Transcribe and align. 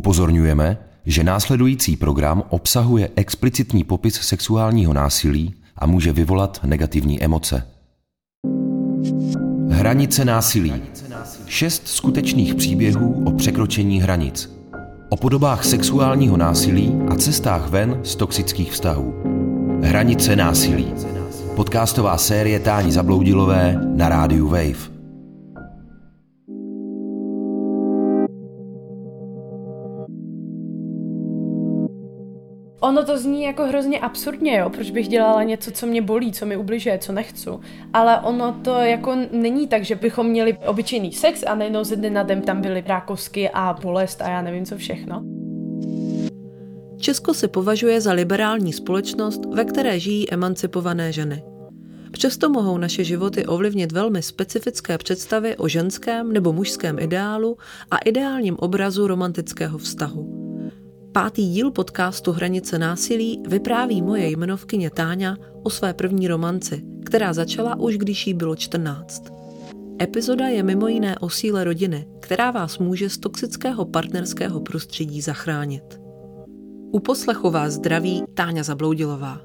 Upozorňujeme, 0.00 0.78
že 1.06 1.24
následující 1.24 1.96
program 1.96 2.42
obsahuje 2.48 3.10
explicitní 3.16 3.84
popis 3.84 4.14
sexuálního 4.14 4.92
násilí 4.92 5.54
a 5.76 5.86
může 5.86 6.12
vyvolat 6.12 6.60
negativní 6.64 7.22
emoce. 7.22 7.62
Hranice 9.68 10.24
násilí. 10.24 10.72
Šest 11.46 11.88
skutečných 11.88 12.54
příběhů 12.54 13.24
o 13.26 13.32
překročení 13.32 14.00
hranic. 14.02 14.50
O 15.08 15.16
podobách 15.16 15.64
sexuálního 15.64 16.36
násilí 16.36 16.92
a 17.08 17.14
cestách 17.14 17.68
ven 17.68 18.00
z 18.02 18.16
toxických 18.16 18.72
vztahů. 18.72 19.14
Hranice 19.82 20.36
násilí. 20.36 20.92
Podcastová 21.56 22.18
série 22.18 22.60
Táni 22.60 22.92
Zabloudilové 22.92 23.80
na 23.96 24.08
rádiu 24.08 24.48
Wave. 24.48 24.99
Ono 32.80 33.04
to 33.04 33.18
zní 33.18 33.42
jako 33.42 33.66
hrozně 33.66 34.00
absurdně, 34.00 34.58
jo, 34.58 34.70
proč 34.70 34.90
bych 34.90 35.08
dělala 35.08 35.42
něco, 35.42 35.70
co 35.70 35.86
mě 35.86 36.02
bolí, 36.02 36.32
co 36.32 36.46
mi 36.46 36.56
ubližuje, 36.56 36.98
co 36.98 37.12
nechci. 37.12 37.50
Ale 37.92 38.20
ono 38.20 38.60
to 38.64 38.74
jako 38.74 39.16
není 39.32 39.66
tak, 39.66 39.84
že 39.84 39.94
bychom 39.94 40.26
měli 40.26 40.58
obyčejný 40.66 41.12
sex 41.12 41.44
a 41.46 41.54
najednou 41.54 41.84
ze 41.84 41.96
dne 41.96 42.10
na 42.10 42.22
den 42.22 42.42
tam 42.42 42.60
byly 42.60 42.84
rákosky 42.86 43.50
a 43.50 43.76
bolest 43.82 44.22
a 44.22 44.30
já 44.30 44.42
nevím 44.42 44.66
co 44.66 44.76
všechno. 44.76 45.24
Česko 46.98 47.34
se 47.34 47.48
považuje 47.48 48.00
za 48.00 48.12
liberální 48.12 48.72
společnost, 48.72 49.40
ve 49.54 49.64
které 49.64 50.00
žijí 50.00 50.32
emancipované 50.32 51.12
ženy. 51.12 51.42
Přesto 52.10 52.50
mohou 52.50 52.78
naše 52.78 53.04
životy 53.04 53.46
ovlivnit 53.46 53.92
velmi 53.92 54.22
specifické 54.22 54.98
představy 54.98 55.56
o 55.56 55.68
ženském 55.68 56.32
nebo 56.32 56.52
mužském 56.52 56.98
ideálu 56.98 57.56
a 57.90 57.98
ideálním 57.98 58.56
obrazu 58.58 59.06
romantického 59.06 59.78
vztahu. 59.78 60.49
Pátý 61.12 61.48
díl 61.50 61.70
podcastu 61.70 62.32
Hranice 62.32 62.78
násilí 62.78 63.42
vypráví 63.48 64.02
moje 64.02 64.30
jmenovkyně 64.30 64.90
Táňa 64.90 65.36
o 65.62 65.70
své 65.70 65.94
první 65.94 66.28
romanci, 66.28 66.82
která 67.04 67.32
začala 67.32 67.78
už 67.78 67.98
když 67.98 68.26
jí 68.26 68.34
bylo 68.34 68.56
14. 68.56 69.24
Epizoda 70.02 70.48
je 70.48 70.62
mimo 70.62 70.88
jiné 70.88 71.18
o 71.18 71.30
síle 71.30 71.64
rodiny, 71.64 72.06
která 72.20 72.50
vás 72.50 72.78
může 72.78 73.10
z 73.10 73.18
toxického 73.18 73.84
partnerského 73.84 74.60
prostředí 74.60 75.20
zachránit. 75.20 76.00
U 76.92 77.00
poslechu 77.00 77.50
vás 77.50 77.72
zdraví 77.72 78.22
Táňa 78.34 78.62
Zabloudilová. 78.62 79.40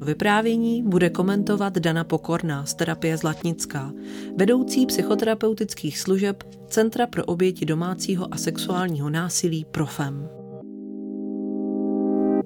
Vyprávění 0.00 0.82
bude 0.82 1.10
komentovat 1.10 1.78
Dana 1.78 2.04
Pokorná 2.04 2.66
z 2.66 2.74
terapie 2.74 3.16
Zlatnická, 3.16 3.92
vedoucí 4.36 4.86
psychoterapeutických 4.86 5.98
služeb 5.98 6.44
Centra 6.68 7.06
pro 7.06 7.24
oběti 7.24 7.64
domácího 7.66 8.34
a 8.34 8.36
sexuálního 8.36 9.10
násilí 9.10 9.64
Profem. 9.70 10.43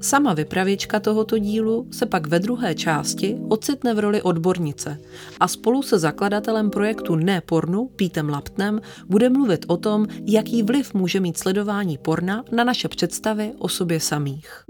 Sama 0.00 0.34
vypravěčka 0.34 1.00
tohoto 1.00 1.38
dílu 1.38 1.86
se 1.92 2.06
pak 2.06 2.27
ve 2.27 2.38
druhé 2.38 2.74
části 2.74 3.38
ocitne 3.48 3.94
v 3.94 3.98
roli 3.98 4.22
odbornice 4.22 4.98
a 5.41 5.48
spolu 5.48 5.82
se 5.82 5.98
zakladatelem 5.98 6.70
projektu 6.70 7.16
Ne 7.16 7.41
pornu, 7.41 7.91
Pítem 7.96 8.28
Laptnem, 8.28 8.80
bude 9.06 9.28
mluvit 9.28 9.64
o 9.69 9.76
tom, 9.76 10.06
jaký 10.26 10.62
vliv 10.62 10.94
může 10.94 11.20
mít 11.20 11.38
sledování 11.38 11.98
porna 11.98 12.44
na 12.52 12.64
naše 12.64 12.88
představy 12.88 13.52
o 13.58 13.69
sobě 13.69 14.00
samých. 14.00 14.64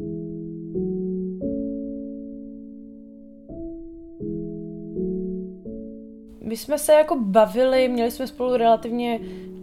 My 6.48 6.56
jsme 6.56 6.78
se 6.78 6.92
jako 6.92 7.16
bavili, 7.20 7.88
měli 7.88 8.10
jsme 8.10 8.26
spolu 8.26 8.56
relativně 8.56 9.20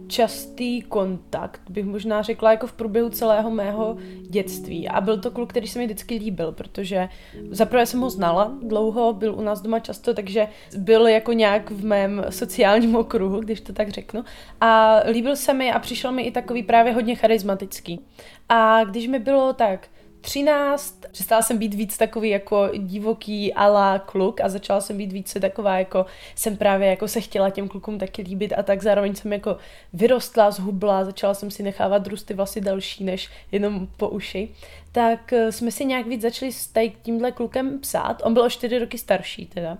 častý 0.08 0.82
kontakt, 0.82 1.60
bych 1.70 1.84
možná 1.84 2.22
řekla 2.22 2.50
jako 2.50 2.66
v 2.66 2.72
průběhu 2.72 3.08
celého 3.08 3.50
mého 3.50 3.96
dětství. 4.30 4.88
A 4.88 5.00
byl 5.00 5.20
to 5.20 5.30
kluk, 5.30 5.50
který 5.50 5.66
se 5.66 5.78
mi 5.78 5.84
vždycky 5.84 6.14
líbil, 6.14 6.52
protože 6.52 7.08
zaprvé 7.50 7.86
jsem 7.86 8.00
ho 8.00 8.10
znala 8.10 8.52
dlouho, 8.62 9.12
byl 9.12 9.34
u 9.34 9.40
nás 9.40 9.60
doma 9.60 9.78
často, 9.78 10.14
takže 10.14 10.48
byl 10.78 11.06
jako 11.06 11.32
nějak 11.32 11.70
v 11.70 11.84
mém 11.84 12.24
sociálním 12.30 12.96
okruhu, 12.96 13.40
když 13.40 13.60
to 13.60 13.72
tak 13.72 13.88
řeknu. 13.88 14.24
A 14.60 15.00
líbil 15.10 15.36
se 15.36 15.54
mi 15.54 15.72
a 15.72 15.78
přišel 15.78 16.12
mi 16.12 16.22
i 16.22 16.30
takový 16.30 16.62
právě 16.62 16.92
hodně 16.92 17.14
charismatický. 17.14 18.00
A 18.48 18.84
když 18.84 19.06
mi 19.06 19.18
bylo 19.18 19.52
tak 19.52 19.88
13, 20.26 21.00
přestala 21.12 21.42
jsem 21.42 21.58
být 21.58 21.74
víc 21.74 21.96
takový 21.96 22.30
jako 22.30 22.68
divoký 22.76 23.54
ala 23.54 23.98
kluk 23.98 24.40
a 24.40 24.48
začala 24.48 24.80
jsem 24.80 24.96
být 24.96 25.12
více 25.12 25.40
taková 25.40 25.78
jako, 25.78 26.06
jsem 26.34 26.56
právě 26.56 26.88
jako 26.88 27.08
se 27.08 27.20
chtěla 27.20 27.50
těm 27.50 27.68
klukům 27.68 27.98
taky 27.98 28.22
líbit 28.22 28.52
a 28.56 28.62
tak 28.62 28.82
zároveň 28.82 29.14
jsem 29.14 29.32
jako 29.32 29.56
vyrostla, 29.92 30.50
zhubla, 30.50 31.04
začala 31.04 31.34
jsem 31.34 31.50
si 31.50 31.62
nechávat 31.62 32.06
růsty 32.06 32.34
vlasy 32.34 32.60
další 32.60 33.04
než 33.04 33.28
jenom 33.52 33.88
po 33.96 34.08
uši, 34.08 34.48
tak 34.92 35.32
eh, 35.32 35.52
jsme 35.52 35.70
si 35.70 35.84
nějak 35.84 36.06
víc 36.06 36.22
začali 36.22 36.52
s 36.52 36.72
tímhle 37.02 37.32
klukem 37.32 37.78
psát, 37.78 38.22
on 38.24 38.34
byl 38.34 38.42
o 38.42 38.50
4 38.50 38.78
roky 38.78 38.98
starší 38.98 39.46
teda. 39.46 39.78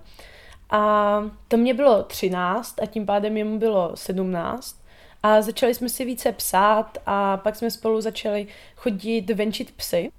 A 0.69 1.21
to 1.47 1.57
mě 1.57 1.73
bylo 1.73 2.03
13 2.03 2.81
a 2.81 2.85
tím 2.85 3.05
pádem 3.05 3.37
jemu 3.37 3.59
bylo 3.59 3.91
17. 3.95 4.81
A 5.23 5.41
začali 5.41 5.73
jsme 5.73 5.89
si 5.89 6.05
více 6.05 6.31
psát 6.31 6.97
a 7.05 7.37
pak 7.37 7.55
jsme 7.55 7.71
spolu 7.71 8.01
začali 8.01 8.47
chodit 8.75 9.29
venčit 9.29 9.71
psy. 9.71 10.11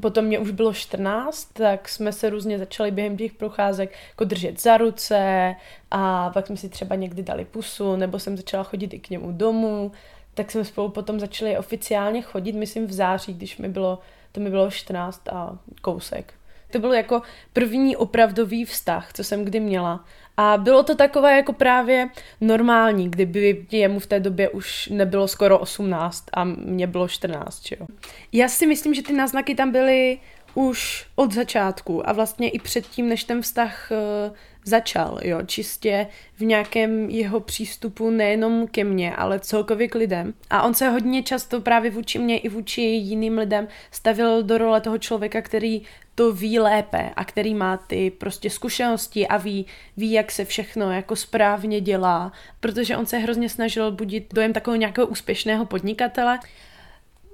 Potom 0.00 0.24
mě 0.24 0.38
už 0.38 0.50
bylo 0.50 0.72
14, 0.72 1.44
tak 1.52 1.88
jsme 1.88 2.12
se 2.12 2.30
různě 2.30 2.58
začali 2.58 2.90
během 2.90 3.16
těch 3.16 3.32
procházek 3.32 3.96
jako 4.08 4.24
držet 4.24 4.60
za 4.60 4.76
ruce 4.76 5.54
a 5.90 6.30
pak 6.30 6.46
jsme 6.46 6.56
si 6.56 6.68
třeba 6.68 6.94
někdy 6.94 7.22
dali 7.22 7.44
pusu, 7.44 7.96
nebo 7.96 8.18
jsem 8.18 8.36
začala 8.36 8.64
chodit 8.64 8.94
i 8.94 8.98
k 8.98 9.10
němu 9.10 9.32
domů, 9.32 9.92
tak 10.34 10.50
jsme 10.50 10.64
spolu 10.64 10.88
potom 10.88 11.20
začali 11.20 11.58
oficiálně 11.58 12.22
chodit, 12.22 12.52
myslím 12.52 12.86
v 12.86 12.92
září, 12.92 13.34
když 13.34 13.58
mi 13.58 13.68
bylo, 13.68 13.98
to 14.32 14.40
mi 14.40 14.50
bylo 14.50 14.70
14 14.70 15.28
a 15.28 15.58
kousek. 15.82 16.34
To 16.70 16.78
byl 16.78 16.92
jako 16.92 17.22
první 17.52 17.96
opravdový 17.96 18.64
vztah, 18.64 19.12
co 19.12 19.24
jsem 19.24 19.44
kdy 19.44 19.60
měla. 19.60 20.04
A 20.40 20.56
bylo 20.56 20.82
to 20.82 20.94
takové 20.94 21.36
jako 21.36 21.52
právě 21.52 22.08
normální, 22.40 23.10
kdyby 23.10 23.66
jemu 23.70 24.00
v 24.00 24.06
té 24.06 24.20
době 24.20 24.48
už 24.48 24.88
nebylo 24.88 25.28
skoro 25.28 25.58
18 25.58 26.24
a 26.32 26.44
mě 26.44 26.86
bylo 26.86 27.08
14, 27.08 27.72
jo. 27.72 27.86
Já 28.32 28.48
si 28.48 28.66
myslím, 28.66 28.94
že 28.94 29.02
ty 29.02 29.12
náznaky 29.12 29.54
tam 29.54 29.72
byly 29.72 30.18
už 30.54 31.06
od 31.14 31.32
začátku 31.32 32.08
a 32.08 32.12
vlastně 32.12 32.50
i 32.50 32.58
předtím, 32.58 33.08
než 33.08 33.24
ten 33.24 33.42
vztah 33.42 33.90
uh, 33.90 34.36
začal, 34.68 35.18
jo, 35.22 35.42
čistě 35.46 36.06
v 36.36 36.40
nějakém 36.40 37.10
jeho 37.10 37.40
přístupu 37.40 38.10
nejenom 38.10 38.66
ke 38.66 38.84
mně, 38.84 39.16
ale 39.16 39.40
celkově 39.40 39.88
k 39.88 39.94
lidem. 39.94 40.34
A 40.50 40.62
on 40.62 40.74
se 40.74 40.88
hodně 40.88 41.22
často 41.22 41.60
právě 41.60 41.90
vůči 41.90 42.18
mně 42.18 42.38
i 42.38 42.48
vůči 42.48 42.80
jiným 42.80 43.38
lidem 43.38 43.68
stavil 43.90 44.42
do 44.42 44.58
role 44.58 44.80
toho 44.80 44.98
člověka, 44.98 45.42
který 45.42 45.82
to 46.14 46.32
ví 46.32 46.58
lépe 46.58 47.10
a 47.16 47.24
který 47.24 47.54
má 47.54 47.76
ty 47.76 48.10
prostě 48.10 48.50
zkušenosti 48.50 49.28
a 49.28 49.36
ví, 49.36 49.66
ví, 49.96 50.12
jak 50.12 50.32
se 50.32 50.44
všechno 50.44 50.92
jako 50.92 51.16
správně 51.16 51.80
dělá, 51.80 52.32
protože 52.60 52.96
on 52.96 53.06
se 53.06 53.18
hrozně 53.18 53.48
snažil 53.48 53.92
budit 53.92 54.34
dojem 54.34 54.52
takového 54.52 54.80
nějakého 54.80 55.06
úspěšného 55.06 55.66
podnikatele. 55.66 56.38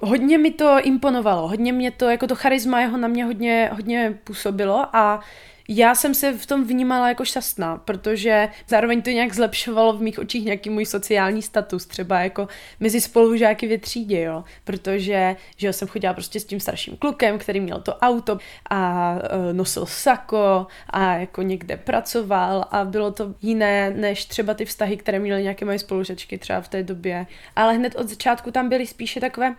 Hodně 0.00 0.39
mi 0.39 0.50
to 0.50 0.77
imponovalo, 0.83 1.49
hodně 1.49 1.73
mě 1.73 1.91
to, 1.91 2.11
jako 2.11 2.27
to 2.27 2.34
charisma 2.34 2.81
jeho 2.81 2.97
na 2.97 3.09
mě 3.09 3.25
hodně, 3.25 3.71
hodně 3.73 4.19
působilo 4.25 4.97
a 4.97 5.21
já 5.69 5.95
jsem 5.95 6.15
se 6.15 6.33
v 6.33 6.47
tom 6.47 6.65
vnímala 6.65 7.09
jako 7.09 7.25
šťastná, 7.25 7.77
protože 7.77 8.49
zároveň 8.69 9.03
to 9.03 9.11
nějak 9.11 9.35
zlepšovalo 9.35 9.93
v 9.93 10.03
mých 10.03 10.19
očích 10.19 10.45
nějaký 10.45 10.71
můj 10.71 10.87
sociální 10.87 11.43
status, 11.43 11.87
třeba 11.87 12.21
jako 12.21 12.49
mezi 12.81 13.01
spolužáky 13.01 13.69
ve 13.69 13.79
třídě, 13.79 14.21
jo, 14.21 14.45
protože 14.65 15.37
že 15.57 15.73
jsem 15.73 15.89
chodila 15.89 16.15
prostě 16.15 16.41
s 16.41 16.45
tím 16.45 16.61
starším 16.61 16.97
klukem, 16.97 17.39
který 17.39 17.61
měl 17.61 17.81
to 17.81 17.97
auto 17.97 18.39
a 18.71 19.13
uh, 19.13 19.53
nosil 19.53 19.87
sako 19.87 20.67
a 20.91 21.15
jako 21.17 21.43
někde 21.43 21.77
pracoval 21.77 22.65
a 22.71 22.85
bylo 22.85 23.11
to 23.11 23.35
jiné 23.43 23.91
než 23.91 24.25
třeba 24.25 24.55
ty 24.55 24.65
vztahy, 24.65 24.97
které 24.97 25.19
měly 25.19 25.43
nějaké 25.43 25.65
moje 25.65 25.79
spolužačky 25.79 26.39
třeba 26.39 26.61
v 26.61 26.69
té 26.69 26.83
době. 26.83 27.27
Ale 27.57 27.75
hned 27.75 27.95
od 27.95 28.09
začátku 28.09 28.51
tam 28.51 28.69
byly 28.69 28.87
spíše 28.87 29.21
takové 29.21 29.55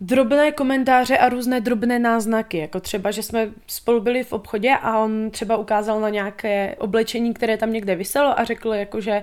drobné 0.00 0.52
komentáře 0.52 1.18
a 1.18 1.28
různé 1.28 1.60
drobné 1.60 1.98
náznaky, 1.98 2.58
jako 2.58 2.80
třeba, 2.80 3.10
že 3.10 3.22
jsme 3.22 3.50
spolu 3.66 4.00
byli 4.00 4.24
v 4.24 4.32
obchodě 4.32 4.70
a 4.82 4.98
on 4.98 5.30
třeba 5.30 5.56
ukázal 5.56 6.00
na 6.00 6.08
nějaké 6.08 6.76
oblečení, 6.78 7.34
které 7.34 7.56
tam 7.56 7.72
někde 7.72 7.94
vyselo 7.94 8.40
a 8.40 8.44
řekl 8.44 8.74
jako, 8.74 9.00
že, 9.00 9.22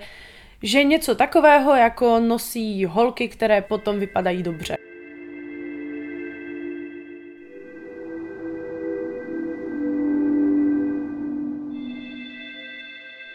že 0.63 0.83
něco 0.83 1.15
takového 1.15 1.75
jako 1.75 2.19
nosí 2.19 2.85
holky, 2.85 3.27
které 3.27 3.61
potom 3.61 3.99
vypadají 3.99 4.43
dobře. 4.43 4.77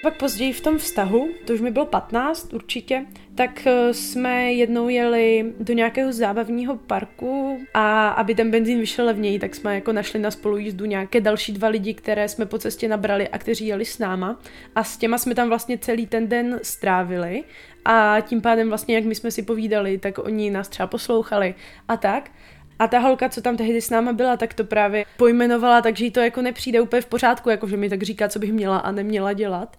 Pak 0.09 0.17
později 0.17 0.53
v 0.53 0.61
tom 0.61 0.79
vztahu, 0.79 1.29
to 1.45 1.53
už 1.53 1.61
mi 1.61 1.71
bylo 1.71 1.87
15 1.87 2.55
určitě, 2.55 3.07
tak 3.35 3.67
eh, 3.67 3.95
jsme 3.95 4.53
jednou 4.53 4.89
jeli 4.89 5.53
do 5.61 5.75
nějakého 5.75 6.13
zábavního 6.13 6.77
parku 6.77 7.61
a 7.75 8.09
aby 8.09 8.35
ten 8.35 8.51
benzín 8.51 8.81
vyšel 8.81 9.05
levněji, 9.07 9.39
tak 9.39 9.55
jsme 9.55 9.75
jako 9.75 9.93
našli 9.93 10.21
na 10.21 10.31
spolujízdu 10.31 10.85
nějaké 10.85 11.21
další 11.21 11.53
dva 11.53 11.69
lidi, 11.69 11.95
které 11.95 12.29
jsme 12.29 12.47
po 12.47 12.59
cestě 12.59 12.89
nabrali 12.89 13.29
a 13.29 13.39
kteří 13.39 13.67
jeli 13.67 13.85
s 13.85 13.99
náma 13.99 14.41
a 14.75 14.85
s 14.85 14.97
těma 14.97 15.19
jsme 15.19 15.35
tam 15.35 15.49
vlastně 15.49 15.79
celý 15.79 16.07
ten 16.07 16.29
den 16.29 16.61
strávili 16.63 17.45
a 17.85 18.17
tím 18.21 18.41
pádem 18.41 18.69
vlastně, 18.69 18.95
jak 18.95 19.05
my 19.05 19.15
jsme 19.15 19.31
si 19.31 19.43
povídali, 19.43 19.99
tak 19.99 20.19
oni 20.19 20.51
nás 20.51 20.69
třeba 20.69 20.87
poslouchali 20.87 21.55
a 21.89 21.97
tak. 21.97 22.31
A 22.79 22.89
ta 22.89 22.99
holka, 22.99 23.29
co 23.29 23.43
tam 23.43 23.57
tehdy 23.57 23.81
s 23.81 23.91
náma 23.91 24.13
byla, 24.13 24.37
tak 24.37 24.55
to 24.55 24.65
právě 24.65 25.05
pojmenovala, 25.17 25.83
takže 25.83 26.05
jí 26.05 26.11
to 26.11 26.21
jako 26.21 26.43
nepřijde 26.43 26.81
úplně 26.81 27.03
v 27.03 27.07
pořádku, 27.07 27.51
jako 27.51 27.69
že 27.69 27.77
mi 27.77 27.91
tak 27.91 28.03
říká, 28.03 28.29
co 28.29 28.39
bych 28.39 28.53
měla 28.53 28.79
a 28.79 28.93
neměla 28.93 29.33
dělat. 29.33 29.77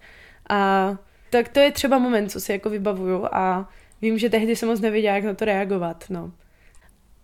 A 0.50 0.96
tak 1.30 1.48
to 1.48 1.60
je 1.60 1.72
třeba 1.72 1.98
moment, 1.98 2.28
co 2.28 2.40
si 2.40 2.52
jako 2.52 2.70
vybavuju 2.70 3.26
a 3.32 3.68
vím, 4.02 4.18
že 4.18 4.30
tehdy 4.30 4.56
jsem 4.56 4.68
moc 4.68 4.80
nevěděla, 4.80 5.14
jak 5.14 5.24
na 5.24 5.34
to 5.34 5.44
reagovat, 5.44 6.04
no. 6.10 6.32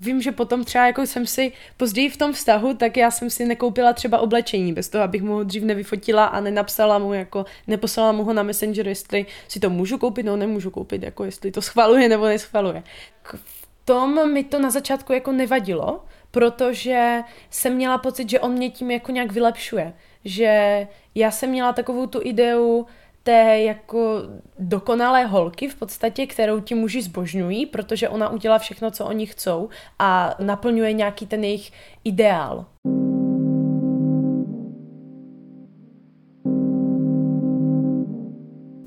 Vím, 0.01 0.23
že 0.23 0.33
potom 0.33 0.65
třeba 0.65 0.87
jako 0.87 1.07
jsem 1.07 1.27
si 1.27 1.53
později 1.77 2.11
v 2.11 2.17
tom 2.17 2.33
vztahu, 2.33 2.75
tak 2.75 2.97
já 2.97 3.11
jsem 3.11 3.31
si 3.31 3.45
nekoupila 3.45 3.93
třeba 3.93 4.19
oblečení, 4.19 4.73
bez 4.73 4.89
toho, 4.89 5.05
abych 5.05 5.23
mu 5.23 5.33
ho 5.33 5.45
dřív 5.45 5.63
nevyfotila 5.63 6.25
a 6.25 6.41
nenapsala 6.41 6.99
mu, 6.99 7.13
jako 7.13 7.45
neposlala 7.67 8.13
mu 8.13 8.25
ho 8.25 8.33
na 8.33 8.43
Messenger, 8.43 8.89
jestli 8.89 9.27
si 9.49 9.61
to 9.61 9.71
můžu 9.71 9.99
koupit, 9.99 10.23
no 10.23 10.37
nemůžu 10.37 10.71
koupit, 10.71 11.03
jako 11.03 11.25
jestli 11.25 11.51
to 11.51 11.63
schvaluje 11.63 12.09
nebo 12.09 12.25
neschvaluje. 12.25 12.83
V 13.33 13.69
tom 13.85 14.33
mi 14.33 14.45
to 14.45 14.59
na 14.59 14.71
začátku 14.71 15.13
jako 15.13 15.33
nevadilo, 15.33 16.05
protože 16.31 17.21
jsem 17.51 17.75
měla 17.75 17.99
pocit, 17.99 18.31
že 18.31 18.41
on 18.41 18.53
mě 18.53 18.71
tím 18.71 18.91
jako 18.91 19.13
nějak 19.13 19.33
vylepšuje. 19.33 19.93
Že 20.25 20.87
já 21.15 21.31
jsem 21.31 21.51
měla 21.51 21.73
takovou 21.73 22.07
tu 22.07 22.21
ideu, 22.23 22.87
té 23.27 23.61
jako 23.61 24.23
dokonalé 24.59 25.27
holky 25.27 25.69
v 25.69 25.75
podstatě, 25.75 26.27
kterou 26.27 26.61
ti 26.61 26.75
muži 26.75 27.03
zbožňují, 27.03 27.67
protože 27.67 28.09
ona 28.09 28.29
udělá 28.29 28.59
všechno, 28.59 28.91
co 28.91 29.07
oni 29.07 29.27
chcou 29.27 29.69
a 29.99 30.35
naplňuje 30.39 30.93
nějaký 30.93 31.27
ten 31.27 31.45
jejich 31.45 31.73
ideál. 32.05 32.67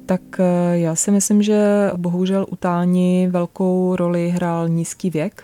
Tak 0.06 0.22
eh, 0.40 0.78
já 0.78 0.96
si 0.96 1.12
myslím, 1.12 1.42
že 1.42 1.92
bohužel 1.98 2.46
u 2.50 2.56
Táni 2.56 3.28
velkou 3.32 3.96
roli 3.96 4.30
hrál 4.30 4.70
nízký 4.70 5.10
věk, 5.10 5.44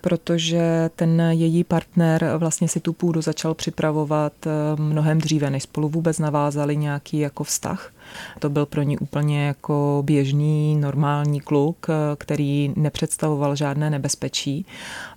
protože 0.00 0.90
ten 0.96 1.20
její 1.30 1.64
partner 1.64 2.30
vlastně 2.36 2.68
si 2.68 2.80
tu 2.80 2.92
půdu 2.92 3.20
začal 3.20 3.54
připravovat 3.54 4.32
eh, 4.46 4.50
mnohem 4.82 5.18
dříve, 5.18 5.50
než 5.50 5.62
spolu 5.62 5.88
vůbec 5.88 6.18
navázali 6.18 6.76
nějaký 6.76 7.18
jako 7.18 7.44
vztah. 7.44 7.92
To 8.38 8.50
byl 8.50 8.66
pro 8.66 8.82
ní 8.82 8.98
úplně 8.98 9.46
jako 9.46 10.02
běžný, 10.06 10.76
normální 10.76 11.40
kluk, 11.40 11.86
který 12.18 12.72
nepředstavoval 12.76 13.56
žádné 13.56 13.90
nebezpečí 13.90 14.66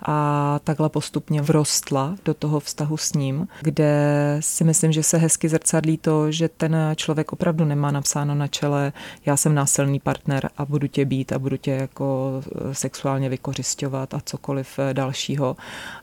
a 0.05 0.59
takhle 0.63 0.89
postupně 0.89 1.41
vrostla 1.41 2.15
do 2.25 2.33
toho 2.33 2.59
vztahu 2.59 2.97
s 2.97 3.13
ním, 3.13 3.47
kde 3.61 3.91
si 4.39 4.63
myslím, 4.63 4.91
že 4.91 5.03
se 5.03 5.17
hezky 5.17 5.49
zrcadlí 5.49 5.97
to, 5.97 6.31
že 6.31 6.49
ten 6.49 6.77
člověk 6.95 7.33
opravdu 7.33 7.65
nemá 7.65 7.91
napsáno 7.91 8.35
na 8.35 8.47
čele, 8.47 8.93
já 9.25 9.37
jsem 9.37 9.55
násilný 9.55 9.99
partner 9.99 10.49
a 10.57 10.65
budu 10.65 10.87
tě 10.87 11.05
být 11.05 11.31
a 11.31 11.39
budu 11.39 11.57
tě 11.57 11.71
jako 11.71 12.31
sexuálně 12.71 13.29
vykořišťovat 13.29 14.13
a 14.13 14.21
cokoliv 14.25 14.79
dalšího, 14.93 15.55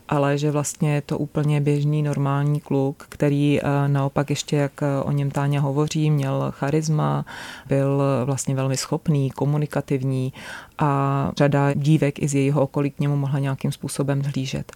ale 0.08 0.38
že 0.38 0.50
vlastně 0.50 0.94
je 0.94 1.02
to 1.02 1.18
úplně 1.18 1.60
běžný, 1.60 2.02
normální 2.02 2.60
kluk, 2.60 3.06
který 3.08 3.60
eh, 3.60 3.88
naopak 3.88 4.30
ještě, 4.30 4.56
jak 4.56 4.72
o 5.02 5.12
něm 5.12 5.30
Táňa 5.30 5.60
hovoří, 5.60 6.10
měl 6.10 6.52
charisma, 6.78 7.24
byl 7.68 8.02
vlastně 8.24 8.54
velmi 8.54 8.76
schopný, 8.76 9.30
komunikativní 9.30 10.32
a 10.78 11.30
řada 11.36 11.74
dívek 11.74 12.22
i 12.22 12.28
z 12.28 12.34
jejího 12.34 12.62
okolí 12.62 12.90
k 12.90 13.00
němu 13.00 13.16
mohla 13.16 13.38
nějakým 13.38 13.72
způsobem 13.72 14.22
zhlížet 14.22 14.72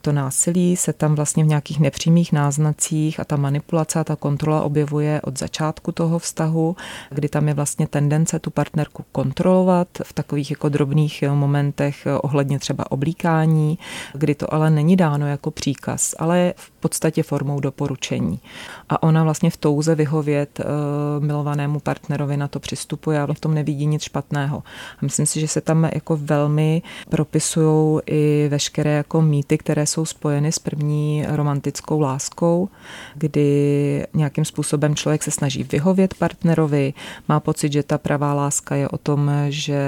to 0.00 0.12
násilí 0.12 0.76
se 0.76 0.92
tam 0.92 1.14
vlastně 1.14 1.44
v 1.44 1.46
nějakých 1.46 1.80
nepřímých 1.80 2.32
náznacích 2.32 3.20
a 3.20 3.24
ta 3.24 3.36
manipulace 3.36 4.00
a 4.00 4.04
ta 4.04 4.16
kontrola 4.16 4.62
objevuje 4.62 5.20
od 5.20 5.38
začátku 5.38 5.92
toho 5.92 6.18
vztahu, 6.18 6.76
kdy 7.10 7.28
tam 7.28 7.48
je 7.48 7.54
vlastně 7.54 7.86
tendence 7.86 8.38
tu 8.38 8.50
partnerku 8.50 9.04
kontrolovat 9.12 9.88
v 10.02 10.12
takových 10.12 10.50
jako 10.50 10.68
drobných 10.68 11.24
momentech 11.34 12.06
ohledně 12.22 12.58
třeba 12.58 12.90
oblíkání, 12.90 13.78
kdy 14.12 14.34
to 14.34 14.54
ale 14.54 14.70
není 14.70 14.96
dáno 14.96 15.26
jako 15.26 15.50
příkaz, 15.50 16.14
ale 16.18 16.54
v 16.56 16.70
podstatě 16.78 17.22
formou 17.22 17.60
doporučení. 17.60 18.40
A 18.88 19.02
ona 19.02 19.24
vlastně 19.24 19.50
v 19.50 19.56
touze 19.56 19.94
vyhovět 19.94 20.60
uh, 20.60 21.24
milovanému 21.24 21.80
partnerovi 21.80 22.36
na 22.36 22.48
to 22.48 22.60
přistupuje 22.60 23.20
a 23.20 23.34
v 23.34 23.40
tom 23.40 23.54
nevidí 23.54 23.86
nic 23.86 24.02
špatného. 24.02 24.62
A 24.92 24.98
myslím 25.02 25.26
si, 25.26 25.40
že 25.40 25.48
se 25.48 25.60
tam 25.60 25.88
jako 25.94 26.16
velmi 26.16 26.82
propisují 27.10 28.00
i 28.06 28.48
veškeré 28.48 28.90
jako 28.90 29.22
mýty, 29.22 29.58
které 29.58 29.86
jsou 29.86 30.04
spojeny 30.04 30.52
s 30.52 30.58
první 30.58 31.24
romantickou 31.28 32.00
láskou, 32.00 32.68
kdy 33.14 34.06
nějakým 34.14 34.44
způsobem 34.44 34.94
člověk 34.94 35.22
se 35.22 35.30
snaží 35.30 35.64
vyhovět 35.64 36.14
partnerovi, 36.14 36.94
má 37.28 37.40
pocit, 37.40 37.72
že 37.72 37.82
ta 37.82 37.98
pravá 37.98 38.34
láska 38.34 38.74
je 38.74 38.88
o 38.88 38.98
tom, 38.98 39.30
že 39.48 39.80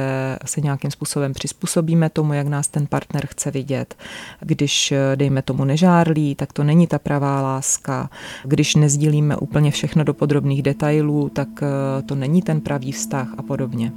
se 0.44 0.60
nějakým 0.60 0.90
způsobem 0.90 1.32
přizpůsobíme 1.32 2.10
tomu, 2.10 2.32
jak 2.32 2.46
nás 2.46 2.68
ten 2.68 2.86
partner 2.86 3.26
chce 3.26 3.50
vidět. 3.50 3.94
Když, 4.40 4.94
dejme 5.14 5.42
tomu, 5.42 5.64
nežárlí, 5.64 6.34
tak 6.34 6.52
to 6.52 6.64
není 6.64 6.86
ta 6.90 6.98
pravá 6.98 7.42
láska. 7.42 8.10
Když 8.44 8.74
nezdílíme 8.74 9.36
úplně 9.36 9.70
všechno 9.70 10.04
do 10.04 10.14
podrobných 10.14 10.62
detailů, 10.62 11.28
tak 11.28 11.48
eh, 11.62 12.02
to 12.02 12.14
není 12.14 12.42
ten 12.42 12.60
pravý 12.60 12.92
vztah 12.92 13.34
a 13.38 13.42
podobně. 13.42 13.92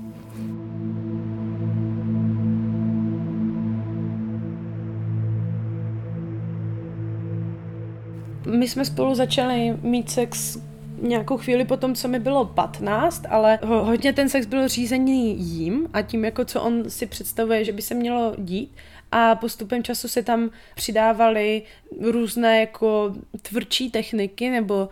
my 8.45 8.67
jsme 8.67 8.85
spolu 8.85 9.15
začali 9.15 9.77
mít 9.81 10.09
sex 10.09 10.57
nějakou 11.01 11.37
chvíli 11.37 11.65
po 11.65 11.77
tom, 11.77 11.95
co 11.95 12.07
mi 12.07 12.19
bylo 12.19 12.45
15, 12.45 13.23
ale 13.29 13.59
ho, 13.63 13.85
hodně 13.85 14.13
ten 14.13 14.29
sex 14.29 14.45
byl 14.45 14.67
řízený 14.67 15.39
jím 15.39 15.87
a 15.93 16.01
tím, 16.01 16.25
jako 16.25 16.45
co 16.45 16.61
on 16.61 16.89
si 16.89 17.05
představuje, 17.05 17.65
že 17.65 17.71
by 17.71 17.81
se 17.81 17.93
mělo 17.93 18.35
dít 18.37 18.71
a 19.15 19.35
postupem 19.35 19.83
času 19.83 20.07
se 20.07 20.23
tam 20.23 20.49
přidávaly 20.75 21.61
různé 22.01 22.59
jako 22.59 23.15
tvrdší 23.41 23.91
techniky 23.91 24.49
nebo 24.49 24.89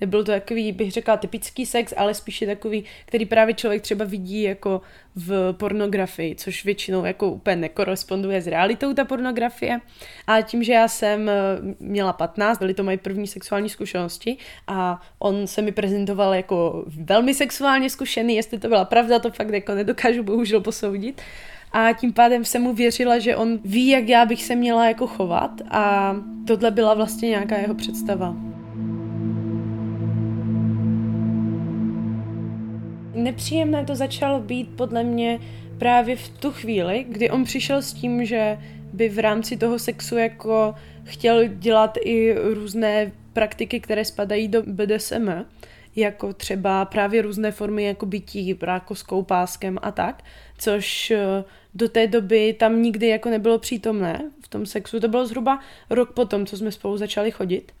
Nebyl 0.00 0.24
to 0.24 0.32
takový, 0.32 0.72
bych 0.72 0.92
řekla, 0.92 1.16
typický 1.16 1.66
sex, 1.66 1.94
ale 1.96 2.14
spíše 2.14 2.46
takový, 2.46 2.84
který 3.06 3.26
právě 3.26 3.54
člověk 3.54 3.82
třeba 3.82 4.04
vidí 4.04 4.42
jako 4.42 4.80
v 5.16 5.52
pornografii, 5.52 6.34
což 6.34 6.64
většinou 6.64 7.04
jako 7.04 7.30
úplně 7.30 7.56
nekoresponduje 7.56 8.42
s 8.42 8.46
realitou 8.46 8.94
ta 8.94 9.04
pornografie. 9.04 9.80
A 10.26 10.40
tím, 10.40 10.62
že 10.62 10.72
já 10.72 10.88
jsem 10.88 11.28
eh, 11.28 11.34
měla 11.80 12.12
15, 12.12 12.58
byly 12.58 12.74
to 12.74 12.82
moje 12.82 12.98
první 12.98 13.26
sexuální 13.26 13.68
zkušenosti 13.68 14.36
a 14.66 15.00
on 15.18 15.46
se 15.46 15.62
mi 15.62 15.72
prezentoval 15.72 16.34
jako 16.34 16.84
velmi 16.86 17.34
sexuálně 17.34 17.90
zkušený, 17.90 18.36
jestli 18.36 18.58
to 18.58 18.68
byla 18.68 18.84
pravda, 18.84 19.18
to 19.18 19.30
fakt 19.30 19.50
jako 19.50 19.74
nedokážu 19.74 20.22
bohužel 20.22 20.60
posoudit 20.60 21.22
a 21.72 21.92
tím 21.92 22.12
pádem 22.12 22.44
jsem 22.44 22.62
mu 22.62 22.74
věřila, 22.74 23.18
že 23.18 23.36
on 23.36 23.58
ví, 23.64 23.88
jak 23.88 24.08
já 24.08 24.24
bych 24.24 24.44
se 24.44 24.56
měla 24.56 24.86
jako 24.88 25.06
chovat 25.06 25.60
a 25.70 26.16
tohle 26.46 26.70
byla 26.70 26.94
vlastně 26.94 27.28
nějaká 27.28 27.56
jeho 27.56 27.74
představa. 27.74 28.48
nepříjemné 33.18 33.84
to 33.84 33.96
začalo 33.96 34.40
být 34.40 34.68
podle 34.76 35.04
mě 35.04 35.40
právě 35.78 36.16
v 36.16 36.28
tu 36.28 36.52
chvíli, 36.52 37.06
kdy 37.08 37.30
on 37.30 37.44
přišel 37.44 37.82
s 37.82 37.92
tím, 37.92 38.24
že 38.24 38.58
by 38.92 39.08
v 39.08 39.18
rámci 39.18 39.56
toho 39.56 39.78
sexu 39.78 40.16
jako 40.16 40.74
chtěl 41.04 41.48
dělat 41.48 41.98
i 42.04 42.34
různé 42.54 43.12
praktiky, 43.32 43.80
které 43.80 44.04
spadají 44.04 44.48
do 44.48 44.62
BDSM, 44.62 45.30
jako 45.98 46.32
třeba 46.32 46.84
právě 46.84 47.22
různé 47.22 47.52
formy 47.52 47.84
jako 47.84 48.06
bytí 48.06 48.54
brákoskou, 48.54 49.22
páskem 49.22 49.78
a 49.82 49.90
tak, 49.90 50.22
což 50.58 51.10
eh, 51.10 51.44
do 51.74 51.88
té 51.88 52.06
doby 52.06 52.52
tam 52.52 52.82
nikdy 52.82 53.08
jako 53.08 53.30
nebylo 53.30 53.58
přítomné 53.58 54.30
v 54.44 54.48
tom 54.48 54.66
sexu. 54.66 55.00
To 55.00 55.08
bylo 55.08 55.26
zhruba 55.26 55.60
rok 55.90 56.12
potom, 56.12 56.46
co 56.46 56.56
jsme 56.56 56.72
spolu 56.72 56.96
začali 56.96 57.30
chodit. 57.30 57.72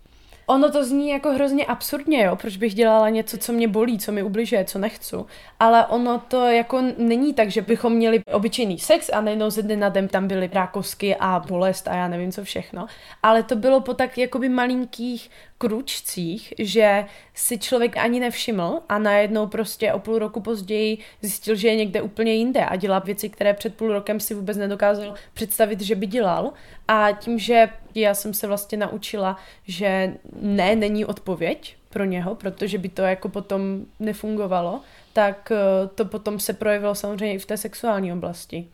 Ono 0.50 0.70
to 0.70 0.84
zní 0.84 1.08
jako 1.08 1.32
hrozně 1.32 1.66
absurdně, 1.66 2.24
jo, 2.24 2.36
proč 2.36 2.56
bych 2.56 2.74
dělala 2.74 3.08
něco, 3.08 3.38
co 3.38 3.52
mě 3.52 3.68
bolí, 3.68 3.98
co 3.98 4.12
mi 4.12 4.22
ubližuje, 4.22 4.64
co 4.64 4.78
nechci. 4.78 5.16
Ale 5.60 5.86
ono 5.86 6.18
to 6.18 6.46
jako 6.46 6.82
není 6.98 7.34
tak, 7.34 7.50
že 7.50 7.62
bychom 7.62 7.92
měli 7.92 8.24
obyčejný 8.32 8.78
sex 8.78 9.10
a 9.12 9.20
najednou 9.20 9.50
ze 9.50 9.62
dne 9.62 9.76
na 9.76 9.88
den 9.88 10.08
tam 10.08 10.28
byly 10.28 10.50
rákosky 10.52 11.16
a 11.20 11.42
bolest 11.48 11.88
a 11.88 11.94
já 11.94 12.08
nevím 12.08 12.32
co 12.32 12.44
všechno. 12.44 12.86
Ale 13.22 13.42
to 13.42 13.56
bylo 13.56 13.80
po 13.80 13.94
tak 13.94 14.18
jakoby 14.18 14.48
malinkých 14.48 15.30
kručcích, 15.58 16.54
že 16.58 17.04
si 17.34 17.58
člověk 17.58 17.96
ani 17.96 18.20
nevšiml 18.20 18.80
a 18.88 18.98
najednou 18.98 19.46
prostě 19.46 19.92
o 19.92 19.98
půl 19.98 20.18
roku 20.18 20.40
později 20.40 20.98
zjistil, 21.22 21.54
že 21.54 21.68
je 21.68 21.76
někde 21.76 22.02
úplně 22.02 22.34
jinde 22.34 22.64
a 22.64 22.76
dělá 22.76 22.98
věci, 22.98 23.28
které 23.28 23.54
před 23.54 23.74
půl 23.74 23.92
rokem 23.92 24.20
si 24.20 24.34
vůbec 24.34 24.56
nedokázal 24.56 25.14
představit, 25.34 25.80
že 25.80 25.94
by 25.94 26.06
dělal. 26.06 26.52
A 26.88 27.12
tím, 27.12 27.38
že 27.38 27.68
já 28.00 28.14
jsem 28.14 28.34
se 28.34 28.46
vlastně 28.46 28.78
naučila, 28.78 29.36
že 29.64 30.14
ne, 30.40 30.76
není 30.76 31.04
odpověď 31.04 31.76
pro 31.88 32.04
něho, 32.04 32.34
protože 32.34 32.78
by 32.78 32.88
to 32.88 33.02
jako 33.02 33.28
potom 33.28 33.84
nefungovalo, 34.00 34.80
tak 35.12 35.52
eh, 35.52 35.88
to 35.94 36.04
potom 36.04 36.40
se 36.40 36.52
projevilo 36.52 36.94
samozřejmě 36.94 37.34
i 37.34 37.38
v 37.38 37.46
té 37.46 37.56
sexuální 37.56 38.12
oblasti 38.12 38.68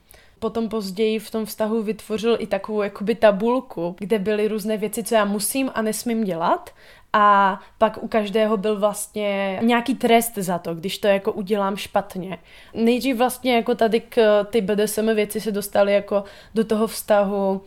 potom 0.45 0.69
později 0.69 1.19
v 1.19 1.31
tom 1.31 1.45
vztahu 1.45 1.83
vytvořil 1.83 2.37
i 2.41 2.47
takovou 2.47 2.83
jakoby 2.83 3.15
tabulku, 3.15 3.97
kde 3.99 4.19
byly 4.19 4.49
různé 4.49 4.77
věci, 4.77 5.03
co 5.03 5.15
já 5.15 5.25
musím 5.25 5.71
a 5.75 5.83
nesmím 5.83 6.25
dělat 6.25 6.71
a 7.13 7.61
pak 7.79 8.03
u 8.03 8.09
každého 8.09 8.57
byl 8.57 8.79
vlastně 8.79 9.59
nějaký 9.63 9.95
trest 9.95 10.35
za 10.35 10.59
to, 10.59 10.75
když 10.75 10.99
to 10.99 11.07
jako 11.07 11.33
udělám 11.33 11.77
špatně. 11.77 12.39
Nejdřív 12.75 13.17
vlastně 13.17 13.57
jako 13.57 13.75
tady 13.75 14.01
k 14.01 14.45
ty 14.45 14.61
BDSM 14.61 15.15
věci 15.15 15.41
se 15.41 15.53
dostaly 15.53 15.93
jako 15.93 16.25
do 16.55 16.65
toho 16.65 16.87
vztahu 16.87 17.63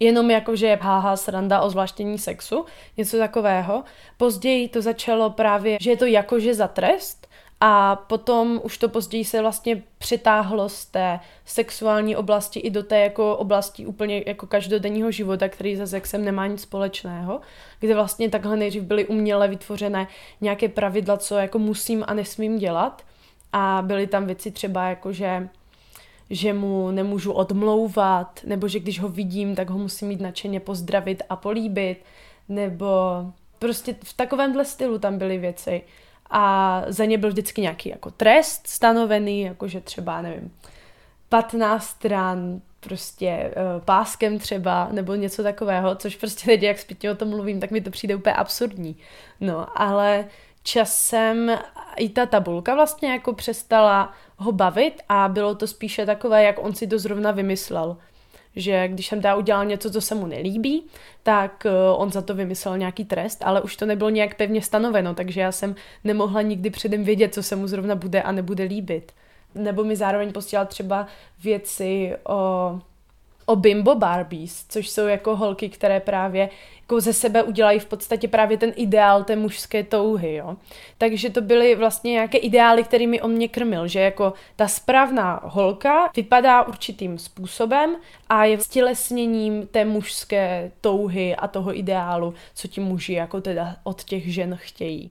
jenom 0.00 0.30
jako, 0.30 0.56
že 0.56 0.66
je 0.66 0.78
háha 0.82 1.16
sranda 1.16 1.60
o 1.60 1.70
zvláštění 1.70 2.18
sexu, 2.18 2.64
něco 2.96 3.18
takového. 3.18 3.84
Později 4.16 4.68
to 4.68 4.82
začalo 4.82 5.30
právě, 5.30 5.78
že 5.80 5.90
je 5.90 5.96
to 5.96 6.04
jakože 6.04 6.54
za 6.54 6.68
trest 6.68 7.28
a 7.60 7.96
potom 7.96 8.60
už 8.64 8.78
to 8.78 8.88
později 8.88 9.24
se 9.24 9.40
vlastně 9.40 9.82
přitáhlo 9.98 10.68
z 10.68 10.86
té 10.86 11.20
sexuální 11.44 12.16
oblasti 12.16 12.60
i 12.60 12.70
do 12.70 12.82
té 12.82 13.00
jako 13.00 13.36
oblasti 13.36 13.86
úplně 13.86 14.22
jako 14.26 14.46
každodenního 14.46 15.10
života, 15.10 15.48
který 15.48 15.76
za 15.76 15.86
sexem 15.86 16.24
nemá 16.24 16.46
nic 16.46 16.60
společného, 16.60 17.40
kde 17.80 17.94
vlastně 17.94 18.30
takhle 18.30 18.56
nejdřív 18.56 18.82
byly 18.82 19.06
uměle 19.06 19.48
vytvořené 19.48 20.06
nějaké 20.40 20.68
pravidla, 20.68 21.16
co 21.16 21.36
jako 21.36 21.58
musím 21.58 22.04
a 22.06 22.14
nesmím 22.14 22.58
dělat 22.58 23.02
a 23.52 23.82
byly 23.86 24.06
tam 24.06 24.26
věci 24.26 24.50
třeba 24.50 24.88
jako, 24.88 25.12
že 25.12 25.48
že 26.30 26.52
mu 26.52 26.90
nemůžu 26.90 27.32
odmlouvat, 27.32 28.40
nebo 28.44 28.68
že 28.68 28.80
když 28.80 29.00
ho 29.00 29.08
vidím, 29.08 29.54
tak 29.54 29.70
ho 29.70 29.78
musím 29.78 30.08
mít 30.08 30.20
nadšeně 30.20 30.60
pozdravit 30.60 31.22
a 31.28 31.36
políbit, 31.36 32.04
nebo 32.48 32.86
prostě 33.58 33.96
v 34.04 34.12
takovémhle 34.12 34.64
stylu 34.64 34.98
tam 34.98 35.18
byly 35.18 35.38
věci. 35.38 35.82
A 36.30 36.82
za 36.88 37.04
ně 37.04 37.18
byl 37.18 37.30
vždycky 37.30 37.60
nějaký 37.60 37.88
jako 37.88 38.10
trest 38.10 38.66
stanovený, 38.66 39.40
jakože 39.40 39.80
třeba, 39.80 40.22
nevím, 40.22 40.52
15 41.28 41.84
stran 41.84 42.60
prostě 42.80 43.54
uh, 43.56 43.84
páskem 43.84 44.38
třeba, 44.38 44.88
nebo 44.92 45.14
něco 45.14 45.42
takového, 45.42 45.96
což 45.96 46.16
prostě 46.16 46.46
teď, 46.46 46.62
jak 46.62 46.78
zpětně 46.78 47.10
o 47.10 47.14
tom 47.14 47.28
mluvím, 47.28 47.60
tak 47.60 47.70
mi 47.70 47.80
to 47.80 47.90
přijde 47.90 48.14
úplně 48.14 48.34
absurdní. 48.34 48.96
No, 49.40 49.80
ale 49.80 50.24
časem 50.62 51.58
i 51.96 52.08
ta 52.08 52.26
tabulka 52.26 52.74
vlastně 52.74 53.12
jako 53.12 53.32
přestala 53.32 54.12
ho 54.36 54.52
bavit 54.52 55.02
a 55.08 55.28
bylo 55.28 55.54
to 55.54 55.66
spíše 55.66 56.06
takové, 56.06 56.44
jak 56.44 56.64
on 56.64 56.74
si 56.74 56.86
to 56.86 56.98
zrovna 56.98 57.30
vymyslel. 57.30 57.96
Že 58.56 58.88
když 58.88 59.06
jsem 59.06 59.20
dá 59.20 59.36
udělal 59.36 59.64
něco, 59.64 59.90
co 59.90 60.00
se 60.00 60.14
mu 60.14 60.26
nelíbí, 60.26 60.86
tak 61.22 61.66
eh, 61.66 61.70
on 61.96 62.12
za 62.12 62.22
to 62.22 62.34
vymyslel 62.34 62.78
nějaký 62.78 63.04
trest, 63.04 63.42
ale 63.44 63.60
už 63.60 63.76
to 63.76 63.86
nebylo 63.86 64.10
nějak 64.10 64.36
pevně 64.36 64.62
stanoveno, 64.62 65.14
takže 65.14 65.40
já 65.40 65.52
jsem 65.52 65.74
nemohla 66.04 66.42
nikdy 66.42 66.70
předem 66.70 67.04
vědět, 67.04 67.34
co 67.34 67.42
se 67.42 67.56
mu 67.56 67.66
zrovna 67.66 67.94
bude 67.94 68.22
a 68.22 68.32
nebude 68.32 68.64
líbit. 68.64 69.12
Nebo 69.54 69.84
mi 69.84 69.96
zároveň 69.96 70.32
posílal 70.32 70.66
třeba 70.66 71.06
věci 71.42 72.16
o 72.28 72.80
o 73.46 73.56
bimbo 73.56 73.94
Barbies, 73.94 74.64
což 74.68 74.88
jsou 74.88 75.06
jako 75.06 75.36
holky, 75.36 75.68
které 75.68 76.00
právě 76.00 76.48
jako 76.84 77.00
ze 77.00 77.12
sebe 77.12 77.42
udělají 77.42 77.78
v 77.78 77.86
podstatě 77.86 78.28
právě 78.28 78.58
ten 78.58 78.72
ideál 78.76 79.24
té 79.24 79.36
mužské 79.36 79.84
touhy, 79.84 80.34
jo. 80.34 80.56
Takže 80.98 81.30
to 81.30 81.40
byly 81.40 81.74
vlastně 81.74 82.12
nějaké 82.12 82.38
ideály, 82.38 82.84
kterými 82.84 83.20
on 83.20 83.30
mě 83.30 83.48
krmil, 83.48 83.88
že 83.88 84.00
jako 84.00 84.32
ta 84.56 84.68
správná 84.68 85.40
holka 85.44 86.10
vypadá 86.16 86.62
určitým 86.62 87.18
způsobem 87.18 87.96
a 88.28 88.44
je 88.44 88.58
stělesněním 88.58 89.66
té 89.66 89.84
mužské 89.84 90.70
touhy 90.80 91.36
a 91.36 91.48
toho 91.48 91.78
ideálu, 91.78 92.34
co 92.54 92.68
ti 92.68 92.80
muži 92.80 93.12
jako 93.12 93.40
teda 93.40 93.76
od 93.84 94.04
těch 94.04 94.34
žen 94.34 94.58
chtějí. 94.60 95.10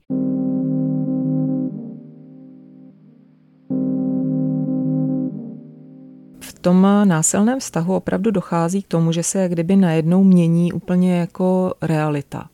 Tom 6.64 6.88
násilném 7.04 7.60
vztahu 7.60 7.96
opravdu 7.96 8.32
dochází 8.32 8.82
k 8.82 8.88
tomu, 8.88 9.12
že 9.12 9.24
se 9.24 9.50
kdyby 9.50 9.76
najednou 9.76 10.24
mění 10.24 10.74
úplně 10.74 11.20
jako 11.20 11.74
realita 11.82 12.50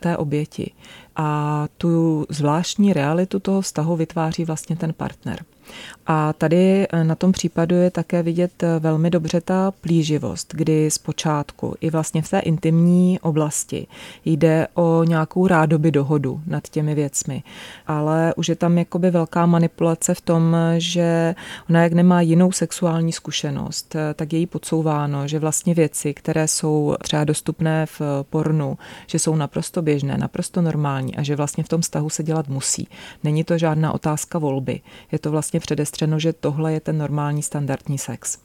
té 0.00 0.16
oběti. 0.16 0.72
A 1.16 1.68
tu 1.78 2.26
zvláštní 2.28 2.92
realitu 2.92 3.40
toho 3.40 3.60
vztahu 3.60 3.96
vytváří 3.96 4.44
vlastně 4.44 4.76
ten 4.76 4.92
partner. 4.92 5.44
A 6.06 6.32
tady 6.32 6.86
eh, 6.92 7.04
na 7.04 7.14
tom 7.14 7.32
případu 7.32 7.76
je 7.76 7.90
také 7.90 8.22
vidět 8.22 8.62
eh, 8.62 8.78
velmi 8.78 9.10
dobře 9.10 9.40
ta 9.40 9.70
plíživost, 9.80 10.54
kdy 10.54 10.90
zpočátku 10.90 11.74
i 11.80 11.90
vlastně 11.90 12.22
v 12.22 12.30
té 12.30 12.38
intimní 12.38 13.20
oblasti 13.20 13.86
jde 14.24 14.66
o 14.74 15.04
nějakou 15.04 15.46
rádoby 15.46 15.90
dohodu 15.90 16.40
nad 16.46 16.68
těmi 16.68 16.94
věcmi. 16.94 17.42
Ale 17.86 18.34
už 18.36 18.48
je 18.48 18.56
tam 18.56 18.78
jakoby 18.78 19.10
velká 19.10 19.46
manipulace 19.46 20.14
v 20.14 20.20
tom, 20.20 20.56
že 20.78 21.34
ona 21.70 21.82
jak 21.82 21.92
nemá 21.92 22.20
jinou 22.20 22.52
sexuální 22.52 23.12
zkušenost, 23.12 23.94
eh, 23.96 24.14
tak 24.14 24.32
je 24.32 24.38
jí 24.38 24.46
podsouváno, 24.46 25.28
že 25.28 25.38
vlastně 25.38 25.74
věci, 25.74 26.14
které 26.14 26.48
jsou 26.48 26.94
třeba 27.02 27.24
dostupné 27.24 27.86
v 27.86 28.00
pornu, 28.30 28.78
že 29.06 29.18
jsou 29.18 29.36
naprosto 29.36 29.82
běžné, 29.82 30.18
naprosto 30.18 30.62
normální 30.62 31.03
a 31.16 31.22
že 31.22 31.36
vlastně 31.36 31.64
v 31.64 31.68
tom 31.68 31.80
vztahu 31.80 32.10
se 32.10 32.22
dělat 32.22 32.48
musí. 32.48 32.88
Není 33.24 33.44
to 33.44 33.58
žádná 33.58 33.92
otázka 33.92 34.38
volby. 34.38 34.80
Je 35.12 35.18
to 35.18 35.30
vlastně 35.30 35.60
předestřeno, 35.60 36.18
že 36.18 36.32
tohle 36.32 36.72
je 36.72 36.80
ten 36.80 36.98
normální 36.98 37.42
standardní 37.42 37.98
sex. 37.98 38.38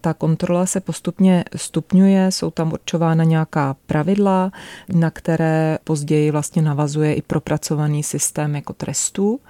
Ta 0.00 0.14
kontrola 0.14 0.66
se 0.66 0.80
postupně 0.80 1.44
stupňuje, 1.56 2.32
jsou 2.32 2.50
tam 2.50 2.72
určována 2.72 3.24
nějaká 3.24 3.76
pravidla, 3.86 4.52
na 4.92 5.10
které 5.10 5.78
později 5.84 6.30
vlastně 6.30 6.62
navazuje 6.62 7.14
i 7.14 7.22
propracovaný 7.22 8.02
systém 8.02 8.54
jako 8.54 8.72
trestů 8.72 9.40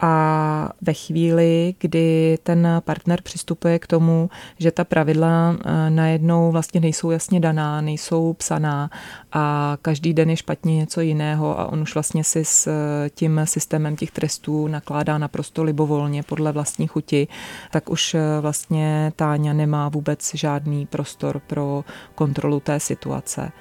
a 0.00 0.68
ve 0.80 0.92
chvíli, 0.92 1.74
kdy 1.78 2.38
ten 2.42 2.68
partner 2.84 3.22
přistupuje 3.22 3.78
k 3.78 3.86
tomu, 3.86 4.30
že 4.58 4.70
ta 4.70 4.84
pravidla 4.84 5.56
eh, 5.56 5.90
najednou 5.90 6.52
vlastně 6.52 6.80
nejsou 6.80 7.10
jasně 7.10 7.40
daná, 7.40 7.80
nejsou 7.80 8.32
psaná 8.32 8.90
a 9.32 9.76
každý 9.82 10.14
den 10.14 10.30
je 10.30 10.36
špatně 10.36 10.76
něco 10.76 11.00
jiného 11.00 11.60
a 11.60 11.72
on 11.72 11.80
už 11.80 11.94
vlastně 11.94 12.24
si 12.24 12.44
s 12.44 12.66
eh, 12.66 13.10
tím 13.10 13.40
systémem 13.44 13.96
těch 13.96 14.10
trestů 14.10 14.68
nakládá 14.68 15.18
naprosto 15.18 15.62
libovolně 15.62 16.22
podle 16.22 16.52
vlastní 16.52 16.86
chuti, 16.86 17.28
tak 17.70 17.90
už 17.90 18.14
eh, 18.14 18.20
vlastně 18.40 19.12
Táňa 19.16 19.52
nemá 19.52 19.88
vůbec 19.88 20.34
žádný 20.34 20.86
prostor 20.86 21.40
pro 21.46 21.84
kontrolu 22.14 22.60
té 22.60 22.80
situace 22.80 23.52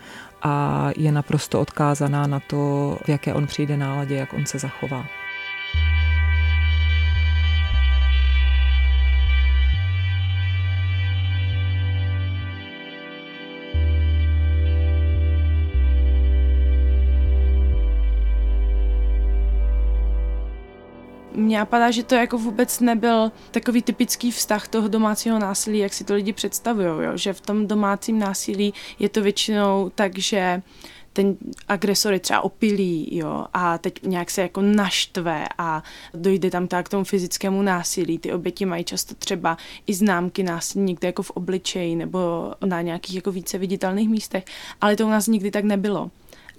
a 0.41 0.87
je 0.97 1.11
naprosto 1.11 1.61
odkázaná 1.61 2.27
na 2.27 2.39
to, 2.39 2.97
v 3.05 3.09
jaké 3.09 3.33
on 3.33 3.47
přijde 3.47 3.77
náladě, 3.77 4.15
jak 4.15 4.33
on 4.33 4.45
se 4.45 4.59
zachová. 4.59 5.18
Mně 21.39 21.57
napadá, 21.57 21.91
že 21.91 22.03
to 22.03 22.15
jako 22.15 22.37
vůbec 22.37 22.79
nebyl 22.79 23.31
takový 23.51 23.81
typický 23.81 24.31
vztah 24.31 24.67
toho 24.67 24.87
domácího 24.87 25.39
násilí, 25.39 25.79
jak 25.79 25.93
si 25.93 26.03
to 26.03 26.13
lidi 26.13 26.33
představují, 26.33 26.97
že 27.15 27.33
v 27.33 27.41
tom 27.41 27.67
domácím 27.67 28.19
násilí 28.19 28.73
je 28.99 29.09
to 29.09 29.21
většinou 29.21 29.91
tak, 29.95 30.17
že 30.17 30.61
ten 31.13 31.37
agresor 31.67 32.13
je 32.13 32.19
třeba 32.19 32.41
opilý, 32.41 33.17
jo, 33.17 33.45
a 33.53 33.77
teď 33.77 34.03
nějak 34.03 34.31
se 34.31 34.41
jako 34.41 34.61
naštve 34.61 35.45
a 35.57 35.83
dojde 36.13 36.51
tam 36.51 36.67
tak 36.67 36.85
k 36.85 36.89
tomu 36.89 37.03
fyzickému 37.03 37.61
násilí. 37.61 38.17
Ty 38.17 38.33
oběti 38.33 38.65
mají 38.65 38.83
často 38.83 39.15
třeba 39.15 39.57
i 39.87 39.93
známky 39.93 40.43
násilí 40.43 40.85
někde 40.85 41.07
jako 41.07 41.23
v 41.23 41.31
obličeji 41.31 41.95
nebo 41.95 42.51
na 42.65 42.81
nějakých 42.81 43.15
jako 43.15 43.31
více 43.31 43.57
viditelných 43.57 44.09
místech, 44.09 44.45
ale 44.81 44.95
to 44.95 45.05
u 45.05 45.09
nás 45.09 45.27
nikdy 45.27 45.51
tak 45.51 45.63
nebylo 45.63 46.11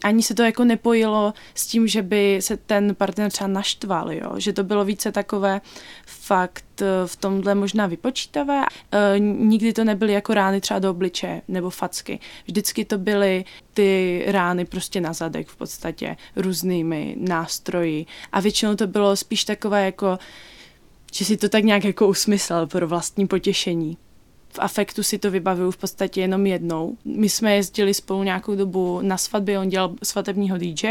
ani 0.04 0.22
se 0.22 0.34
to 0.34 0.42
jako 0.42 0.64
nepojilo 0.64 1.34
s 1.54 1.66
tím, 1.66 1.86
že 1.86 2.02
by 2.02 2.38
se 2.40 2.56
ten 2.56 2.94
partner 2.94 3.30
třeba 3.30 3.48
naštval, 3.48 4.12
jo? 4.12 4.32
že 4.36 4.52
to 4.52 4.64
bylo 4.64 4.84
více 4.84 5.12
takové 5.12 5.60
fakt 6.06 6.64
eh, 6.82 6.86
v 7.06 7.16
tomhle 7.16 7.54
možná 7.54 7.86
vypočítavé. 7.86 8.62
E, 8.92 9.18
nikdy 9.18 9.72
to 9.72 9.84
nebyly 9.84 10.12
jako 10.12 10.34
rány 10.34 10.60
třeba 10.60 10.80
do 10.80 10.90
obliče 10.90 11.42
nebo 11.48 11.70
facky. 11.70 12.18
Vždycky 12.46 12.84
to 12.84 12.98
byly 12.98 13.44
ty 13.74 14.22
rány 14.26 14.64
prostě 14.64 15.00
na 15.00 15.12
zadek 15.12 15.48
v 15.48 15.56
podstatě 15.56 16.16
různými 16.36 17.16
nástroji 17.18 18.06
a 18.32 18.40
většinou 18.40 18.76
to 18.76 18.86
bylo 18.86 19.16
spíš 19.16 19.44
takové 19.44 19.84
jako 19.84 20.18
že 21.12 21.24
si 21.24 21.36
to 21.36 21.48
tak 21.48 21.64
nějak 21.64 21.84
jako 21.84 22.08
usmyslel 22.08 22.66
pro 22.66 22.88
vlastní 22.88 23.26
potěšení 23.26 23.96
v 24.52 24.58
afektu 24.58 25.02
si 25.02 25.18
to 25.18 25.30
vybavuju 25.30 25.70
v 25.70 25.76
podstatě 25.76 26.20
jenom 26.20 26.46
jednou. 26.46 26.96
My 27.04 27.28
jsme 27.28 27.56
jezdili 27.56 27.94
spolu 27.94 28.22
nějakou 28.22 28.54
dobu 28.54 29.00
na 29.02 29.16
svatbě, 29.16 29.58
on 29.58 29.68
dělal 29.68 29.94
svatebního 30.02 30.58
DJ 30.58 30.88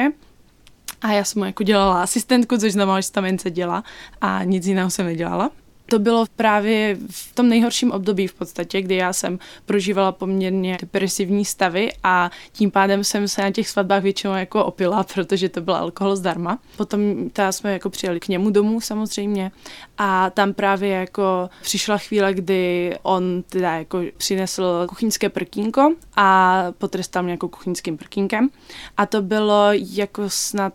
a 1.02 1.12
já 1.12 1.24
jsem 1.24 1.40
mu 1.40 1.46
jako 1.46 1.64
dělala 1.64 2.04
asistentku, 2.04 2.58
což 2.58 2.74
znamená, 2.74 3.02
že 3.02 3.12
tam 3.12 3.26
jen 3.26 3.38
děla 3.50 3.84
a 4.22 4.44
nic 4.44 4.66
jiného 4.68 4.90
jsem 4.90 5.06
nedělala. 5.06 5.52
To 5.90 6.00
bylo 6.00 6.26
právě 6.36 6.98
v 7.10 7.36
tom 7.36 7.50
nejhorším 7.50 7.92
období 7.92 8.28
v 8.28 8.34
podstatě, 8.34 8.82
kdy 8.82 8.96
já 8.96 9.14
jsem 9.14 9.40
prožívala 9.66 10.12
poměrně 10.12 10.78
depresivní 10.82 11.46
stavy 11.46 11.92
a 12.04 12.32
tím 12.52 12.72
pádem 12.72 13.04
jsem 13.04 13.28
se 13.28 13.42
na 13.42 13.52
těch 13.52 13.70
svatbách 13.70 14.04
většinou 14.04 14.34
jako 14.34 14.66
opila, 14.66 15.04
protože 15.14 15.50
to 15.50 15.62
byl 15.62 15.76
alkohol 15.76 16.16
zdarma. 16.16 16.60
Potom 16.78 17.30
ta 17.30 17.52
jsme 17.52 17.74
jako 17.74 17.90
přijeli 17.90 18.20
k 18.20 18.28
němu 18.28 18.50
domů 18.50 18.82
samozřejmě 18.82 19.52
a 19.98 20.30
tam 20.30 20.54
právě 20.54 20.90
jako 20.90 21.50
přišla 21.62 21.98
chvíle, 21.98 22.34
kdy 22.34 22.96
on 23.02 23.44
teda 23.50 23.72
jako 23.78 24.02
přinesl 24.18 24.86
kuchyňské 24.90 25.30
prkínko 25.30 25.94
a 26.16 26.66
potrestal 26.78 27.24
mě 27.24 27.32
jako 27.32 27.48
kuchyňským 27.48 27.98
prkínkem 27.98 28.50
a 28.98 29.06
to 29.06 29.22
bylo 29.22 29.68
jako 29.72 30.30
snad 30.30 30.74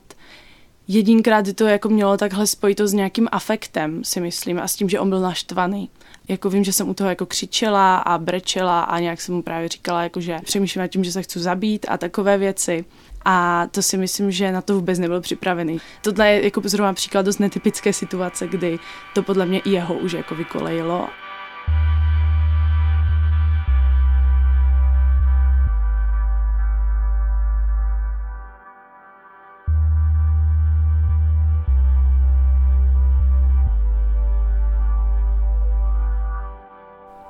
jedinkrát 0.89 1.53
to 1.55 1.67
jako 1.67 1.89
mělo 1.89 2.17
takhle 2.17 2.47
spojito 2.47 2.89
s 2.89 2.93
nějakým 2.93 3.29
afektem, 3.33 4.05
si 4.05 4.21
myslím, 4.21 4.59
a 4.59 4.69
s 4.69 4.75
tím, 4.75 4.89
že 4.89 5.01
on 5.01 5.09
byl 5.09 5.21
naštvaný. 5.21 5.91
Jako 6.29 6.51
vím, 6.51 6.65
že 6.65 6.73
jsem 6.73 6.89
u 6.89 6.95
toho 6.95 7.11
jako 7.11 7.27
křičela 7.27 7.97
a 7.97 8.19
brečela 8.19 8.83
a 8.83 8.99
nějak 8.99 9.21
jsem 9.21 9.35
mu 9.35 9.43
právě 9.43 9.69
říkala, 9.69 10.03
jako 10.03 10.21
že 10.21 10.39
přemýšlím 10.45 10.81
nad 10.81 10.89
tím, 10.89 11.05
že 11.05 11.13
se 11.13 11.23
chci 11.23 11.41
zabít 11.41 11.87
a 11.89 11.99
takové 11.99 12.39
věci. 12.39 12.85
A 13.25 13.67
to 13.71 13.83
si 13.83 13.97
myslím, 13.97 14.31
že 14.31 14.53
na 14.53 14.63
to 14.63 14.75
vůbec 14.75 14.99
nebyl 14.99 15.21
připravený. 15.21 15.81
Tohle 16.03 16.31
je 16.31 16.45
jako 16.45 16.61
zrovna 16.65 16.93
příklad 16.93 17.27
dost 17.27 17.39
netypické 17.39 17.93
situace, 17.93 18.47
kdy 18.47 18.79
to 19.15 19.23
podle 19.23 19.47
mě 19.47 19.59
i 19.59 19.71
jeho 19.71 19.95
už 19.95 20.13
jako 20.13 20.35
vykolejilo. 20.35 21.09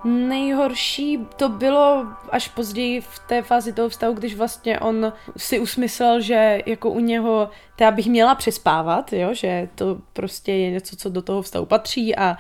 Nejhorší 0.04 1.18
to 1.36 1.48
bylo 1.48 2.06
až 2.30 2.48
později 2.48 3.00
v 3.00 3.18
té 3.28 3.42
fázi 3.42 3.72
toho 3.72 3.88
vztahu, 3.88 4.14
když 4.14 4.34
vlastně 4.34 4.80
on 4.80 5.12
si 5.36 5.58
usmyslel, 5.58 6.20
že 6.20 6.62
jako 6.66 6.90
u 6.90 7.00
něho, 7.00 7.50
já 7.80 7.90
bych 7.90 8.06
měla 8.06 8.34
přespávat, 8.34 9.12
jo, 9.12 9.34
že 9.34 9.68
to 9.74 9.98
prostě 10.12 10.52
je 10.52 10.70
něco, 10.70 10.96
co 10.96 11.08
do 11.08 11.22
toho 11.22 11.42
vztahu 11.42 11.66
patří 11.66 12.16
a 12.16 12.36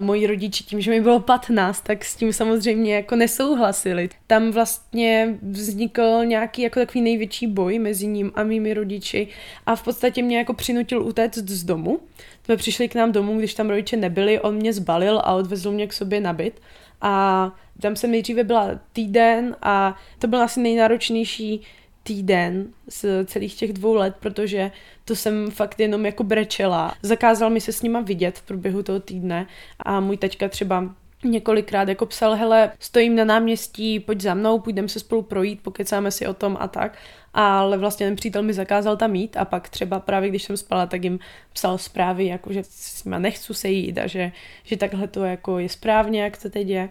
moji 0.00 0.26
rodiči 0.26 0.64
tím, 0.64 0.80
že 0.80 0.90
mi 0.90 1.00
bylo 1.00 1.20
15, 1.20 1.80
tak 1.80 2.04
s 2.04 2.16
tím 2.16 2.32
samozřejmě 2.32 2.94
jako 2.94 3.16
nesouhlasili. 3.16 4.08
Tam 4.26 4.50
vlastně 4.50 5.38
vznikl 5.42 6.24
nějaký 6.24 6.62
jako 6.62 6.80
takový 6.80 7.00
největší 7.00 7.46
boj 7.46 7.78
mezi 7.78 8.06
ním 8.06 8.32
a 8.34 8.42
mými 8.42 8.74
rodiči 8.74 9.28
a 9.66 9.76
v 9.76 9.82
podstatě 9.82 10.22
mě 10.22 10.38
jako 10.38 10.54
přinutil 10.54 11.02
utéct 11.02 11.48
z 11.48 11.64
domu. 11.64 12.00
Jsme 12.44 12.56
přišli 12.56 12.88
k 12.88 12.94
nám 12.94 13.12
domů, 13.12 13.38
když 13.38 13.54
tam 13.54 13.68
rodiče 13.70 13.96
nebyli, 13.96 14.40
on 14.40 14.54
mě 14.54 14.72
zbalil 14.72 15.18
a 15.18 15.32
odvezl 15.32 15.70
mě 15.70 15.86
k 15.86 15.92
sobě 15.92 16.20
na 16.20 16.32
byt 16.32 16.60
a 17.00 17.52
tam 17.82 17.96
jsem 17.96 18.10
nejdříve 18.10 18.44
byla 18.44 18.70
týden 18.92 19.56
a 19.62 19.96
to 20.18 20.26
byl 20.26 20.42
asi 20.42 20.60
nejnáročnější 20.60 21.62
týden 22.02 22.72
z 22.88 23.24
celých 23.24 23.54
těch 23.54 23.72
dvou 23.72 23.94
let, 23.94 24.16
protože 24.20 24.70
to 25.04 25.16
jsem 25.16 25.50
fakt 25.50 25.80
jenom 25.80 26.06
jako 26.06 26.24
brečela. 26.24 26.94
Zakázal 27.02 27.50
mi 27.50 27.60
se 27.60 27.72
s 27.72 27.82
nima 27.82 28.00
vidět 28.00 28.38
v 28.38 28.42
průběhu 28.42 28.82
toho 28.82 29.00
týdne 29.00 29.46
a 29.78 30.00
můj 30.00 30.16
taťka 30.16 30.48
třeba 30.48 30.94
několikrát 31.24 31.88
jako 31.88 32.06
psal, 32.06 32.34
hele, 32.34 32.72
stojím 32.78 33.16
na 33.16 33.24
náměstí, 33.24 34.00
pojď 34.00 34.20
za 34.20 34.34
mnou, 34.34 34.58
půjdeme 34.58 34.88
se 34.88 35.00
spolu 35.00 35.22
projít, 35.22 35.62
pokecáme 35.62 36.10
si 36.10 36.26
o 36.26 36.34
tom 36.34 36.56
a 36.60 36.68
tak. 36.68 36.98
Ale 37.40 37.78
vlastně 37.78 38.06
ten 38.06 38.16
přítel 38.16 38.42
mi 38.42 38.52
zakázal 38.52 38.96
tam 38.96 39.14
jít 39.14 39.36
a 39.36 39.44
pak 39.44 39.68
třeba 39.68 40.00
právě 40.00 40.28
když 40.28 40.42
jsem 40.42 40.56
spala, 40.56 40.86
tak 40.86 41.04
jim 41.04 41.18
psal 41.52 41.78
zprávy, 41.78 42.26
jako 42.26 42.52
že 42.52 42.62
s 42.64 43.04
nima 43.04 43.18
nechci 43.18 43.54
se 43.54 43.68
jít 43.68 43.98
a 43.98 44.06
že, 44.06 44.32
že 44.64 44.76
takhle 44.76 45.08
to 45.08 45.24
jako 45.24 45.58
je 45.58 45.68
správně, 45.68 46.22
jak 46.22 46.42
to 46.42 46.50
teď 46.50 46.68
je. 46.68 46.88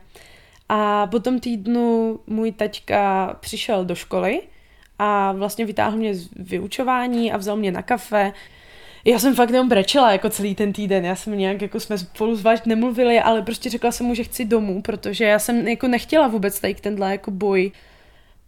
A 0.69 1.07
po 1.07 1.19
tom 1.19 1.39
týdnu 1.39 2.19
můj 2.27 2.51
taťka 2.51 3.33
přišel 3.39 3.85
do 3.85 3.95
školy 3.95 4.41
a 4.99 5.31
vlastně 5.31 5.65
vytáhl 5.65 5.97
mě 5.97 6.15
z 6.15 6.29
vyučování 6.35 7.31
a 7.31 7.37
vzal 7.37 7.55
mě 7.55 7.71
na 7.71 7.81
kafe 7.81 8.33
já 9.05 9.19
jsem 9.19 9.35
fakt 9.35 9.49
jenom 9.49 9.69
brečela 9.69 10.11
jako 10.11 10.29
celý 10.29 10.55
ten 10.55 10.73
týden, 10.73 11.05
já 11.05 11.15
jsem 11.15 11.37
nějak, 11.37 11.61
jako 11.61 11.79
jsme 11.79 11.97
spolu 11.97 12.35
zvlášť 12.35 12.65
nemluvili, 12.65 13.19
ale 13.19 13.41
prostě 13.41 13.69
řekla 13.69 13.91
jsem 13.91 14.05
mu, 14.05 14.15
že 14.15 14.23
chci 14.23 14.45
domů, 14.45 14.81
protože 14.81 15.25
já 15.25 15.39
jsem 15.39 15.67
jako 15.67 15.87
nechtěla 15.87 16.27
vůbec 16.27 16.59
tady 16.59 16.75
tenhle 16.75 17.11
jako 17.11 17.31
boj. 17.31 17.71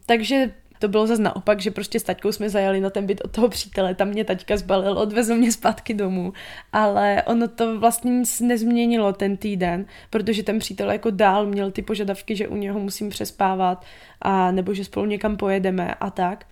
Takže 0.06 0.51
to 0.80 0.88
bylo 0.88 1.08
zase 1.08 1.22
naopak, 1.22 1.62
že 1.62 1.72
prostě 1.72 2.00
s 2.00 2.04
taťkou 2.04 2.32
jsme 2.32 2.50
zajeli 2.50 2.82
na 2.82 2.90
ten 2.90 3.06
byt 3.06 3.22
od 3.22 3.32
toho 3.32 3.50
přítele, 3.50 3.96
tam 3.96 4.08
mě 4.08 4.26
taťka 4.26 4.58
zbalil, 4.58 4.98
odvezl 4.98 5.36
mě 5.36 5.52
zpátky 5.52 5.94
domů, 5.94 6.34
ale 6.74 7.24
ono 7.26 7.48
to 7.48 7.80
vlastně 7.80 8.12
nic 8.12 8.40
nezměnilo 8.40 9.14
ten 9.14 9.38
týden, 9.38 9.86
protože 10.10 10.44
ten 10.44 10.60
přítel 10.60 10.92
jako 10.92 11.10
dál 11.10 11.46
měl 11.46 11.72
ty 11.72 11.82
požadavky, 11.82 12.36
že 12.36 12.48
u 12.48 12.56
něho 12.56 12.80
musím 12.80 13.10
přespávat 13.10 13.86
a 14.22 14.52
nebo 14.52 14.74
že 14.74 14.86
spolu 14.86 15.06
někam 15.06 15.38
pojedeme 15.38 15.94
a 15.94 16.10
tak. 16.10 16.46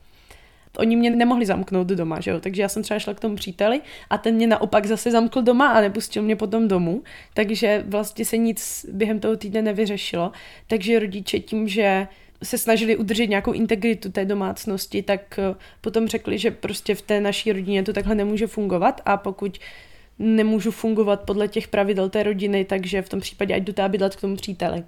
Oni 0.78 0.96
mě 0.96 1.10
nemohli 1.10 1.46
zamknout 1.46 1.88
doma, 1.88 2.20
že 2.20 2.32
jo? 2.32 2.40
takže 2.40 2.62
já 2.62 2.70
jsem 2.70 2.84
třeba 2.84 3.00
šla 3.00 3.14
k 3.14 3.20
tomu 3.20 3.36
příteli 3.36 3.82
a 4.10 4.18
ten 4.18 4.36
mě 4.36 4.48
naopak 4.48 4.86
zase 4.86 5.12
zamkl 5.12 5.42
doma 5.42 5.68
a 5.68 5.82
nepustil 5.82 6.24
mě 6.24 6.36
potom 6.36 6.68
domů, 6.68 7.04
takže 7.34 7.84
vlastně 7.88 8.26
se 8.26 8.38
nic 8.38 8.86
během 8.92 9.20
toho 9.20 9.38
týdne 9.38 9.62
nevyřešilo, 9.62 10.32
takže 10.68 11.00
rodiče 11.00 11.40
tím, 11.40 11.68
že 11.68 12.08
se 12.44 12.58
snažili 12.58 12.96
udržet 12.96 13.28
nějakou 13.28 13.52
integritu 13.52 14.12
té 14.12 14.26
domácnosti, 14.26 15.04
tak 15.04 15.40
eh, 15.40 15.56
potom 15.82 16.08
řekli, 16.08 16.38
že 16.38 16.52
prostě 16.52 16.96
v 16.96 17.02
té 17.02 17.22
naší 17.22 17.52
rodině 17.52 17.84
to 17.84 17.94
takhle 17.94 18.16
nemůže 18.16 18.48
fungovat 18.48 19.02
a 19.06 19.18
pokud 19.18 19.60
nemůžu 20.20 20.72
fungovat 20.72 21.22
podle 21.22 21.48
těch 21.48 21.68
pravidel 21.68 22.10
té 22.10 22.24
rodiny, 22.24 22.66
takže 22.66 23.02
v 23.02 23.10
tom 23.10 23.20
případě 23.20 23.56
ať 23.56 23.64
jdu 23.64 23.74
bydlet 23.88 24.16
k 24.16 24.22
tomu 24.22 24.36
příteli. 24.36 24.84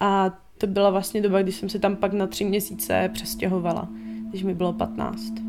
A 0.00 0.38
to 0.58 0.66
byla 0.66 0.90
vlastně 0.90 1.20
doba, 1.20 1.42
kdy 1.42 1.52
jsem 1.52 1.68
se 1.68 1.78
tam 1.78 1.96
pak 1.96 2.12
na 2.12 2.26
tři 2.26 2.44
měsíce 2.44 3.10
přestěhovala 3.12 3.88
když 4.28 4.42
mi 4.42 4.54
bylo 4.54 4.72
15. 4.72 5.47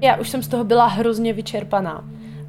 Já 0.00 0.16
už 0.16 0.28
jsem 0.28 0.42
z 0.42 0.48
toho 0.48 0.64
byla 0.64 0.86
hrozně 0.86 1.32
vyčerpaná. 1.32 2.04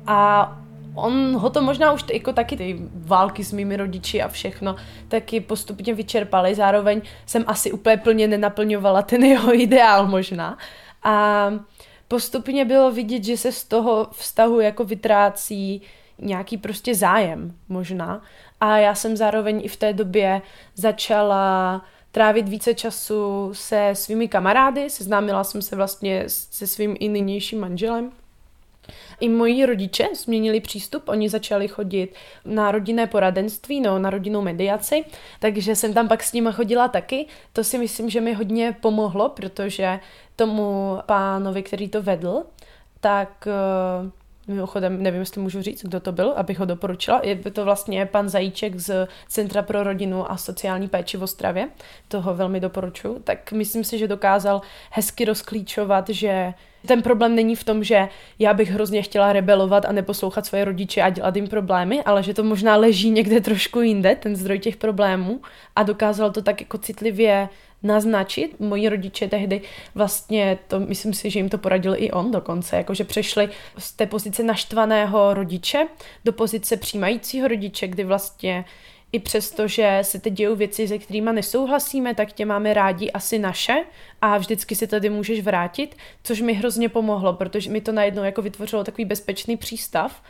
A 0.07 0.51
on 0.95 1.37
ho 1.37 1.49
to 1.49 1.61
možná 1.61 1.91
už 1.91 2.05
jako 2.13 2.33
taky 2.33 2.57
ty 2.57 2.79
války 2.93 3.43
s 3.43 3.51
mými 3.51 3.77
rodiči 3.77 4.21
a 4.21 4.27
všechno 4.27 4.75
taky 5.07 5.41
postupně 5.41 5.93
vyčerpaly. 5.93 6.55
Zároveň 6.55 7.01
jsem 7.25 7.43
asi 7.47 7.71
úplně 7.71 7.97
plně 7.97 8.27
nenaplňovala 8.27 9.01
ten 9.01 9.23
jeho 9.23 9.53
ideál 9.53 10.07
možná. 10.07 10.57
A 11.03 11.49
postupně 12.07 12.65
bylo 12.65 12.91
vidět, 12.91 13.23
že 13.23 13.37
se 13.37 13.51
z 13.51 13.63
toho 13.63 14.07
vztahu 14.11 14.59
jako 14.59 14.85
vytrácí 14.85 15.81
nějaký 16.19 16.57
prostě 16.57 16.95
zájem 16.95 17.55
možná. 17.69 18.21
A 18.61 18.77
já 18.77 18.95
jsem 18.95 19.17
zároveň 19.17 19.61
i 19.63 19.67
v 19.67 19.75
té 19.75 19.93
době 19.93 20.41
začala 20.75 21.81
trávit 22.17 22.49
více 22.49 22.73
času 22.73 23.49
se 23.53 23.89
svými 23.93 24.27
kamarády, 24.27 24.89
seznámila 24.89 25.43
jsem 25.43 25.61
se 25.61 25.75
vlastně 25.75 26.23
se 26.27 26.67
svým 26.67 26.95
i 26.99 27.09
nynějším 27.09 27.59
manželem. 27.59 28.11
I 29.19 29.29
moji 29.29 29.65
rodiče 29.65 30.07
změnili 30.15 30.59
přístup, 30.59 31.09
oni 31.09 31.29
začali 31.29 31.67
chodit 31.67 32.15
na 32.45 32.71
rodinné 32.71 33.07
poradenství, 33.07 33.81
no, 33.81 33.99
na 33.99 34.09
rodinnou 34.09 34.41
mediaci, 34.41 35.05
takže 35.39 35.75
jsem 35.75 35.93
tam 35.93 36.07
pak 36.07 36.23
s 36.23 36.33
nimi 36.33 36.49
chodila 36.51 36.87
taky. 36.87 37.25
To 37.53 37.63
si 37.63 37.77
myslím, 37.77 38.09
že 38.09 38.21
mi 38.21 38.33
hodně 38.33 38.75
pomohlo, 38.81 39.29
protože 39.29 39.99
tomu 40.35 40.97
pánovi, 41.05 41.63
který 41.63 41.89
to 41.89 42.01
vedl, 42.01 42.43
tak 42.99 43.47
uh, 44.03 44.09
Mimochodem, 44.47 45.03
nevím, 45.03 45.19
jestli 45.19 45.41
můžu 45.41 45.61
říct, 45.61 45.83
kdo 45.83 45.99
to 45.99 46.11
byl, 46.11 46.33
abych 46.35 46.59
ho 46.59 46.65
doporučila. 46.65 47.21
Je 47.23 47.35
to 47.35 47.63
vlastně 47.63 48.05
pan 48.05 48.29
Zajíček 48.29 48.79
z 48.79 49.07
Centra 49.27 49.61
pro 49.61 49.83
rodinu 49.83 50.31
a 50.31 50.37
sociální 50.37 50.87
péči 50.87 51.17
v 51.17 51.23
Ostravě. 51.23 51.69
Toho 52.07 52.35
velmi 52.35 52.59
doporučuji. 52.59 53.19
Tak 53.23 53.51
myslím 53.51 53.83
si, 53.83 53.97
že 53.97 54.07
dokázal 54.07 54.61
hezky 54.91 55.25
rozklíčovat, 55.25 56.09
že 56.09 56.53
ten 56.85 57.01
problém 57.01 57.35
není 57.35 57.55
v 57.55 57.63
tom, 57.63 57.83
že 57.83 58.09
já 58.39 58.53
bych 58.53 58.71
hrozně 58.71 59.01
chtěla 59.01 59.33
rebelovat 59.33 59.85
a 59.85 59.91
neposlouchat 59.91 60.45
svoje 60.45 60.65
rodiče 60.65 61.01
a 61.01 61.09
dělat 61.09 61.35
jim 61.35 61.47
problémy, 61.47 62.03
ale 62.03 62.23
že 62.23 62.33
to 62.33 62.43
možná 62.43 62.75
leží 62.75 63.09
někde 63.09 63.41
trošku 63.41 63.81
jinde, 63.81 64.15
ten 64.15 64.35
zdroj 64.35 64.59
těch 64.59 64.75
problémů 64.75 65.41
a 65.75 65.83
dokázal 65.83 66.31
to 66.31 66.41
tak 66.41 66.61
jako 66.61 66.77
citlivě 66.77 67.49
naznačit. 67.83 68.59
Moji 68.59 68.89
rodiče 68.89 69.27
tehdy 69.27 69.61
vlastně, 69.95 70.57
to 70.67 70.79
myslím 70.79 71.13
si, 71.13 71.29
že 71.29 71.39
jim 71.39 71.49
to 71.49 71.57
poradil 71.57 71.95
i 71.97 72.11
on 72.11 72.31
dokonce, 72.31 72.75
jakože 72.75 73.03
přešli 73.03 73.49
z 73.77 73.91
té 73.91 74.05
pozice 74.05 74.43
naštvaného 74.43 75.33
rodiče 75.33 75.87
do 76.25 76.33
pozice 76.33 76.77
přijímajícího 76.77 77.47
rodiče, 77.47 77.87
kdy 77.87 78.03
vlastně 78.03 78.65
i 79.11 79.19
přesto, 79.19 79.67
že 79.67 79.99
se 80.01 80.19
teď 80.19 80.33
dějou 80.33 80.55
věci, 80.55 80.87
se 80.87 80.97
kterými 80.97 81.29
nesouhlasíme, 81.33 82.15
tak 82.15 82.33
tě 82.33 82.45
máme 82.45 82.73
rádi 82.73 83.11
asi 83.11 83.39
naše 83.39 83.83
a 84.21 84.37
vždycky 84.37 84.75
si 84.75 84.87
tady 84.87 85.09
můžeš 85.09 85.41
vrátit, 85.41 85.95
což 86.23 86.41
mi 86.41 86.53
hrozně 86.53 86.89
pomohlo, 86.89 87.33
protože 87.33 87.71
mi 87.71 87.81
to 87.81 87.91
najednou 87.91 88.23
jako 88.23 88.41
vytvořilo 88.41 88.83
takový 88.83 89.05
bezpečný 89.05 89.57
přístav. 89.57 90.21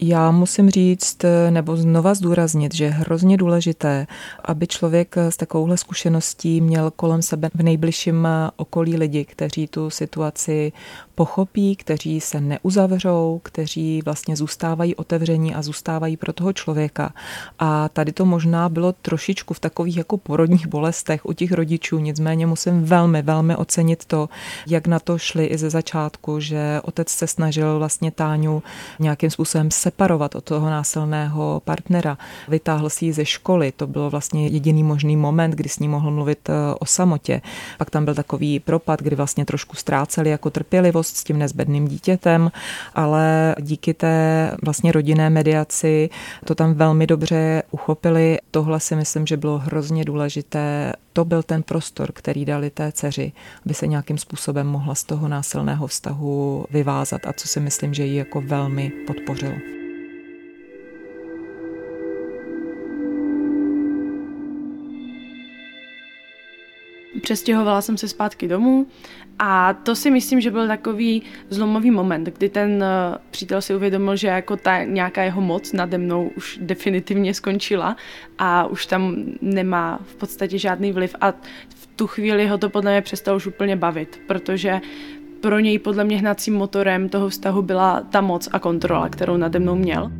Já 0.00 0.30
musím 0.30 0.70
říct 0.70 1.18
nebo 1.50 1.76
znova 1.76 2.14
zdůraznit, 2.14 2.74
že 2.74 2.84
je 2.84 2.90
hrozně 2.90 3.36
důležité, 3.36 4.06
aby 4.44 4.66
člověk 4.66 5.16
s 5.16 5.36
takovouhle 5.36 5.76
zkušeností 5.76 6.60
měl 6.60 6.90
kolem 6.90 7.22
sebe 7.22 7.50
v 7.54 7.62
nejbližším 7.62 8.28
okolí 8.56 8.96
lidi, 8.96 9.24
kteří 9.24 9.66
tu 9.66 9.90
situaci 9.90 10.72
pochopí, 11.18 11.76
kteří 11.76 12.20
se 12.20 12.40
neuzavřou, 12.40 13.40
kteří 13.44 14.02
vlastně 14.04 14.36
zůstávají 14.36 14.96
otevření 14.96 15.54
a 15.54 15.62
zůstávají 15.62 16.16
pro 16.16 16.32
toho 16.32 16.52
člověka. 16.52 17.12
A 17.58 17.88
tady 17.88 18.12
to 18.12 18.24
možná 18.24 18.68
bylo 18.68 18.92
trošičku 18.92 19.54
v 19.54 19.60
takových 19.60 19.96
jako 19.96 20.16
porodních 20.16 20.66
bolestech 20.66 21.26
u 21.26 21.32
těch 21.32 21.52
rodičů, 21.52 21.98
nicméně 21.98 22.46
musím 22.46 22.84
velmi, 22.84 23.22
velmi 23.22 23.56
ocenit 23.56 24.04
to, 24.04 24.28
jak 24.66 24.86
na 24.86 24.98
to 24.98 25.18
šli 25.18 25.46
i 25.46 25.58
ze 25.58 25.70
začátku, 25.70 26.40
že 26.40 26.80
otec 26.82 27.08
se 27.08 27.26
snažil 27.26 27.78
vlastně 27.78 28.10
Táňu 28.10 28.62
nějakým 28.98 29.30
způsobem 29.30 29.70
separovat 29.70 30.34
od 30.34 30.44
toho 30.44 30.70
násilného 30.70 31.62
partnera. 31.64 32.18
Vytáhl 32.48 32.90
si 32.90 33.04
ji 33.04 33.12
ze 33.12 33.24
školy, 33.24 33.72
to 33.72 33.86
bylo 33.86 34.10
vlastně 34.10 34.46
jediný 34.48 34.82
možný 34.82 35.16
moment, 35.16 35.50
kdy 35.50 35.68
s 35.68 35.78
ní 35.78 35.88
mohl 35.88 36.10
mluvit 36.10 36.48
eh, 36.48 36.52
o 36.78 36.86
samotě. 36.86 37.42
Pak 37.78 37.90
tam 37.90 38.04
byl 38.04 38.14
takový 38.14 38.60
propad, 38.60 39.02
kdy 39.02 39.16
vlastně 39.16 39.44
trošku 39.44 39.76
ztráceli 39.76 40.30
jako 40.30 40.50
trpělivost 40.50 41.07
s 41.16 41.24
tím 41.24 41.38
nezbedným 41.38 41.88
dítětem, 41.88 42.50
ale 42.94 43.54
díky 43.60 43.94
té 43.94 44.50
vlastně 44.62 44.92
rodinné 44.92 45.30
mediaci 45.30 46.10
to 46.44 46.54
tam 46.54 46.74
velmi 46.74 47.06
dobře 47.06 47.62
uchopili. 47.70 48.38
Tohle 48.50 48.80
si 48.80 48.96
myslím, 48.96 49.26
že 49.26 49.36
bylo 49.36 49.58
hrozně 49.58 50.04
důležité. 50.04 50.92
To 51.12 51.24
byl 51.24 51.42
ten 51.42 51.62
prostor, 51.62 52.12
který 52.12 52.44
dali 52.44 52.70
té 52.70 52.92
dceři, 52.92 53.32
aby 53.66 53.74
se 53.74 53.86
nějakým 53.86 54.18
způsobem 54.18 54.66
mohla 54.66 54.94
z 54.94 55.04
toho 55.04 55.28
násilného 55.28 55.86
vztahu 55.86 56.64
vyvázat 56.70 57.20
a 57.26 57.32
co 57.32 57.48
si 57.48 57.60
myslím, 57.60 57.94
že 57.94 58.04
ji 58.04 58.16
jako 58.16 58.40
velmi 58.40 58.92
podpořilo. 59.06 59.77
Přestěhovala 67.22 67.80
jsem 67.80 67.96
se 67.96 68.08
zpátky 68.08 68.48
domů 68.48 68.86
a 69.38 69.72
to 69.72 69.96
si 69.96 70.10
myslím, 70.10 70.40
že 70.40 70.50
byl 70.50 70.66
takový 70.66 71.22
zlomový 71.50 71.90
moment, 71.90 72.24
kdy 72.24 72.48
ten 72.48 72.82
eh, 72.82 73.18
přítel 73.30 73.62
si 73.62 73.74
uvědomil, 73.74 74.16
že 74.16 74.28
jako 74.28 74.56
ta 74.56 74.84
nějaká 74.84 75.22
jeho 75.22 75.40
moc 75.40 75.72
nade 75.72 75.98
mnou 75.98 76.30
už 76.36 76.58
definitivně 76.62 77.34
skončila 77.34 77.96
a 78.38 78.66
už 78.66 78.86
tam 78.86 79.16
nemá 79.40 79.98
v 80.02 80.14
podstatě 80.14 80.58
žádný 80.58 80.92
vliv 80.92 81.14
a 81.20 81.32
v 81.68 81.88
tu 81.96 82.06
chvíli 82.06 82.46
ho 82.46 82.58
to 82.58 82.70
podle 82.70 82.90
mě 82.90 83.02
přestalo 83.02 83.36
už 83.36 83.46
úplně 83.46 83.76
bavit, 83.76 84.20
protože 84.26 84.80
pro 85.40 85.58
něj 85.58 85.78
podle 85.78 86.04
mě 86.04 86.18
hnacím 86.18 86.54
motorem 86.54 87.08
toho 87.08 87.28
vztahu 87.28 87.62
byla 87.62 88.00
ta 88.00 88.20
moc 88.20 88.48
a 88.52 88.58
kontrola, 88.58 89.08
kterou 89.08 89.36
nade 89.36 89.58
mnou 89.58 89.74
měl. 89.74 90.12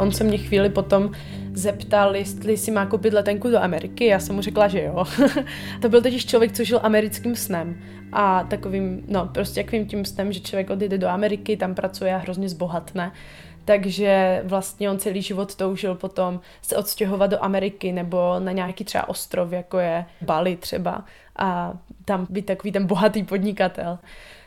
On 0.00 0.12
se 0.12 0.24
mě 0.24 0.38
chvíli 0.38 0.70
potom 0.70 1.10
zeptal, 1.58 2.16
jestli 2.16 2.56
si 2.56 2.70
má 2.70 2.86
koupit 2.86 3.12
letenku 3.12 3.50
do 3.50 3.58
Ameriky. 3.58 4.06
Já 4.06 4.20
jsem 4.20 4.34
mu 4.34 4.42
řekla, 4.42 4.68
že 4.68 4.82
jo. 4.82 5.04
to 5.82 5.88
byl 5.88 6.02
totiž 6.02 6.26
člověk, 6.26 6.52
co 6.52 6.64
žil 6.64 6.80
americkým 6.82 7.36
snem. 7.36 7.80
A 8.12 8.44
takovým, 8.44 9.04
no 9.08 9.26
prostě 9.26 9.60
jakým 9.60 9.86
tím 9.86 10.04
snem, 10.04 10.32
že 10.32 10.40
člověk 10.40 10.70
odjede 10.70 10.98
do 10.98 11.08
Ameriky, 11.08 11.56
tam 11.56 11.74
pracuje 11.74 12.14
a 12.14 12.18
hrozně 12.18 12.48
zbohatne. 12.48 13.12
Takže 13.64 14.42
vlastně 14.44 14.90
on 14.90 14.98
celý 14.98 15.22
život 15.22 15.54
toužil 15.54 15.94
potom 15.94 16.40
se 16.62 16.76
odstěhovat 16.76 17.30
do 17.30 17.44
Ameriky 17.44 17.92
nebo 17.92 18.34
na 18.38 18.52
nějaký 18.52 18.84
třeba 18.84 19.08
ostrov, 19.08 19.52
jako 19.52 19.78
je 19.78 20.04
Bali 20.22 20.56
třeba 20.56 21.04
a 21.36 21.72
tam 22.04 22.26
být 22.30 22.46
takový 22.46 22.72
ten 22.72 22.86
bohatý 22.86 23.22
podnikatel. 23.22 23.98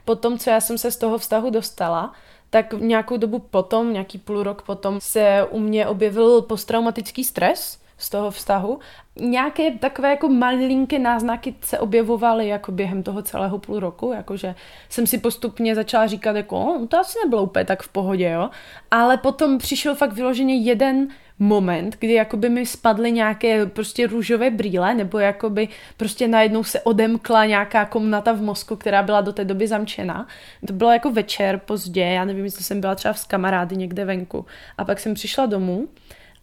Potom, 0.06 0.38
co 0.38 0.50
já 0.50 0.62
jsem 0.62 0.78
se 0.78 0.92
z 0.92 0.98
toho 0.98 1.18
vztahu 1.18 1.50
dostala, 1.50 2.14
tak 2.52 2.74
nějakou 2.74 3.18
dobu 3.18 3.40
potom, 3.40 3.94
nějaký 3.94 4.18
půl 4.18 4.44
rok 4.44 4.62
potom, 4.62 5.00
se 5.02 5.48
u 5.50 5.60
mě 5.60 5.88
objevil 5.88 6.42
posttraumatický 6.42 7.24
stres 7.24 7.82
z 7.98 8.10
toho 8.10 8.32
vztahu. 8.32 8.80
Nějaké 9.16 9.72
takové 9.72 10.10
jako 10.10 10.30
malinké 10.30 11.00
náznaky 11.00 11.56
se 11.62 11.80
objevovaly 11.80 12.48
jako 12.48 12.72
během 12.72 13.04
toho 13.04 13.22
celého 13.22 13.58
půl 13.60 13.80
roku, 13.80 14.14
jakože 14.14 14.56
jsem 14.90 15.08
si 15.08 15.18
postupně 15.18 15.76
začala 15.76 16.08
říkat 16.08 16.36
jako, 16.36 16.60
oh, 16.60 16.88
to 16.88 17.00
asi 17.00 17.18
nebylo 17.26 17.44
úplně 17.44 17.66
tak 17.66 17.84
v 17.84 17.88
pohodě, 17.88 18.30
jo. 18.30 18.50
Ale 18.92 19.18
potom 19.18 19.58
přišel 19.58 19.96
fakt 19.96 20.14
vyloženě 20.14 20.56
jeden 20.56 21.08
moment, 21.42 21.96
kdy 22.00 22.14
jakoby 22.14 22.50
mi 22.50 22.66
spadly 22.66 23.12
nějaké 23.12 23.66
prostě 23.66 24.08
růžové 24.08 24.50
brýle, 24.50 24.94
nebo 24.94 25.20
jakoby 25.20 25.68
prostě 25.98 26.28
najednou 26.28 26.64
se 26.64 26.82
odemkla 26.82 27.46
nějaká 27.46 27.86
komnata 27.86 28.32
v 28.32 28.42
mozku, 28.42 28.76
která 28.76 29.04
byla 29.04 29.22
do 29.22 29.34
té 29.34 29.46
doby 29.46 29.68
zamčena. 29.68 30.28
To 30.68 30.74
bylo 30.74 30.92
jako 30.92 31.12
večer 31.12 31.62
pozdě, 31.66 32.02
já 32.02 32.26
nevím, 32.26 32.46
jestli 32.46 32.64
jsem 32.64 32.82
byla 32.82 32.96
třeba 32.96 33.14
s 33.14 33.26
kamarády 33.26 33.78
někde 33.78 34.06
venku. 34.06 34.46
A 34.78 34.86
pak 34.86 35.00
jsem 35.00 35.14
přišla 35.14 35.46
domů 35.46 35.88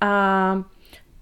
a 0.00 0.62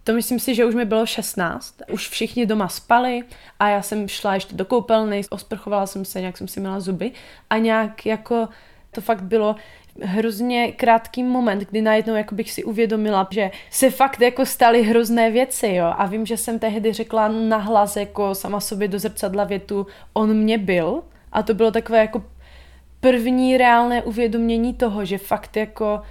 to 0.05 0.13
myslím 0.13 0.39
si, 0.39 0.55
že 0.55 0.65
už 0.65 0.75
mi 0.75 0.85
bylo 0.85 1.07
16. 1.07 1.75
Už 1.93 2.09
všichni 2.09 2.47
doma 2.47 2.69
spali 2.69 3.23
a 3.59 3.69
já 3.69 3.83
jsem 3.83 4.09
šla 4.09 4.35
ještě 4.35 4.55
do 4.55 4.65
koupelny, 4.65 5.23
osprchovala 5.31 5.87
jsem 5.87 6.05
se, 6.05 6.21
nějak 6.21 6.37
jsem 6.37 6.49
si 6.49 6.61
měla 6.61 6.81
zuby 6.81 7.13
a 7.51 7.59
nějak 7.59 8.07
jako 8.07 8.49
to 8.91 9.01
fakt 9.01 9.23
bylo 9.23 9.57
hrozně 10.03 10.73
krátký 10.73 11.23
moment, 11.23 11.59
kdy 11.59 11.83
najednou 11.83 12.15
jako 12.15 12.35
bych 12.35 12.53
si 12.53 12.65
uvědomila, 12.65 13.29
že 13.31 13.51
se 13.71 13.91
fakt 13.91 14.21
jako 14.21 14.47
staly 14.47 14.83
hrozné 14.83 15.31
věci, 15.31 15.69
jo. 15.69 15.93
A 15.97 16.07
vím, 16.07 16.27
že 16.27 16.37
jsem 16.37 16.59
tehdy 16.59 16.93
řekla 16.93 17.29
nahlas 17.29 17.97
jako 17.97 18.35
sama 18.35 18.61
sobě 18.61 18.89
do 18.89 18.99
zrcadla 18.99 19.45
větu, 19.45 19.87
on 20.13 20.35
mě 20.35 20.59
byl. 20.59 21.03
A 21.33 21.43
to 21.43 21.55
bylo 21.55 21.71
takové 21.71 21.99
jako 21.99 22.23
první 23.01 23.57
reálné 23.57 24.03
uvědomění 24.03 24.75
toho, 24.75 25.05
že 25.05 25.19
fakt 25.19 25.57
jako 25.57 26.03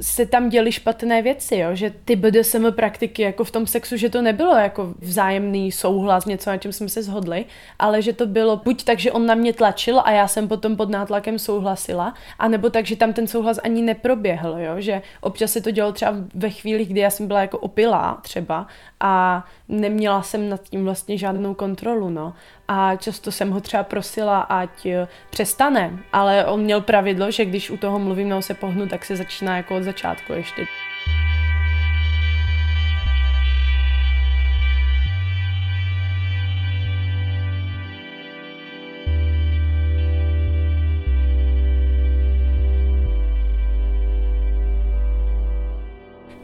se 0.00 0.26
tam 0.26 0.48
děly 0.48 0.72
špatné 0.72 1.22
věci, 1.22 1.56
jo? 1.56 1.68
že 1.72 1.92
ty 2.04 2.16
BDSM 2.16 2.66
praktiky 2.72 3.22
jako 3.22 3.44
v 3.44 3.50
tom 3.50 3.66
sexu, 3.66 3.96
že 3.96 4.10
to 4.10 4.22
nebylo 4.22 4.56
jako 4.56 4.94
vzájemný 4.98 5.72
souhlas, 5.72 6.24
něco, 6.24 6.50
na 6.50 6.56
čem 6.56 6.72
jsme 6.72 6.88
se 6.88 7.02
shodli, 7.02 7.44
ale 7.78 8.02
že 8.02 8.12
to 8.12 8.26
bylo 8.26 8.56
buď 8.56 8.84
tak, 8.84 8.98
že 8.98 9.12
on 9.12 9.26
na 9.26 9.34
mě 9.34 9.52
tlačil 9.52 10.00
a 10.04 10.10
já 10.10 10.28
jsem 10.28 10.48
potom 10.48 10.76
pod 10.76 10.90
nátlakem 10.90 11.38
souhlasila, 11.38 12.14
anebo 12.38 12.70
tak, 12.70 12.86
že 12.86 12.96
tam 12.96 13.12
ten 13.12 13.26
souhlas 13.26 13.58
ani 13.64 13.82
neproběhl, 13.82 14.56
jo? 14.58 14.74
že 14.78 15.02
občas 15.20 15.52
se 15.52 15.60
to 15.60 15.70
dělo 15.70 15.92
třeba 15.92 16.14
ve 16.34 16.50
chvíli, 16.50 16.84
kdy 16.84 17.00
já 17.00 17.10
jsem 17.10 17.26
byla 17.26 17.40
jako 17.40 17.58
opilá 17.58 18.18
třeba 18.22 18.66
a 19.00 19.44
neměla 19.68 20.22
jsem 20.22 20.48
nad 20.48 20.62
tím 20.62 20.84
vlastně 20.84 21.18
žádnou 21.18 21.54
kontrolu, 21.54 22.10
no. 22.10 22.34
A 22.68 22.96
často 22.96 23.32
jsem 23.32 23.50
ho 23.50 23.60
třeba 23.60 23.82
prosila, 23.82 24.40
ať 24.40 24.86
eh, 24.86 25.08
přestane, 25.30 25.98
ale 26.12 26.46
on 26.46 26.60
měl 26.60 26.80
pravidlo, 26.80 27.30
že 27.30 27.44
když 27.44 27.70
u 27.70 27.76
toho 27.76 27.98
mluvím 27.98 28.28
nebo 28.28 28.42
se 28.42 28.54
pohnu, 28.54 28.88
tak 28.88 29.04
se 29.04 29.16
začíná 29.16 29.56
jako 29.56 29.76
od 29.76 29.82
začátku 29.82 30.32
ještě. 30.32 30.66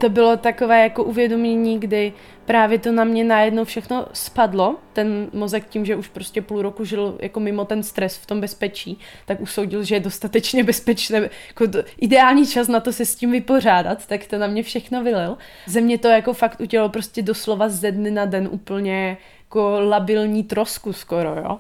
To 0.03 0.09
bylo 0.09 0.37
takové 0.37 0.83
jako 0.83 1.05
uvědomění, 1.05 1.81
kdy 1.81 2.12
právě 2.45 2.79
to 2.79 2.93
na 2.93 3.05
mě 3.05 3.25
najednou 3.25 3.65
všechno 3.65 4.07
spadlo, 4.12 4.77
ten 4.93 5.31
mozek 5.33 5.69
tím, 5.69 5.85
že 5.85 5.97
už 5.97 6.09
prostě 6.09 6.43
půl 6.43 6.62
roku 6.62 6.85
žil 6.85 7.19
jako 7.21 7.41
mimo 7.41 7.65
ten 7.65 7.83
stres 7.83 8.17
v 8.17 8.27
tom 8.27 8.41
bezpečí, 8.41 8.99
tak 9.27 9.41
usoudil, 9.41 9.85
že 9.85 9.95
je 9.95 10.01
dostatečně 10.01 10.65
bezpečné, 10.65 11.31
jako 11.49 11.65
ideální 12.01 12.47
čas 12.47 12.69
na 12.69 12.81
to 12.81 12.93
se 12.93 13.07
s 13.07 13.17
tím 13.17 13.31
vypořádat, 13.31 14.07
tak 14.07 14.27
to 14.27 14.38
na 14.38 14.47
mě 14.47 14.62
všechno 14.62 15.03
vylil. 15.03 15.38
Ze 15.67 15.81
mě 15.81 15.99
to 15.99 16.09
jako 16.09 16.33
fakt 16.33 16.61
udělalo 16.61 16.88
prostě 16.88 17.23
doslova 17.23 17.69
ze 17.69 17.93
dny 17.93 18.11
na 18.11 18.25
den 18.25 18.49
úplně 18.51 19.19
jako 19.41 19.81
labilní 19.81 20.45
trosku 20.45 20.93
skoro, 20.93 21.35
jo. 21.37 21.59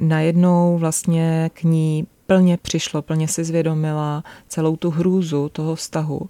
Najednou 0.00 0.78
vlastně 0.78 1.50
k 1.54 1.62
ní 1.62 2.06
plně 2.26 2.56
přišlo, 2.56 3.02
plně 3.02 3.28
si 3.28 3.44
zvědomila 3.44 4.24
celou 4.48 4.76
tu 4.76 4.90
hrůzu 4.90 5.48
toho 5.48 5.74
vztahu 5.74 6.20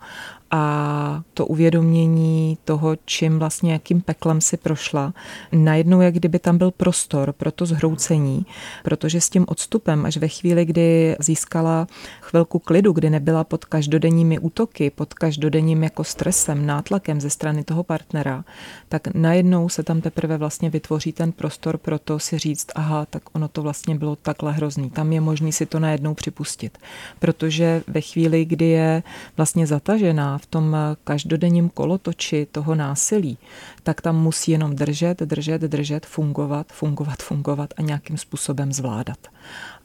a 0.50 1.22
to 1.34 1.46
uvědomění 1.46 2.58
toho, 2.64 2.96
čím 3.04 3.38
vlastně, 3.38 3.72
jakým 3.72 4.00
peklem 4.00 4.40
si 4.40 4.56
prošla, 4.56 5.14
najednou, 5.52 6.00
jak 6.00 6.14
kdyby 6.14 6.38
tam 6.38 6.58
byl 6.58 6.70
prostor 6.70 7.32
pro 7.32 7.52
to 7.52 7.66
zhroucení, 7.66 8.46
protože 8.84 9.20
s 9.20 9.30
tím 9.30 9.44
odstupem, 9.48 10.06
až 10.06 10.16
ve 10.16 10.28
chvíli, 10.28 10.64
kdy 10.64 11.16
získala 11.20 11.86
chvilku 12.20 12.58
klidu, 12.58 12.92
kdy 12.92 13.10
nebyla 13.10 13.44
pod 13.44 13.64
každodenními 13.64 14.38
útoky, 14.38 14.90
pod 14.90 15.14
každodenním 15.14 15.82
jako 15.82 16.04
stresem, 16.04 16.66
nátlakem 16.66 17.20
ze 17.20 17.30
strany 17.30 17.64
toho 17.64 17.84
partnera, 17.84 18.44
tak 18.88 19.14
najednou 19.14 19.68
se 19.68 19.82
tam 19.82 20.00
teprve 20.00 20.36
vlastně 20.36 20.70
vytvoří 20.70 21.12
ten 21.12 21.32
prostor 21.32 21.78
pro 21.78 21.98
to 21.98 22.18
si 22.18 22.38
říct, 22.38 22.66
aha, 22.74 23.06
tak 23.10 23.22
ono 23.32 23.48
to 23.48 23.62
vlastně 23.62 23.94
bylo 23.94 24.16
takhle 24.16 24.52
hrozný. 24.52 24.90
Tam 24.90 25.12
je 25.12 25.20
možný 25.20 25.52
si 25.52 25.66
to 25.66 25.78
najednou 25.78 26.14
připustit. 26.14 26.78
Protože 27.18 27.82
ve 27.86 28.00
chvíli, 28.00 28.44
kdy 28.44 28.64
je 28.64 29.02
vlastně 29.36 29.66
zatažená 29.66 30.38
v 30.40 30.46
tom 30.46 30.76
každodenním 31.04 31.68
kolotoči 31.68 32.46
toho 32.52 32.74
násilí, 32.74 33.38
tak 33.82 34.00
tam 34.00 34.16
musí 34.16 34.50
jenom 34.52 34.76
držet, 34.76 35.20
držet, 35.20 35.62
držet, 35.62 36.06
fungovat, 36.06 36.66
fungovat, 36.72 37.22
fungovat 37.22 37.74
a 37.76 37.82
nějakým 37.82 38.16
způsobem 38.16 38.72
zvládat. 38.72 39.18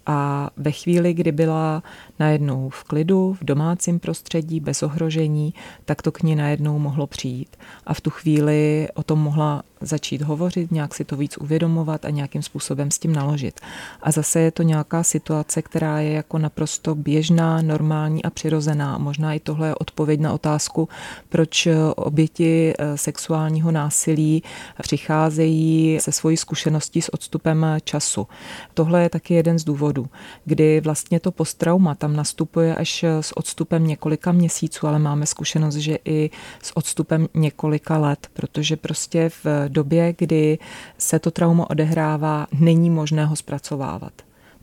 A 0.05 0.49
ve 0.57 0.71
chvíli, 0.71 1.13
kdy 1.13 1.31
byla 1.31 1.83
najednou 2.19 2.69
v 2.69 2.83
klidu, 2.83 3.33
v 3.33 3.45
domácím 3.45 3.99
prostředí, 3.99 4.59
bez 4.59 4.83
ohrožení, 4.83 5.53
tak 5.85 6.01
to 6.01 6.11
k 6.11 6.23
ní 6.23 6.35
najednou 6.35 6.79
mohlo 6.79 7.07
přijít. 7.07 7.57
A 7.85 7.93
v 7.93 8.01
tu 8.01 8.09
chvíli 8.09 8.87
o 8.93 9.03
tom 9.03 9.19
mohla 9.19 9.63
začít 9.85 10.21
hovořit, 10.21 10.71
nějak 10.71 10.95
si 10.95 11.05
to 11.05 11.15
víc 11.15 11.37
uvědomovat 11.37 12.05
a 12.05 12.09
nějakým 12.09 12.41
způsobem 12.41 12.91
s 12.91 12.99
tím 12.99 13.13
naložit. 13.13 13.59
A 14.01 14.11
zase 14.11 14.39
je 14.39 14.51
to 14.51 14.63
nějaká 14.63 15.03
situace, 15.03 15.61
která 15.61 15.99
je 15.99 16.11
jako 16.11 16.37
naprosto 16.37 16.95
běžná, 16.95 17.61
normální 17.61 18.23
a 18.23 18.29
přirozená. 18.29 18.97
Možná 18.97 19.33
i 19.33 19.39
tohle 19.39 19.67
je 19.67 19.75
odpověď 19.75 20.19
na 20.19 20.33
otázku, 20.33 20.89
proč 21.29 21.67
oběti 21.95 22.73
eh, 22.77 22.97
sexuálního 22.97 23.71
násilí 23.71 24.43
přicházejí 24.81 25.97
se 26.01 26.11
svojí 26.11 26.37
zkušeností 26.37 27.01
s 27.01 27.13
odstupem 27.13 27.65
času. 27.83 28.27
Tohle 28.73 29.03
je 29.03 29.09
taky 29.09 29.33
jeden 29.33 29.59
z 29.59 29.63
důvodů, 29.63 30.07
kdy 30.45 30.81
vlastně 30.81 31.19
to 31.19 31.31
posttrauma 31.31 31.95
tam 31.95 32.15
nastupuje 32.15 32.75
až 32.75 33.03
s 33.03 33.37
odstupem 33.37 33.87
několika 33.87 34.31
měsíců, 34.31 34.87
ale 34.87 34.99
máme 34.99 35.25
zkušenost, 35.25 35.75
že 35.75 35.97
i 36.05 36.29
s 36.61 36.77
odstupem 36.77 37.27
několika 37.33 37.97
let, 37.97 38.27
protože 38.33 38.77
prostě 38.77 39.29
v 39.29 39.69
době, 39.75 40.15
kdy 40.17 40.57
se 40.97 41.19
to 41.19 41.31
trauma 41.31 41.69
odehrává, 41.69 42.47
není 42.59 42.89
možné 42.89 43.25
ho 43.25 43.35
zpracovávat. 43.35 44.13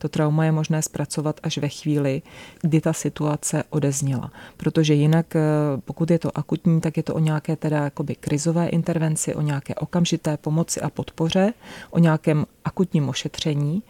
To 0.03 0.09
trauma 0.09 0.45
je 0.45 0.53
možné 0.53 0.83
zpracovat 0.83 1.41
až 1.43 1.59
ve 1.59 1.69
chvíli, 1.69 2.23
kdy 2.63 2.81
ta 2.81 2.93
situace 2.93 3.65
odezněla. 3.71 4.33
Protože 4.57 4.95
jinak, 4.95 5.37
eh, 5.37 5.41
pokud 5.85 6.11
je 6.11 6.19
to 6.19 6.39
akutní, 6.39 6.81
tak 6.81 6.97
je 6.97 7.03
to 7.03 7.15
o 7.15 7.19
nějaké 7.19 7.57
teda 7.57 7.85
jakoby 7.85 8.15
krizové 8.15 8.69
intervenci, 8.69 9.35
o 9.35 9.41
nějaké 9.41 9.75
okamžité 9.75 10.37
pomoci 10.37 10.81
a 10.81 10.91
podpoře, 10.91 11.53
o 11.91 11.99
nějakém 11.99 12.47
akutním 12.65 13.09
ošetření 13.09 13.83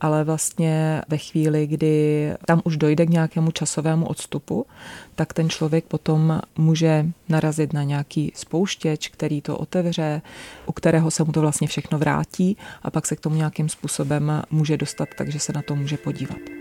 ale 0.00 0.24
vlastně 0.24 1.02
ve 1.08 1.18
chvíli, 1.18 1.66
kdy 1.66 2.32
tam 2.46 2.60
už 2.64 2.76
dojde 2.76 3.06
k 3.06 3.10
nějakému 3.10 3.50
časovému 3.50 4.06
odstupu, 4.06 4.66
tak 5.14 5.32
ten 5.32 5.50
člověk 5.50 5.84
potom 5.84 6.40
může 6.58 7.06
narazit 7.28 7.72
na 7.72 7.82
nějaký 7.82 8.32
spouštěč, 8.34 9.08
který 9.08 9.40
to 9.40 9.58
otevře, 9.58 10.22
u 10.66 10.72
kterého 10.72 11.10
se 11.10 11.24
mu 11.24 11.32
to 11.32 11.40
vlastně 11.40 11.68
všechno 11.68 11.98
vrátí 11.98 12.56
a 12.82 12.90
pak 12.90 13.06
se 13.06 13.16
k 13.16 13.20
tomu 13.20 13.36
nějakým 13.36 13.68
způsobem 13.68 14.42
může 14.50 14.76
dostat, 14.76 15.08
takže 15.18 15.38
se 15.38 15.52
na 15.52 15.62
to 15.62 15.76
může 15.76 15.96
podívat. 15.96 16.59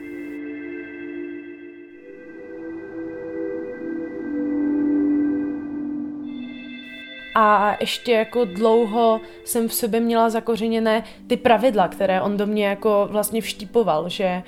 A 7.36 7.78
ještě 7.80 8.12
jako 8.12 8.46
dlouho 8.46 9.22
jsem 9.46 9.68
v 9.68 9.74
sobě 9.74 10.00
měla 10.00 10.30
zakořeněné 10.30 11.04
ty 11.28 11.38
pravidla, 11.38 11.88
které 11.88 12.22
on 12.22 12.38
do 12.38 12.48
mě 12.48 12.68
jako 12.68 13.08
vlastně 13.12 13.42
vštípoval, 13.42 14.10
že 14.10 14.44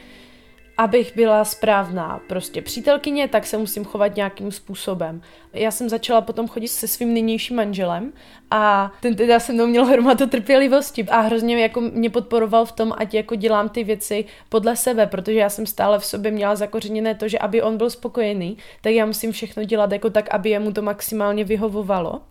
abych 0.78 1.16
byla 1.16 1.46
správná 1.46 2.22
prostě 2.28 2.62
přítelkyně, 2.62 3.28
tak 3.28 3.46
se 3.46 3.58
musím 3.58 3.86
chovat 3.86 4.16
nějakým 4.16 4.52
způsobem. 4.52 5.22
Já 5.54 5.72
jsem 5.72 5.90
začala 5.90 6.22
potom 6.22 6.48
chodit 6.48 6.68
se 6.68 6.88
svým 6.88 7.14
nynějším 7.14 7.58
manželem 7.58 8.14
a 8.52 8.92
ten 9.02 9.16
teda 9.16 9.40
se 9.40 9.54
mnou 9.54 9.68
měl 9.68 9.86
hromadu 9.86 10.28
trpělivosti 10.28 11.04
a 11.04 11.20
hrozně 11.20 11.62
jako 11.62 11.82
mě 11.82 12.10
podporoval 12.10 12.66
v 12.66 12.72
tom, 12.72 12.94
ať 12.98 13.14
jako 13.14 13.36
dělám 13.36 13.70
ty 13.70 13.84
věci 13.84 14.26
podle 14.50 14.76
sebe, 14.76 15.08
protože 15.08 15.38
já 15.40 15.50
jsem 15.50 15.66
stále 15.66 16.00
v 16.00 16.06
sobě 16.06 16.32
měla 16.32 16.56
zakořeněné 16.56 17.16
to, 17.16 17.28
že 17.28 17.40
aby 17.40 17.62
on 17.62 17.78
byl 17.78 17.90
spokojený, 17.90 18.58
tak 18.82 18.94
já 18.94 19.06
musím 19.06 19.32
všechno 19.32 19.64
dělat 19.64 19.92
jako 19.92 20.10
tak, 20.10 20.34
aby 20.34 20.50
jemu 20.50 20.72
to 20.72 20.82
maximálně 20.82 21.44
vyhovovalo 21.44 22.22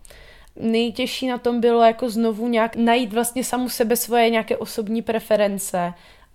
nejtěžší 0.55 1.27
na 1.27 1.37
tom 1.37 1.61
bylo 1.61 1.83
jako 1.83 2.09
znovu 2.09 2.47
nějak 2.47 2.75
najít 2.75 3.13
vlastně 3.13 3.43
samu 3.43 3.69
sebe 3.69 3.95
svoje 3.95 4.29
nějaké 4.29 4.57
osobní 4.57 5.01
preference 5.01 5.93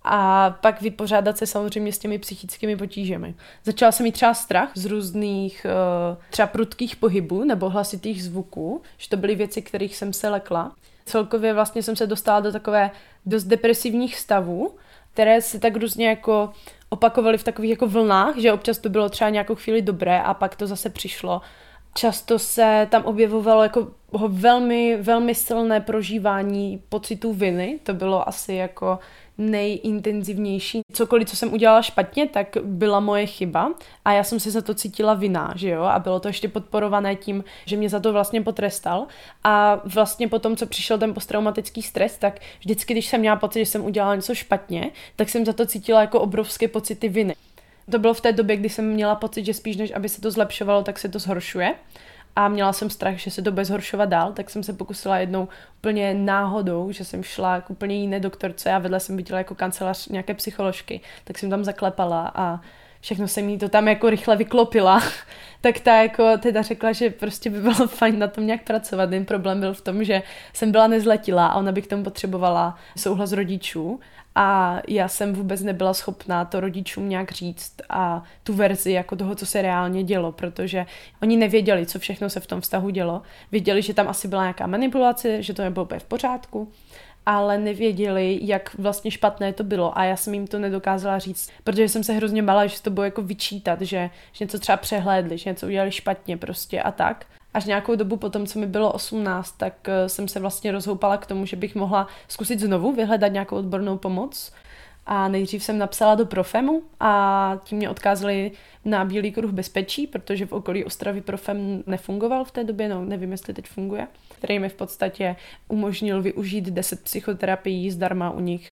a 0.09 0.51
pak 0.51 0.83
vypořádat 0.83 1.39
se 1.39 1.47
samozřejmě 1.47 1.93
s 1.93 1.99
těmi 1.99 2.19
psychickými 2.19 2.77
potížemi. 2.77 3.35
Začala 3.65 3.93
jsem 3.93 4.05
mít 4.05 4.13
třeba 4.13 4.35
strach 4.35 4.71
z 4.75 4.85
různých 4.85 5.67
uh, 5.67 6.23
třeba 6.31 6.47
prudkých 6.47 6.97
pohybů 6.97 7.45
nebo 7.45 7.71
hlasitých 7.71 8.25
zvuků, 8.25 8.83
že 8.99 9.09
to 9.09 9.17
byly 9.17 9.35
věci, 9.35 9.63
kterých 9.63 9.97
jsem 9.97 10.13
se 10.13 10.29
lekla. 10.29 10.73
Celkově 11.05 11.55
vlastně 11.55 11.83
jsem 11.83 11.97
se 11.97 12.07
dostala 12.07 12.41
do 12.41 12.53
takové 12.53 12.91
dost 13.27 13.45
depresivních 13.45 14.17
stavů, 14.17 14.75
které 15.13 15.41
se 15.41 15.59
tak 15.59 15.77
různě 15.77 16.09
jako 16.09 16.51
opakovaly 16.89 17.39
v 17.39 17.45
takových 17.45 17.71
jako 17.71 17.87
vlnách, 17.87 18.37
že 18.37 18.53
občas 18.53 18.79
to 18.79 18.89
bylo 18.89 19.09
třeba 19.09 19.31
nějakou 19.31 19.55
chvíli 19.55 19.83
dobré 19.83 20.21
a 20.21 20.35
pak 20.35 20.57
to 20.57 20.67
zase 20.67 20.91
přišlo 20.91 21.41
často 21.97 22.39
se 22.39 22.89
tam 22.91 23.05
objevovalo 23.05 23.63
jako 23.63 23.89
velmi, 24.29 24.97
velmi 24.97 25.35
silné 25.35 25.81
prožívání 25.81 26.83
pocitu 26.89 27.33
viny. 27.33 27.79
To 27.83 27.95
bylo 27.95 28.29
asi 28.29 28.55
jako 28.55 28.99
nejintenzivnější. 29.39 30.81
Cokoliv, 30.93 31.29
co 31.29 31.37
jsem 31.37 31.53
udělala 31.53 31.83
špatně, 31.83 32.29
tak 32.29 32.57
byla 32.63 33.01
moje 33.01 33.27
chyba 33.27 33.73
a 34.05 34.13
já 34.13 34.25
jsem 34.25 34.41
se 34.41 34.51
za 34.51 34.63
to 34.63 34.75
cítila 34.75 35.15
vina, 35.15 35.53
že 35.57 35.69
jo? 35.69 35.83
A 35.83 35.99
bylo 35.99 36.21
to 36.21 36.29
ještě 36.29 36.49
podporované 36.49 37.17
tím, 37.17 37.45
že 37.67 37.77
mě 37.77 37.89
za 37.89 38.01
to 38.01 38.13
vlastně 38.13 38.43
potrestal. 38.43 39.07
A 39.45 39.81
vlastně 39.85 40.29
po 40.29 40.39
tom, 40.39 40.57
co 40.57 40.67
přišel 40.67 40.99
ten 40.99 41.15
posttraumatický 41.15 41.83
stres, 41.83 42.19
tak 42.19 42.41
vždycky, 42.61 42.95
když 42.95 43.07
jsem 43.07 43.21
měla 43.21 43.37
pocit, 43.37 43.59
že 43.59 43.67
jsem 43.67 43.85
udělala 43.85 44.15
něco 44.15 44.35
špatně, 44.35 44.91
tak 45.17 45.29
jsem 45.29 45.45
za 45.45 45.53
to 45.53 45.67
cítila 45.67 46.01
jako 46.01 46.21
obrovské 46.21 46.69
pocity 46.69 47.09
viny. 47.09 47.35
To 47.91 47.99
bylo 47.99 48.15
v 48.15 48.21
té 48.21 48.33
době, 48.33 48.57
kdy 48.57 48.69
jsem 48.69 48.93
měla 48.93 49.15
pocit, 49.15 49.47
že 49.47 49.55
spíš 49.55 49.77
než 49.77 49.93
aby 49.95 50.09
se 50.09 50.21
to 50.21 50.31
zlepšovalo, 50.31 50.83
tak 50.83 50.99
se 50.99 51.09
to 51.09 51.19
zhoršuje. 51.19 51.75
A 52.37 52.49
měla 52.49 52.73
jsem 52.73 52.91
strach, 52.91 53.17
že 53.17 53.31
se 53.31 53.43
to 53.43 53.53
bude 53.53 53.65
zhoršovat 53.65 54.09
dál, 54.09 54.33
tak 54.33 54.51
jsem 54.51 54.63
se 54.63 54.73
pokusila 54.73 55.19
jednou 55.19 55.49
úplně 55.79 56.15
náhodou, 56.15 56.93
že 56.93 57.05
jsem 57.05 57.23
šla 57.23 57.61
k 57.61 57.71
úplně 57.71 57.97
jiné 57.97 58.21
doktorce 58.21 58.73
a 58.73 58.79
vedle 58.79 59.01
jsem 59.01 59.17
viděla 59.17 59.39
jako 59.39 59.55
kancelář 59.55 60.09
nějaké 60.09 60.35
psycholožky, 60.35 61.01
tak 61.25 61.39
jsem 61.39 61.51
tam 61.51 61.65
zaklepala 61.65 62.33
a 62.35 62.61
všechno 63.01 63.29
se 63.29 63.43
mi 63.43 63.59
to 63.59 63.69
tam 63.69 63.89
jako 63.89 64.11
rychle 64.11 64.37
vyklopila, 64.37 65.03
tak 65.61 65.81
ta 65.81 66.03
jako 66.03 66.39
teda 66.39 66.63
řekla, 66.63 66.93
že 66.93 67.11
prostě 67.11 67.51
by 67.51 67.61
bylo 67.61 67.75
fajn 67.87 68.19
na 68.19 68.27
tom 68.27 68.47
nějak 68.47 68.65
pracovat. 68.65 69.11
Ten 69.11 69.25
problém 69.25 69.61
byl 69.61 69.75
v 69.75 69.81
tom, 69.81 70.05
že 70.05 70.23
jsem 70.53 70.73
byla 70.73 70.87
nezletila 70.87 71.47
a 71.47 71.59
ona 71.59 71.73
by 71.73 71.83
k 71.83 71.87
tomu 71.87 72.05
potřebovala 72.05 72.79
souhlas 72.97 73.33
rodičů 73.33 74.01
a 74.39 74.81
já 74.89 75.09
jsem 75.09 75.33
vůbec 75.33 75.63
nebyla 75.63 75.95
schopná 75.95 76.45
to 76.45 76.61
rodičům 76.61 77.09
nějak 77.09 77.33
říct 77.33 77.73
a 77.89 78.23
tu 78.43 78.55
verzi 78.55 78.93
jako 78.93 79.17
toho, 79.17 79.35
co 79.35 79.47
se 79.47 79.63
reálně 79.63 80.05
dělo, 80.05 80.33
protože 80.33 80.87
oni 81.23 81.37
nevěděli, 81.37 81.87
co 81.87 81.99
všechno 81.99 82.31
se 82.31 82.41
v 82.41 82.47
tom 82.47 82.61
vztahu 82.61 82.91
dělo. 82.91 83.23
Věděli, 83.53 83.83
že 83.83 83.95
tam 83.95 84.09
asi 84.09 84.29
byla 84.29 84.43
nějaká 84.43 84.67
manipulace, 84.67 85.43
že 85.43 85.55
to 85.55 85.63
nebylo 85.63 85.85
úplně 85.85 86.01
v 86.01 86.05
pořádku, 86.05 86.73
ale 87.27 87.59
nevěděli, 87.59 88.39
jak 88.43 88.75
vlastně 88.79 89.11
špatné 89.11 89.53
to 89.53 89.65
bylo 89.65 89.99
a 89.99 90.05
já 90.05 90.17
jsem 90.17 90.35
jim 90.35 90.47
to 90.47 90.59
nedokázala 90.59 91.19
říct, 91.19 91.51
protože 91.65 91.89
jsem 91.89 92.05
se 92.05 92.13
hrozně 92.13 92.43
bála, 92.43 92.67
že 92.67 92.83
to 92.83 92.91
bylo 92.91 93.05
jako 93.05 93.23
vyčítat, 93.23 93.81
že, 93.81 94.11
že 94.33 94.45
něco 94.45 94.59
třeba 94.59 94.77
přehlédli, 94.77 95.39
že 95.39 95.51
něco 95.51 95.67
udělali 95.67 95.93
špatně 95.93 96.37
prostě 96.37 96.83
a 96.83 96.93
tak 96.93 97.27
až 97.57 97.65
nějakou 97.65 97.95
dobu 97.95 98.17
potom, 98.17 98.47
co 98.47 98.59
mi 98.59 98.67
bylo 98.67 98.93
18, 98.93 99.53
tak 99.53 99.89
eh, 99.89 100.09
jsem 100.09 100.29
se 100.29 100.41
vlastně 100.41 100.73
rozhoupala 100.73 101.17
k 101.17 101.27
tomu, 101.27 101.47
že 101.47 101.57
bych 101.57 101.75
mohla 101.75 102.07
zkusit 102.29 102.61
znovu 102.61 102.93
vyhledat 102.93 103.33
nějakou 103.33 103.57
odbornou 103.57 103.99
pomoc. 103.99 104.53
A 105.07 105.29
nejdřív 105.29 105.65
jsem 105.65 105.79
napsala 105.79 106.15
do 106.15 106.27
Profemu 106.27 106.83
a 107.01 107.53
tím 107.65 107.79
mě 107.79 107.91
odkázali 107.91 108.53
na 108.85 109.05
Bílý 109.05 109.33
kruh 109.33 109.51
bezpečí, 109.51 110.07
protože 110.07 110.47
v 110.47 110.53
okolí 110.53 110.85
Ostravy 110.85 111.21
Profem 111.21 111.83
nefungoval 111.87 112.45
v 112.45 112.51
té 112.51 112.65
době, 112.65 112.89
no 112.89 113.05
nevím, 113.05 113.33
jestli 113.33 113.55
teď 113.55 113.67
funguje, 113.67 114.09
který 114.39 114.59
mi 114.59 114.69
v 114.69 114.75
podstatě 114.75 115.37
umožnil 115.69 116.23
využít 116.23 116.65
10 116.65 117.03
psychoterapií 117.05 117.91
zdarma 117.91 118.31
u 118.31 118.41
nich 118.41 118.69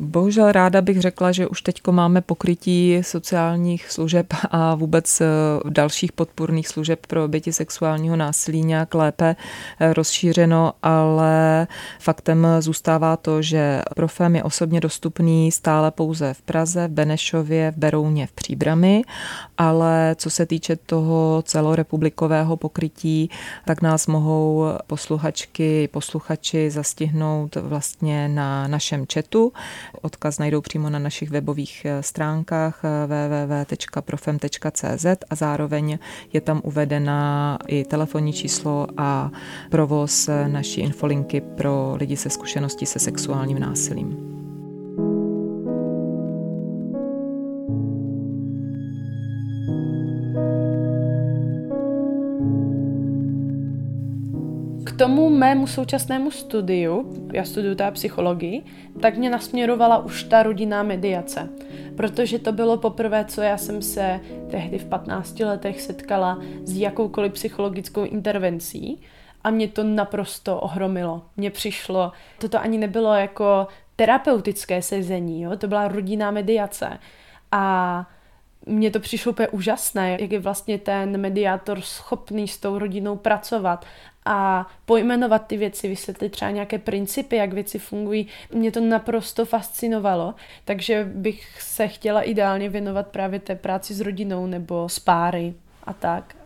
Bohužel 0.00 0.52
ráda 0.52 0.82
bych 0.82 1.00
řekla, 1.00 1.32
že 1.32 1.46
už 1.46 1.62
teď 1.62 1.80
máme 1.90 2.20
pokrytí 2.20 2.98
sociálních 3.02 3.90
služeb 3.90 4.26
a 4.50 4.74
vůbec 4.74 5.20
eh, 5.20 5.26
dalších 5.68 6.12
podpůrných 6.12 6.68
služeb 6.68 7.06
pro 7.06 7.24
oběti 7.24 7.52
sexuálního 7.52 8.16
násilí 8.16 8.62
nějak 8.62 8.94
lépe 8.94 9.36
eh, 9.80 9.92
rozšířeno, 9.92 10.72
ale 10.82 11.66
faktem 11.98 12.46
zůstává 12.58 13.16
to, 13.16 13.42
že 13.42 13.82
Profem 13.94 14.36
je 14.36 14.42
osobně 14.42 14.80
dostupný 14.80 15.52
stále 15.52 15.90
pouze 15.90 16.34
v 16.34 16.42
Praze, 16.42 16.88
v 16.88 16.90
Benešově, 16.90 17.70
v 17.70 17.76
Berouně, 17.76 18.26
v 18.26 18.32
Příbrami, 18.32 19.02
ale 19.58 20.16
co 20.18 20.30
se 20.30 20.46
týče 20.46 20.76
toho 20.76 21.42
celorepublikového 21.46 22.56
pokrytí, 22.56 23.30
tak 23.64 23.82
nás 23.82 24.06
mohou 24.06 24.64
posluchačky, 24.86 25.88
posluchači 25.88 26.70
zastihnout 26.70 27.56
vlastně 27.56 28.28
na 28.28 28.68
našem 28.68 29.06
chatu 29.14 29.52
Odkaz 30.02 30.38
najdou 30.38 30.60
přímo 30.60 30.90
na 30.90 30.98
našich 30.98 31.30
webových 31.30 31.84
eh, 31.84 32.02
stránkách 32.02 32.84
eh, 32.84 33.06
www.profem.cz 33.06 35.06
a 35.30 35.34
zároveň 35.34 35.98
je 36.32 36.40
tam 36.40 36.60
uvedena 36.64 37.58
i 37.66 37.84
telefonní 37.84 38.32
číslo 38.32 38.86
a 38.96 39.30
provoz 39.70 40.28
eh, 40.28 40.48
naší 40.48 40.80
infolinky 40.80 41.40
pro 41.40 41.96
lidi 41.96 42.16
se 42.16 42.30
zkušeností 42.30 42.86
se 42.86 42.98
sexuálním 42.98 43.58
násilím. 43.58 44.45
Tomu 54.96 55.30
mému 55.30 55.66
současnému 55.66 56.30
studiu, 56.30 57.12
já 57.32 57.44
studuju 57.44 57.74
teda 57.74 57.90
psychologii, 57.90 58.64
tak 59.00 59.16
mě 59.16 59.30
nasměrovala 59.30 59.98
už 59.98 60.22
ta 60.22 60.42
rodinná 60.42 60.82
mediace. 60.82 61.48
Protože 61.96 62.38
to 62.38 62.52
bylo 62.52 62.76
poprvé, 62.76 63.24
co 63.24 63.42
já 63.42 63.58
jsem 63.58 63.82
se 63.82 64.20
tehdy 64.50 64.78
v 64.78 64.84
15 64.84 65.40
letech 65.40 65.80
setkala 65.80 66.38
s 66.64 66.78
jakoukoliv 66.78 67.32
psychologickou 67.32 68.04
intervencí 68.04 69.02
a 69.44 69.50
mě 69.50 69.68
to 69.68 69.84
naprosto 69.84 70.60
ohromilo. 70.60 71.22
Mně 71.36 71.50
přišlo, 71.50 72.12
toto 72.38 72.60
ani 72.60 72.78
nebylo 72.78 73.14
jako 73.14 73.66
terapeutické 73.96 74.82
sezení, 74.82 75.42
jo? 75.42 75.56
to 75.56 75.68
byla 75.68 75.88
rodinná 75.88 76.30
mediace. 76.30 76.98
A 77.52 78.06
mně 78.66 78.90
to 78.90 79.00
přišlo 79.00 79.32
úplně 79.32 79.48
úžasné, 79.48 80.16
jak 80.20 80.32
je 80.32 80.38
vlastně 80.38 80.78
ten 80.78 81.20
mediátor 81.20 81.80
schopný 81.80 82.48
s 82.48 82.58
tou 82.58 82.78
rodinou 82.78 83.16
pracovat 83.16 83.84
a 84.26 84.66
pojmenovat 84.84 85.46
ty 85.46 85.56
věci, 85.56 85.88
vysvětlit 85.88 86.28
třeba 86.28 86.50
nějaké 86.50 86.78
principy, 86.78 87.36
jak 87.36 87.52
věci 87.52 87.78
fungují. 87.78 88.26
Mě 88.52 88.72
to 88.72 88.80
naprosto 88.80 89.44
fascinovalo, 89.44 90.34
takže 90.64 91.10
bych 91.14 91.62
se 91.62 91.88
chtěla 91.88 92.22
ideálně 92.22 92.68
věnovat 92.68 93.06
právě 93.06 93.40
té 93.40 93.54
práci 93.54 93.94
s 93.94 94.00
rodinou 94.00 94.46
nebo 94.46 94.88
s 94.88 94.98
páry 94.98 95.54
a 95.84 95.92
tak. 95.92 96.36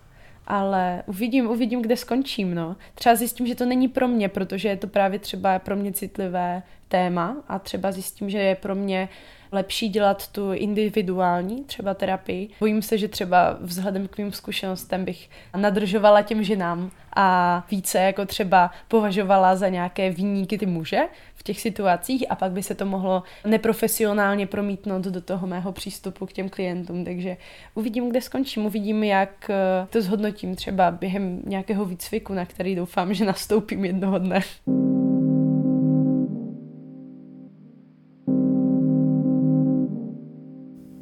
Ale 0.47 1.03
uvidím, 1.07 1.51
uvidím, 1.51 1.83
kde 1.83 1.97
skončím, 1.97 2.55
no. 2.55 2.77
Třeba 2.95 3.15
zjistím, 3.15 3.47
že 3.47 3.55
to 3.55 3.67
není 3.67 3.89
pro 3.89 4.09
mě, 4.09 4.29
protože 4.29 4.69
je 4.69 4.77
to 4.77 4.87
právě 4.87 5.19
třeba 5.19 5.59
pro 5.59 5.77
mě 5.77 5.93
citlivé 5.93 6.63
téma 6.89 7.37
a 7.49 7.59
třeba 7.59 7.93
zjistím, 7.93 8.31
že 8.31 8.39
je 8.39 8.55
pro 8.55 8.75
mě 8.75 9.09
lepší 9.53 9.89
dělat 9.89 10.29
tu 10.29 10.53
individuální 10.53 11.65
třeba 11.65 11.95
terapii. 11.95 12.49
Bojím 12.61 12.83
se, 12.83 12.99
že 12.99 13.09
třeba 13.09 13.57
vzhledem 13.61 14.09
k 14.09 14.19
mým 14.19 14.33
zkušenostem 14.33 15.05
bych 15.05 15.31
nadržovala 15.57 16.23
těm 16.23 16.43
ženám 16.43 16.91
a 17.17 17.67
více 17.71 17.99
jako 17.99 18.27
třeba 18.27 18.71
považovala 18.89 19.57
za 19.57 19.69
nějaké 19.69 20.11
výníky 20.11 20.59
ty 20.59 20.67
muže 20.67 21.01
v 21.35 21.43
těch 21.43 21.61
situacích 21.61 22.25
a 22.31 22.35
pak 22.35 22.53
by 22.53 22.63
se 22.63 22.75
to 22.75 22.87
mohlo 22.87 23.23
neprofesionálně 23.47 24.47
promítnout 24.47 25.05
do 25.05 25.21
toho 25.21 25.47
mého 25.47 25.73
přístupu 25.73 26.27
k 26.27 26.33
těm 26.33 26.49
klientům. 26.49 27.05
Takže 27.05 27.37
uvidím, 27.75 28.11
kde 28.11 28.21
skončím, 28.21 28.67
uvidím, 28.67 29.05
jak 29.05 29.51
eh, 29.51 29.87
to 29.91 30.03
zhodnotím 30.03 30.55
třeba 30.55 30.91
během 30.91 31.43
nějakého 31.47 31.85
výcviku, 31.85 32.35
na 32.35 32.47
který 32.47 32.75
doufám, 32.75 33.15
že 33.15 33.25
nastoupím 33.25 33.85
jednoho 33.85 34.19
dne. 34.19 34.41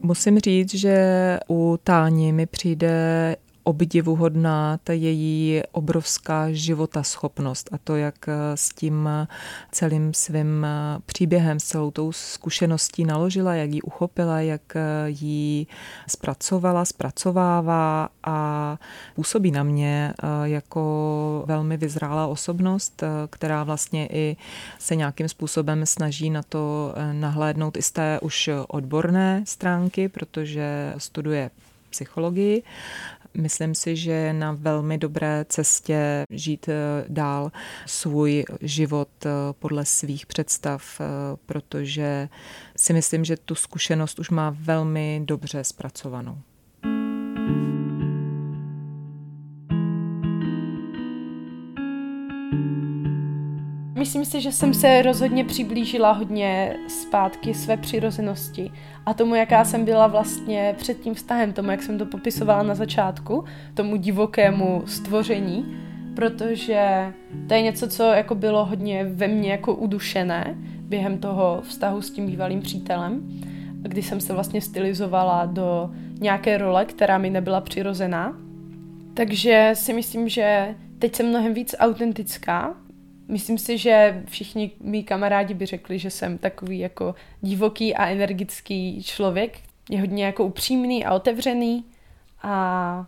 Musím 0.08 0.38
říct, 0.38 0.74
že 0.74 0.96
u 1.50 1.78
Táni 1.84 2.32
mi 2.32 2.46
přijde 2.46 3.36
obdivuhodná 3.68 4.78
ta 4.84 4.92
její 4.92 5.62
obrovská 5.72 6.52
životaschopnost 6.52 7.68
a 7.72 7.78
to, 7.78 7.96
jak 7.96 8.14
s 8.54 8.68
tím 8.68 9.08
celým 9.72 10.14
svým 10.14 10.66
příběhem, 11.06 11.60
s 11.60 11.64
celou 11.64 11.90
tou 11.90 12.12
zkušeností 12.12 13.04
naložila, 13.04 13.54
jak 13.54 13.70
ji 13.70 13.82
uchopila, 13.82 14.40
jak 14.40 14.76
ji 15.06 15.66
zpracovala, 16.08 16.84
zpracovává 16.84 18.08
a 18.24 18.78
působí 19.14 19.50
na 19.50 19.62
mě 19.62 20.14
jako 20.44 21.44
velmi 21.46 21.76
vyzrálá 21.76 22.26
osobnost, 22.26 23.02
která 23.30 23.64
vlastně 23.64 24.08
i 24.12 24.36
se 24.78 24.96
nějakým 24.96 25.28
způsobem 25.28 25.86
snaží 25.86 26.30
na 26.30 26.42
to 26.42 26.94
nahlédnout 27.12 27.76
i 27.76 27.82
z 27.82 27.90
té 27.90 28.20
už 28.20 28.50
odborné 28.68 29.42
stránky, 29.46 30.08
protože 30.08 30.94
studuje 30.98 31.50
psychologii 31.90 32.62
Myslím 33.38 33.74
si, 33.74 33.96
že 33.96 34.10
je 34.10 34.32
na 34.32 34.52
velmi 34.52 34.98
dobré 34.98 35.44
cestě 35.48 36.24
žít 36.30 36.68
eh, 36.68 37.04
dál 37.08 37.52
svůj 37.86 38.44
život 38.60 39.08
eh, 39.26 39.30
podle 39.58 39.84
svých 39.84 40.26
představ, 40.26 41.00
eh, 41.00 41.04
protože 41.46 42.28
si 42.76 42.92
myslím, 42.92 43.24
že 43.24 43.36
tu 43.36 43.54
zkušenost 43.54 44.18
už 44.18 44.30
má 44.30 44.56
velmi 44.60 45.22
dobře 45.24 45.64
zpracovanou. 45.64 46.38
Myslím 54.18 54.40
si, 54.40 54.44
že 54.44 54.52
jsem 54.52 54.74
se 54.74 55.02
rozhodně 55.02 55.44
přiblížila 55.44 56.12
hodně 56.12 56.76
zpátky 56.88 57.54
své 57.54 57.76
přirozenosti 57.76 58.72
a 59.06 59.14
tomu, 59.14 59.34
jaká 59.34 59.64
jsem 59.64 59.84
byla 59.84 60.06
vlastně 60.06 60.74
před 60.78 61.00
tím 61.00 61.14
vztahem, 61.14 61.52
tomu, 61.52 61.70
jak 61.70 61.82
jsem 61.82 61.98
to 61.98 62.06
popisovala 62.06 62.62
na 62.62 62.74
začátku, 62.74 63.44
tomu 63.74 63.96
divokému 63.96 64.82
stvoření, 64.86 65.76
protože 66.16 67.12
to 67.48 67.54
je 67.54 67.62
něco, 67.62 67.88
co 67.88 68.02
jako 68.02 68.34
bylo 68.34 68.64
hodně 68.64 69.04
ve 69.04 69.28
mně 69.28 69.50
jako 69.50 69.74
udušené 69.74 70.54
během 70.82 71.18
toho 71.18 71.60
vztahu 71.62 72.02
s 72.02 72.10
tím 72.10 72.26
bývalým 72.26 72.60
přítelem, 72.60 73.28
kdy 73.82 74.02
jsem 74.02 74.20
se 74.20 74.32
vlastně 74.32 74.60
stylizovala 74.60 75.46
do 75.46 75.90
nějaké 76.20 76.58
role, 76.58 76.84
která 76.84 77.18
mi 77.18 77.30
nebyla 77.30 77.60
přirozená. 77.60 78.36
Takže 79.14 79.70
si 79.74 79.92
myslím, 79.92 80.28
že 80.28 80.74
teď 80.98 81.16
jsem 81.16 81.28
mnohem 81.28 81.54
víc 81.54 81.74
autentická 81.78 82.74
Myslím 83.28 83.58
si, 83.58 83.78
že 83.78 84.22
všichni 84.26 84.70
mý 84.80 85.04
kamarádi 85.04 85.54
by 85.54 85.66
řekli, 85.66 85.98
že 85.98 86.10
jsem 86.10 86.38
takový 86.38 86.78
jako 86.78 87.14
divoký 87.40 87.94
a 87.94 88.06
energický 88.06 89.02
člověk. 89.02 89.58
Je 89.90 90.00
hodně 90.00 90.24
jako 90.24 90.44
upřímný 90.44 91.04
a 91.04 91.14
otevřený 91.14 91.84
a 92.42 93.06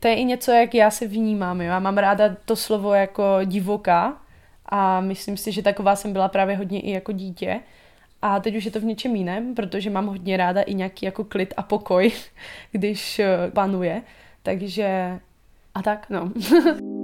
to 0.00 0.08
je 0.08 0.14
i 0.14 0.24
něco, 0.24 0.52
jak 0.52 0.74
já 0.74 0.90
se 0.90 1.06
vnímám. 1.06 1.60
Jo? 1.60 1.66
Já 1.66 1.78
mám 1.78 1.98
ráda 1.98 2.36
to 2.44 2.56
slovo 2.56 2.94
jako 2.94 3.38
divoká 3.44 4.22
a 4.66 5.00
myslím 5.00 5.36
si, 5.36 5.52
že 5.52 5.62
taková 5.62 5.96
jsem 5.96 6.12
byla 6.12 6.28
právě 6.28 6.56
hodně 6.56 6.80
i 6.80 6.90
jako 6.90 7.12
dítě. 7.12 7.60
A 8.22 8.40
teď 8.40 8.56
už 8.56 8.64
je 8.64 8.70
to 8.70 8.80
v 8.80 8.84
něčem 8.84 9.16
jiném, 9.16 9.54
protože 9.54 9.90
mám 9.90 10.06
hodně 10.06 10.36
ráda 10.36 10.62
i 10.62 10.74
nějaký 10.74 11.06
jako 11.06 11.24
klid 11.24 11.54
a 11.56 11.62
pokoj, 11.62 12.12
když 12.72 13.18
eh, 13.18 13.50
panuje. 13.52 14.02
Takže 14.42 15.20
a 15.74 15.82
tak, 15.82 16.10
no. 16.10 16.32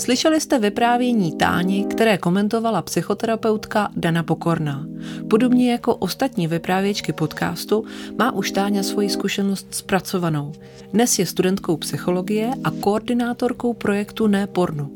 Slyšeli 0.00 0.40
jste 0.40 0.58
vyprávění 0.58 1.32
Táni, 1.32 1.84
které 1.84 2.18
komentovala 2.18 2.82
psychoterapeutka 2.82 3.90
Dana 3.96 4.22
Pokorná. 4.22 4.86
Podobně 5.30 5.72
jako 5.72 5.94
ostatní 5.94 6.46
vyprávěčky 6.46 7.12
podcastu 7.12 7.84
má 8.18 8.32
už 8.32 8.50
Táňa 8.50 8.82
svoji 8.82 9.10
zkušenost 9.10 9.66
zpracovanou. 9.70 10.52
Dnes 10.92 11.18
je 11.18 11.26
studentkou 11.26 11.76
psychologie 11.76 12.50
a 12.64 12.70
koordinátorkou 12.70 13.72
projektu 13.72 14.26
Ne 14.26 14.46
pornu. 14.46 14.90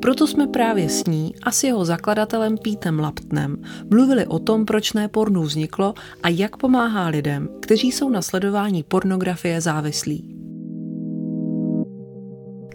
Proto 0.00 0.26
jsme 0.26 0.46
právě 0.46 0.88
s 0.88 1.04
ní 1.04 1.34
a 1.42 1.50
s 1.50 1.64
jeho 1.64 1.84
zakladatelem 1.84 2.58
Pítem 2.58 3.00
Laptnem 3.00 3.56
mluvili 3.90 4.26
o 4.26 4.38
tom, 4.38 4.64
proč 4.64 4.92
Ne 4.92 5.08
pornu 5.08 5.42
vzniklo 5.42 5.94
a 6.22 6.28
jak 6.28 6.56
pomáhá 6.56 7.08
lidem, 7.08 7.48
kteří 7.60 7.92
jsou 7.92 8.10
na 8.10 8.22
sledování 8.22 8.82
pornografie 8.82 9.60
závislí. 9.60 10.39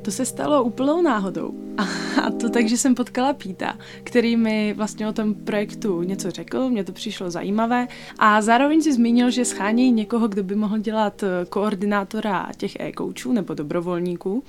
To 0.05 0.11
se 0.11 0.25
stalo 0.25 0.63
úplnou 0.63 1.01
náhodou. 1.01 1.53
A 2.23 2.31
to 2.31 2.49
tak, 2.49 2.67
že 2.67 2.77
jsem 2.77 2.95
potkala 2.95 3.33
Píta, 3.33 3.77
který 4.03 4.37
mi 4.37 4.73
vlastně 4.73 5.07
o 5.07 5.13
tom 5.13 5.33
projektu 5.33 6.01
něco 6.01 6.31
řekl, 6.31 6.69
mě 6.69 6.83
to 6.83 6.91
přišlo 6.91 7.31
zajímavé 7.31 7.87
a 8.19 8.41
zároveň 8.41 8.81
si 8.81 8.93
zmínil, 8.93 9.29
že 9.29 9.45
schánějí 9.45 9.91
někoho, 9.91 10.27
kdo 10.27 10.43
by 10.43 10.55
mohl 10.55 10.77
dělat 10.77 11.23
eh, 11.23 11.45
koordinátora 11.45 12.49
těch 12.57 12.79
e-coachů 12.79 13.33
nebo 13.33 13.53
dobrovolníků. 13.53 14.43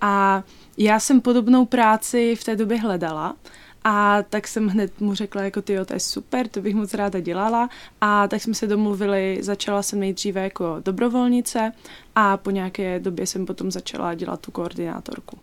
A 0.00 0.44
já 0.78 1.00
jsem 1.00 1.20
podobnou 1.20 1.64
práci 1.64 2.36
v 2.36 2.44
té 2.44 2.56
době 2.56 2.80
hledala 2.80 3.36
a 3.84 4.22
tak 4.22 4.48
jsem 4.48 4.68
hned 4.68 5.00
mu 5.00 5.14
řekla, 5.14 5.42
jako 5.42 5.62
ty, 5.62 5.78
to 5.86 5.94
je 5.94 6.00
super, 6.00 6.48
to 6.48 6.60
bych 6.60 6.74
moc 6.74 6.94
ráda 6.94 7.20
dělala. 7.20 7.68
A 8.00 8.28
tak 8.28 8.42
jsme 8.42 8.54
se 8.54 8.66
domluvili, 8.66 9.38
začala 9.40 9.82
jsem 9.82 10.00
nejdříve 10.00 10.42
jako 10.42 10.76
dobrovolnice 10.84 11.72
a 12.14 12.36
po 12.36 12.50
nějaké 12.50 13.00
době 13.00 13.26
jsem 13.26 13.46
potom 13.46 13.70
začala 13.70 14.14
dělat 14.14 14.40
tu 14.40 14.50
koordinátorku. 14.50 15.38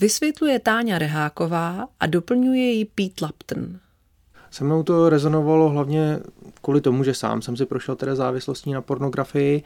Vysvětluje 0.00 0.58
Táňa 0.58 0.98
Reháková 0.98 1.88
a 2.00 2.06
doplňuje 2.06 2.72
ji 2.72 2.84
Pete 2.84 3.24
Lapton. 3.24 3.78
Se 4.50 4.64
mnou 4.64 4.82
to 4.82 5.08
rezonovalo 5.08 5.68
hlavně 5.68 6.20
kvůli 6.62 6.80
tomu, 6.80 7.04
že 7.04 7.14
sám 7.14 7.42
jsem 7.42 7.56
si 7.56 7.66
prošel 7.66 7.96
teda 7.96 8.14
závislostí 8.14 8.72
na 8.72 8.82
pornografii 8.82 9.62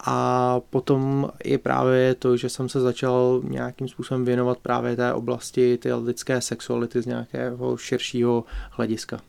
a 0.00 0.60
potom 0.70 1.30
je 1.44 1.58
právě 1.58 2.14
to, 2.14 2.36
že 2.36 2.48
jsem 2.48 2.68
se 2.68 2.80
začal 2.80 3.40
nějakým 3.44 3.88
způsobem 3.88 4.24
věnovat 4.24 4.58
právě 4.58 4.96
té 4.96 5.12
oblasti 5.12 5.78
té 5.78 5.94
lidské 5.94 6.40
sexuality 6.40 7.02
z 7.02 7.06
nějakého 7.06 7.76
širšího 7.76 8.44
hlediska. 8.70 9.20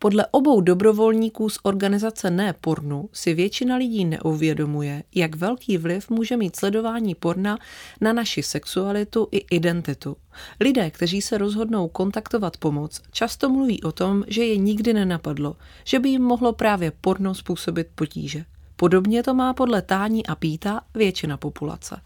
Podle 0.00 0.26
obou 0.30 0.60
dobrovolníků 0.60 1.48
z 1.48 1.58
organizace 1.62 2.30
Ne 2.30 2.54
pornu 2.60 3.08
si 3.12 3.34
většina 3.34 3.76
lidí 3.76 4.04
neuvědomuje, 4.04 5.02
jak 5.14 5.36
velký 5.36 5.78
vliv 5.78 6.10
může 6.10 6.36
mít 6.36 6.56
sledování 6.56 7.14
porna 7.14 7.58
na 8.00 8.12
naši 8.12 8.42
sexualitu 8.42 9.28
i 9.30 9.38
identitu. 9.38 10.16
Lidé, 10.60 10.90
kteří 10.90 11.22
se 11.22 11.38
rozhodnou 11.38 11.88
kontaktovat 11.88 12.56
pomoc, 12.56 13.02
často 13.12 13.48
mluví 13.48 13.82
o 13.82 13.92
tom, 13.92 14.24
že 14.26 14.44
je 14.44 14.56
nikdy 14.56 14.92
nenapadlo, 14.92 15.56
že 15.84 15.98
by 15.98 16.08
jim 16.08 16.22
mohlo 16.22 16.52
právě 16.52 16.92
porno 17.00 17.34
způsobit 17.34 17.86
potíže. 17.94 18.44
Podobně 18.80 19.22
to 19.22 19.34
má 19.34 19.54
podle 19.54 19.82
Tání 19.82 20.26
a 20.26 20.34
Píta 20.34 20.80
většina 20.94 21.36
populace 21.36 22.00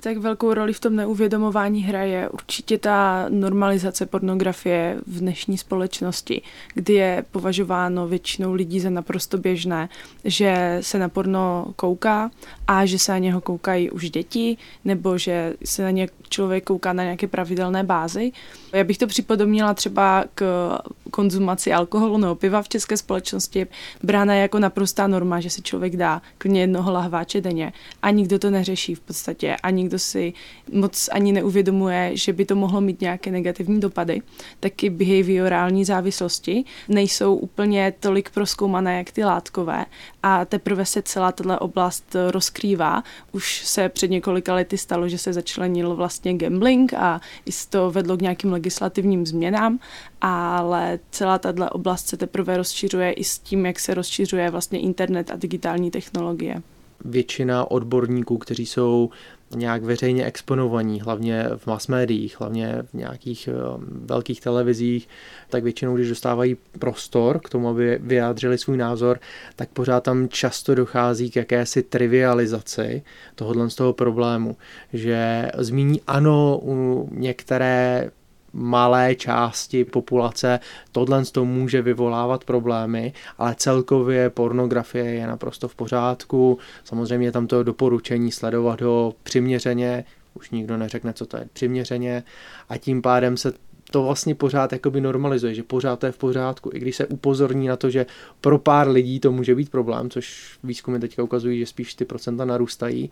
tak 0.00 0.16
velkou 0.16 0.54
roli 0.54 0.72
v 0.72 0.80
tom 0.80 0.96
neuvědomování 0.96 1.82
hraje 1.82 2.28
určitě 2.28 2.78
ta 2.78 3.26
normalizace 3.28 4.06
pornografie 4.06 4.96
v 5.06 5.18
dnešní 5.18 5.58
společnosti, 5.58 6.42
kdy 6.74 6.92
je 6.92 7.24
považováno 7.30 8.08
většinou 8.08 8.52
lidí 8.52 8.80
za 8.80 8.90
naprosto 8.90 9.38
běžné, 9.38 9.88
že 10.24 10.78
se 10.80 10.98
na 10.98 11.08
porno 11.08 11.66
kouká 11.76 12.30
a 12.66 12.86
že 12.86 12.98
se 12.98 13.12
na 13.12 13.18
něho 13.18 13.40
koukají 13.40 13.90
už 13.90 14.10
děti, 14.10 14.56
nebo 14.84 15.18
že 15.18 15.54
se 15.64 15.82
na 15.82 15.90
ně 15.90 16.08
člověk 16.28 16.64
kouká 16.64 16.92
na 16.92 17.02
nějaké 17.02 17.26
pravidelné 17.26 17.84
bázi. 17.84 18.32
Já 18.72 18.84
bych 18.84 18.98
to 18.98 19.06
připodobnila 19.06 19.74
třeba 19.74 20.24
k 20.34 20.70
konzumaci 21.10 21.72
alkoholu 21.72 22.18
nebo 22.18 22.34
piva 22.34 22.62
v 22.62 22.68
české 22.68 22.96
společnosti. 22.96 23.66
Brána 24.02 24.34
je 24.34 24.42
jako 24.42 24.58
naprostá 24.58 25.06
norma, 25.06 25.40
že 25.40 25.50
si 25.50 25.62
člověk 25.62 25.96
dá 25.96 26.22
klidně 26.38 26.60
jednoho 26.60 26.92
lahváče 26.92 27.40
denně 27.40 27.72
a 28.02 28.10
nikdo 28.10 28.38
to 28.38 28.50
neřeší 28.50 28.94
v 28.94 29.00
podstatě 29.00 29.56
a 29.62 29.70
nikdo 29.70 29.87
si 29.96 30.32
moc 30.72 31.08
ani 31.12 31.32
neuvědomuje, 31.32 32.10
že 32.14 32.32
by 32.32 32.44
to 32.44 32.56
mohlo 32.56 32.80
mít 32.80 33.00
nějaké 33.00 33.30
negativní 33.30 33.80
dopady. 33.80 34.22
Taky 34.60 34.90
behaviorální 34.90 35.84
závislosti 35.84 36.64
nejsou 36.88 37.34
úplně 37.34 37.94
tolik 38.00 38.30
proskoumané, 38.30 38.98
jak 38.98 39.10
ty 39.10 39.24
látkové 39.24 39.86
a 40.22 40.44
teprve 40.44 40.84
se 40.84 41.02
celá 41.02 41.32
tato 41.32 41.58
oblast 41.58 42.16
rozkrývá. 42.30 43.02
Už 43.32 43.62
se 43.64 43.88
před 43.88 44.10
několika 44.10 44.54
lety 44.54 44.78
stalo, 44.78 45.08
že 45.08 45.18
se 45.18 45.32
začlenil 45.32 45.96
vlastně 45.96 46.34
gambling 46.34 46.94
a 46.94 47.20
i 47.46 47.50
to 47.70 47.90
vedlo 47.90 48.16
k 48.16 48.22
nějakým 48.22 48.52
legislativním 48.52 49.26
změnám, 49.26 49.78
ale 50.20 50.98
celá 51.10 51.38
tato 51.38 51.70
oblast 51.70 52.08
se 52.08 52.16
teprve 52.16 52.56
rozšiřuje 52.56 53.12
i 53.12 53.24
s 53.24 53.38
tím, 53.38 53.66
jak 53.66 53.80
se 53.80 53.94
rozšiřuje 53.94 54.50
vlastně 54.50 54.80
internet 54.80 55.30
a 55.30 55.36
digitální 55.36 55.90
technologie 55.90 56.62
většina 57.04 57.70
odborníků, 57.70 58.38
kteří 58.38 58.66
jsou 58.66 59.10
nějak 59.56 59.82
veřejně 59.82 60.24
exponovaní, 60.24 61.00
hlavně 61.00 61.46
v 61.56 61.66
mass 61.66 61.88
médiích, 61.88 62.40
hlavně 62.40 62.82
v 62.90 62.94
nějakých 62.94 63.48
um, 63.48 63.86
velkých 64.06 64.40
televizích, 64.40 65.08
tak 65.50 65.62
většinou, 65.62 65.96
když 65.96 66.08
dostávají 66.08 66.56
prostor 66.78 67.38
k 67.38 67.48
tomu, 67.48 67.68
aby 67.68 67.98
vyjádřili 68.02 68.58
svůj 68.58 68.76
názor, 68.76 69.20
tak 69.56 69.68
pořád 69.68 70.04
tam 70.04 70.28
často 70.28 70.74
dochází 70.74 71.30
k 71.30 71.36
jakési 71.36 71.82
trivializaci 71.82 73.02
tohohle 73.34 73.70
z 73.70 73.74
toho 73.74 73.92
problému, 73.92 74.56
že 74.92 75.50
zmíní 75.58 76.00
ano, 76.06 76.60
u 76.62 77.08
některé 77.12 78.10
malé 78.52 79.14
části 79.14 79.84
populace 79.84 80.60
tohle 80.92 81.24
to 81.24 81.44
může 81.44 81.82
vyvolávat 81.82 82.44
problémy, 82.44 83.12
ale 83.38 83.54
celkově 83.54 84.30
pornografie 84.30 85.04
je 85.04 85.26
naprosto 85.26 85.68
v 85.68 85.74
pořádku. 85.74 86.58
Samozřejmě 86.84 87.26
je 87.26 87.32
tam 87.32 87.46
to 87.46 87.62
doporučení 87.62 88.32
sledovat 88.32 88.80
ho 88.80 89.14
přiměřeně, 89.22 90.04
už 90.34 90.50
nikdo 90.50 90.76
neřekne, 90.76 91.12
co 91.12 91.26
to 91.26 91.36
je 91.36 91.48
přiměřeně 91.52 92.22
a 92.68 92.78
tím 92.78 93.02
pádem 93.02 93.36
se 93.36 93.52
to 93.90 94.02
vlastně 94.02 94.34
pořád 94.34 94.72
jakoby 94.72 95.00
normalizuje, 95.00 95.54
že 95.54 95.62
pořád 95.62 95.98
to 95.98 96.06
je 96.06 96.12
v 96.12 96.18
pořádku, 96.18 96.70
i 96.74 96.78
když 96.78 96.96
se 96.96 97.06
upozorní 97.06 97.68
na 97.68 97.76
to, 97.76 97.90
že 97.90 98.06
pro 98.40 98.58
pár 98.58 98.88
lidí 98.88 99.20
to 99.20 99.32
může 99.32 99.54
být 99.54 99.70
problém, 99.70 100.10
což 100.10 100.58
výzkumy 100.64 100.98
teďka 100.98 101.22
ukazují, 101.22 101.58
že 101.58 101.66
spíš 101.66 101.94
ty 101.94 102.04
procenta 102.04 102.44
narůstají, 102.44 103.10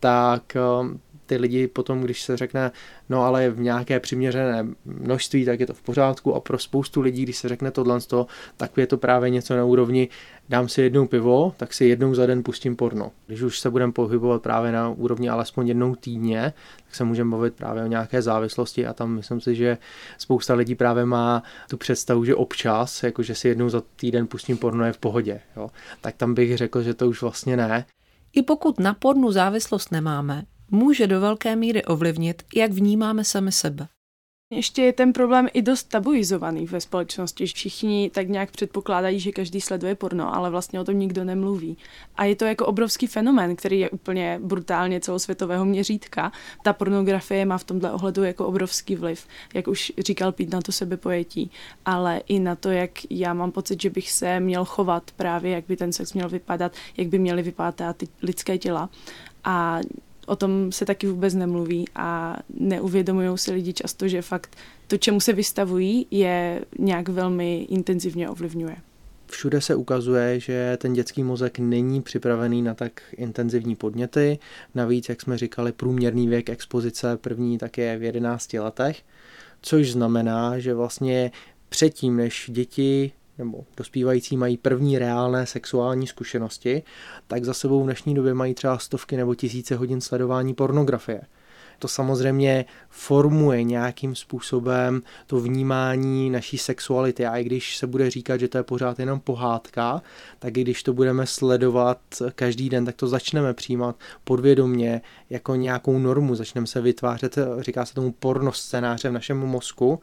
tak 0.00 0.56
ty 1.26 1.36
lidi 1.36 1.66
potom, 1.66 2.00
když 2.00 2.22
se 2.22 2.36
řekne, 2.36 2.70
no 3.08 3.22
ale 3.22 3.50
v 3.50 3.60
nějaké 3.60 4.00
přiměřené 4.00 4.66
množství, 4.84 5.44
tak 5.44 5.60
je 5.60 5.66
to 5.66 5.74
v 5.74 5.82
pořádku 5.82 6.34
a 6.34 6.40
pro 6.40 6.58
spoustu 6.58 7.00
lidí, 7.00 7.22
když 7.22 7.36
se 7.36 7.48
řekne 7.48 7.70
tohle, 7.70 7.98
tak 8.56 8.76
je 8.76 8.86
to 8.86 8.98
právě 8.98 9.30
něco 9.30 9.56
na 9.56 9.64
úrovni, 9.64 10.08
dám 10.48 10.68
si 10.68 10.82
jednou 10.82 11.06
pivo, 11.06 11.54
tak 11.56 11.74
si 11.74 11.84
jednou 11.84 12.14
za 12.14 12.26
den 12.26 12.42
pustím 12.42 12.76
porno. 12.76 13.10
Když 13.26 13.42
už 13.42 13.60
se 13.60 13.70
budeme 13.70 13.92
pohybovat 13.92 14.42
právě 14.42 14.72
na 14.72 14.88
úrovni 14.88 15.28
alespoň 15.28 15.68
jednou 15.68 15.94
týdně, 15.94 16.52
tak 16.84 16.94
se 16.94 17.04
můžeme 17.04 17.30
bavit 17.30 17.54
právě 17.54 17.82
o 17.82 17.86
nějaké 17.86 18.22
závislosti 18.22 18.86
a 18.86 18.92
tam 18.92 19.10
myslím 19.14 19.40
si, 19.40 19.54
že 19.54 19.78
spousta 20.18 20.54
lidí 20.54 20.74
právě 20.74 21.04
má 21.04 21.42
tu 21.70 21.76
představu, 21.76 22.24
že 22.24 22.34
občas, 22.34 23.02
jakože 23.02 23.34
si 23.34 23.48
jednou 23.48 23.68
za 23.68 23.82
týden 23.96 24.26
pustím 24.26 24.56
porno 24.56 24.84
je 24.84 24.92
v 24.92 24.98
pohodě. 24.98 25.40
Jo? 25.56 25.70
Tak 26.00 26.16
tam 26.16 26.34
bych 26.34 26.56
řekl, 26.56 26.82
že 26.82 26.94
to 26.94 27.08
už 27.08 27.22
vlastně 27.22 27.56
ne. 27.56 27.86
I 28.32 28.42
pokud 28.42 28.80
na 28.80 28.94
pornu 28.94 29.32
závislost 29.32 29.92
nemáme, 29.92 30.44
může 30.70 31.06
do 31.06 31.20
velké 31.20 31.56
míry 31.56 31.84
ovlivnit, 31.84 32.42
jak 32.54 32.72
vnímáme 32.72 33.24
sami 33.24 33.52
sebe. 33.52 33.88
Ještě 34.50 34.82
je 34.82 34.92
ten 34.92 35.12
problém 35.12 35.48
i 35.52 35.62
dost 35.62 35.84
tabuizovaný 35.84 36.66
ve 36.66 36.80
společnosti. 36.80 37.46
Všichni 37.46 38.10
tak 38.14 38.28
nějak 38.28 38.50
předpokládají, 38.50 39.20
že 39.20 39.32
každý 39.32 39.60
sleduje 39.60 39.94
porno, 39.94 40.34
ale 40.34 40.50
vlastně 40.50 40.80
o 40.80 40.84
tom 40.84 40.98
nikdo 40.98 41.24
nemluví. 41.24 41.76
A 42.16 42.24
je 42.24 42.36
to 42.36 42.44
jako 42.44 42.66
obrovský 42.66 43.06
fenomén, 43.06 43.56
který 43.56 43.80
je 43.80 43.90
úplně 43.90 44.40
brutálně 44.42 45.00
celosvětového 45.00 45.64
měřítka. 45.64 46.32
Ta 46.64 46.72
pornografie 46.72 47.44
má 47.44 47.58
v 47.58 47.64
tomhle 47.64 47.92
ohledu 47.92 48.24
jako 48.24 48.46
obrovský 48.46 48.96
vliv, 48.96 49.26
jak 49.54 49.68
už 49.68 49.92
říkal 49.98 50.32
Pít, 50.32 50.52
na 50.52 50.60
to 50.60 50.72
sebepojetí, 50.72 51.50
ale 51.84 52.20
i 52.28 52.40
na 52.40 52.54
to, 52.54 52.70
jak 52.70 52.90
já 53.10 53.34
mám 53.34 53.52
pocit, 53.52 53.82
že 53.82 53.90
bych 53.90 54.12
se 54.12 54.40
měl 54.40 54.64
chovat 54.64 55.10
právě, 55.16 55.52
jak 55.52 55.64
by 55.68 55.76
ten 55.76 55.92
sex 55.92 56.12
měl 56.12 56.28
vypadat, 56.28 56.72
jak 56.96 57.08
by 57.08 57.18
měly 57.18 57.42
vypadat 57.42 57.96
ty 57.96 58.08
lidské 58.22 58.58
těla. 58.58 58.90
A 59.44 59.80
o 60.28 60.36
tom 60.36 60.72
se 60.72 60.84
taky 60.84 61.06
vůbec 61.06 61.34
nemluví 61.34 61.84
a 61.94 62.36
neuvědomují 62.60 63.38
si 63.38 63.52
lidi 63.52 63.72
často, 63.72 64.08
že 64.08 64.22
fakt 64.22 64.56
to, 64.86 64.96
čemu 64.96 65.20
se 65.20 65.32
vystavují, 65.32 66.06
je 66.10 66.64
nějak 66.78 67.08
velmi 67.08 67.66
intenzivně 67.70 68.28
ovlivňuje. 68.28 68.76
Všude 69.30 69.60
se 69.60 69.74
ukazuje, 69.74 70.40
že 70.40 70.78
ten 70.80 70.92
dětský 70.92 71.22
mozek 71.22 71.58
není 71.58 72.02
připravený 72.02 72.62
na 72.62 72.74
tak 72.74 73.02
intenzivní 73.16 73.76
podněty. 73.76 74.38
Navíc, 74.74 75.08
jak 75.08 75.22
jsme 75.22 75.38
říkali, 75.38 75.72
průměrný 75.72 76.28
věk 76.28 76.50
expozice 76.50 77.16
první 77.16 77.58
tak 77.58 77.78
je 77.78 77.98
v 77.98 78.02
11 78.02 78.52
letech, 78.52 79.02
což 79.62 79.92
znamená, 79.92 80.58
že 80.58 80.74
vlastně 80.74 81.30
předtím, 81.68 82.16
než 82.16 82.50
děti 82.52 83.12
nebo 83.38 83.64
dospívající 83.76 84.36
mají 84.36 84.56
první 84.56 84.98
reálné 84.98 85.46
sexuální 85.46 86.06
zkušenosti, 86.06 86.82
tak 87.26 87.44
za 87.44 87.54
sebou 87.54 87.82
v 87.82 87.84
dnešní 87.84 88.14
době 88.14 88.34
mají 88.34 88.54
třeba 88.54 88.78
stovky 88.78 89.16
nebo 89.16 89.34
tisíce 89.34 89.76
hodin 89.76 90.00
sledování 90.00 90.54
pornografie. 90.54 91.20
To 91.78 91.88
samozřejmě 91.88 92.64
formuje 92.88 93.62
nějakým 93.62 94.14
způsobem 94.14 95.02
to 95.26 95.40
vnímání 95.40 96.30
naší 96.30 96.58
sexuality. 96.58 97.26
A 97.26 97.36
i 97.36 97.44
když 97.44 97.76
se 97.76 97.86
bude 97.86 98.10
říkat, 98.10 98.36
že 98.36 98.48
to 98.48 98.58
je 98.58 98.62
pořád 98.62 98.98
jenom 98.98 99.20
pohádka, 99.20 100.02
tak 100.38 100.56
i 100.56 100.60
když 100.60 100.82
to 100.82 100.92
budeme 100.92 101.26
sledovat 101.26 101.98
každý 102.34 102.68
den, 102.68 102.84
tak 102.84 102.94
to 102.96 103.08
začneme 103.08 103.54
přijímat 103.54 103.96
podvědomně 104.24 105.00
jako 105.30 105.54
nějakou 105.54 105.98
normu. 105.98 106.34
Začneme 106.34 106.66
se 106.66 106.80
vytvářet, 106.80 107.38
říká 107.60 107.84
se 107.84 107.94
tomu 107.94 108.12
porno 108.12 108.52
scénáře 108.52 109.08
v 109.08 109.12
našem 109.12 109.38
mozku 109.38 110.00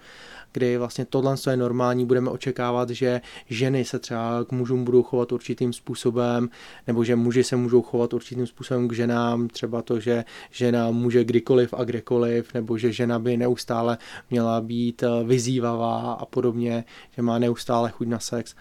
kdy 0.55 0.77
vlastně 0.77 1.05
tohle 1.05 1.35
je 1.49 1.57
normální, 1.57 2.05
budeme 2.05 2.29
očekávat, 2.29 2.89
že 2.89 3.21
ženy 3.49 3.85
se 3.85 3.99
třeba 3.99 4.43
k 4.43 4.51
mužům 4.51 4.83
budou 4.83 5.03
chovat 5.03 5.31
určitým 5.31 5.73
způsobem, 5.73 6.49
nebo 6.87 7.03
že 7.03 7.15
muži 7.15 7.43
se 7.43 7.55
můžou 7.55 7.81
chovat 7.81 8.13
určitým 8.13 8.47
způsobem 8.47 8.87
k 8.87 8.93
ženám, 8.93 9.47
třeba 9.47 9.81
to, 9.81 9.99
že 9.99 10.23
žena 10.51 10.91
může 10.91 11.23
kdykoliv 11.23 11.73
a 11.73 11.83
kdekoliv, 11.83 12.53
nebo 12.53 12.77
že 12.77 12.91
žena 12.91 13.19
by 13.19 13.37
neustále 13.37 13.97
měla 14.29 14.61
být 14.61 15.03
eh, 15.03 15.23
vyzývavá 15.23 16.13
a 16.13 16.25
podobně, 16.25 16.83
že 17.15 17.21
má 17.21 17.39
neustále 17.39 17.91
chuť 17.91 18.07
na 18.07 18.19
sex. 18.19 18.55